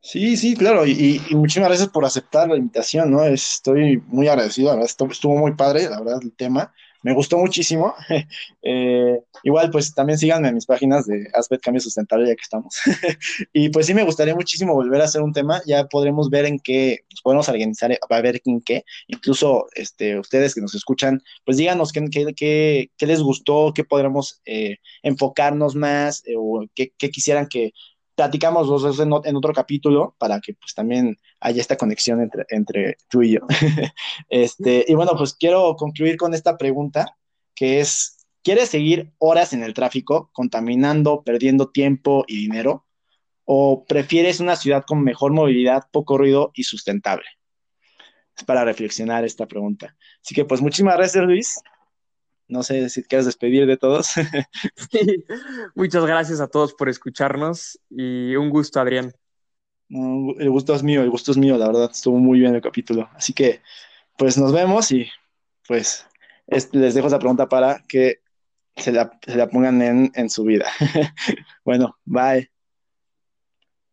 Sí, 0.00 0.36
sí, 0.36 0.56
claro, 0.56 0.84
y, 0.84 1.22
muchísimas 1.30 1.68
gracias 1.68 1.88
por 1.88 2.04
aceptar 2.04 2.48
la 2.48 2.56
invitación, 2.56 3.12
¿no? 3.12 3.22
Estoy 3.22 4.02
muy 4.08 4.26
agradecido, 4.26 4.70
la 4.70 4.74
verdad, 4.74 4.90
estuvo 5.10 5.36
muy 5.36 5.54
padre, 5.54 5.88
la 5.88 6.00
verdad, 6.00 6.18
el 6.22 6.32
tema 6.32 6.74
me 7.02 7.14
gustó 7.14 7.38
muchísimo. 7.38 7.94
Eh, 8.64 9.18
igual, 9.42 9.70
pues 9.72 9.92
también 9.92 10.20
síganme 10.20 10.46
en 10.46 10.54
mis 10.54 10.66
páginas 10.66 11.04
de 11.04 11.26
Aspect 11.34 11.64
Cambio 11.64 11.80
Sustentable, 11.80 12.28
ya 12.28 12.36
que 12.36 12.42
estamos. 12.42 12.76
y 13.52 13.70
pues 13.70 13.86
sí, 13.86 13.94
me 13.94 14.04
gustaría 14.04 14.36
muchísimo 14.36 14.72
volver 14.72 15.00
a 15.00 15.06
hacer 15.06 15.20
un 15.20 15.32
tema. 15.32 15.60
Ya 15.66 15.86
podremos 15.86 16.30
ver 16.30 16.46
en 16.46 16.60
qué 16.60 17.00
nos 17.10 17.22
podemos 17.22 17.48
organizar, 17.48 17.98
a 18.08 18.20
ver 18.20 18.40
en 18.44 18.60
qué. 18.60 18.84
Incluso 19.08 19.66
este, 19.74 20.16
ustedes 20.16 20.54
que 20.54 20.60
nos 20.60 20.76
escuchan, 20.76 21.22
pues 21.44 21.56
díganos 21.56 21.90
qué, 21.90 22.04
qué, 22.36 22.88
qué, 22.96 23.06
les 23.06 23.20
gustó, 23.20 23.72
qué 23.74 23.82
podremos 23.82 24.40
eh, 24.44 24.76
enfocarnos 25.02 25.74
más 25.74 26.22
eh, 26.26 26.34
o 26.38 26.64
qué, 26.76 26.92
qué 26.96 27.10
quisieran 27.10 27.48
que 27.48 27.72
platicamos 28.22 28.68
dos 28.68 29.00
en, 29.00 29.12
otro 29.12 29.52
capítulo 29.52 30.14
para 30.16 30.40
que 30.40 30.54
pues 30.54 30.74
también 30.74 31.18
haya 31.40 31.60
esta 31.60 31.76
conexión 31.76 32.20
entre, 32.20 32.44
entre 32.50 32.96
tú 33.10 33.22
y 33.22 33.32
yo. 33.32 33.40
este, 34.28 34.84
y 34.86 34.94
bueno, 34.94 35.16
pues 35.18 35.34
quiero 35.34 35.74
concluir 35.74 36.16
con 36.16 36.32
esta 36.32 36.56
pregunta 36.56 37.16
que 37.56 37.80
es, 37.80 38.24
¿quieres 38.44 38.68
seguir 38.68 39.12
horas 39.18 39.52
en 39.52 39.64
el 39.64 39.74
tráfico, 39.74 40.30
contaminando, 40.32 41.24
perdiendo 41.24 41.70
tiempo 41.70 42.24
y 42.28 42.36
dinero? 42.36 42.86
¿O 43.44 43.84
prefieres 43.86 44.38
una 44.38 44.54
ciudad 44.54 44.84
con 44.86 45.02
mejor 45.02 45.32
movilidad, 45.32 45.88
poco 45.90 46.16
ruido 46.16 46.52
y 46.54 46.62
sustentable? 46.62 47.26
Es 48.36 48.44
para 48.44 48.64
reflexionar 48.64 49.24
esta 49.24 49.46
pregunta. 49.46 49.96
Así 50.24 50.32
que 50.32 50.44
pues 50.44 50.60
muchísimas 50.60 50.96
gracias 50.96 51.24
Luis 51.24 51.60
no 52.52 52.62
sé 52.62 52.88
si 52.90 53.02
quieres 53.02 53.26
despedir 53.26 53.66
de 53.66 53.76
todos. 53.76 54.12
Muchas 55.74 56.04
gracias 56.04 56.40
a 56.40 56.48
todos 56.48 56.74
por 56.74 56.88
escucharnos 56.88 57.80
y 57.90 58.36
un 58.36 58.50
gusto, 58.50 58.78
Adrián. 58.78 59.12
el 59.88 60.50
gusto 60.50 60.74
es 60.74 60.82
mío, 60.82 61.02
el 61.02 61.10
gusto 61.10 61.32
es 61.32 61.38
mío, 61.38 61.56
la 61.56 61.66
verdad, 61.66 61.90
estuvo 61.90 62.18
muy 62.18 62.38
bien 62.38 62.54
el 62.54 62.60
capítulo. 62.60 63.08
Así 63.14 63.32
que, 63.32 63.62
pues 64.18 64.36
nos 64.36 64.52
vemos 64.52 64.92
y 64.92 65.08
pues 65.66 66.06
les 66.46 66.94
dejo 66.94 67.06
esa 67.06 67.18
pregunta 67.18 67.48
para 67.48 67.82
que 67.88 68.20
se 68.76 68.92
la, 68.92 69.10
pongan 69.50 69.80
en, 69.80 70.12
en 70.14 70.28
su 70.28 70.44
vida. 70.44 70.66
bueno, 71.64 71.96
bye. 72.04 72.51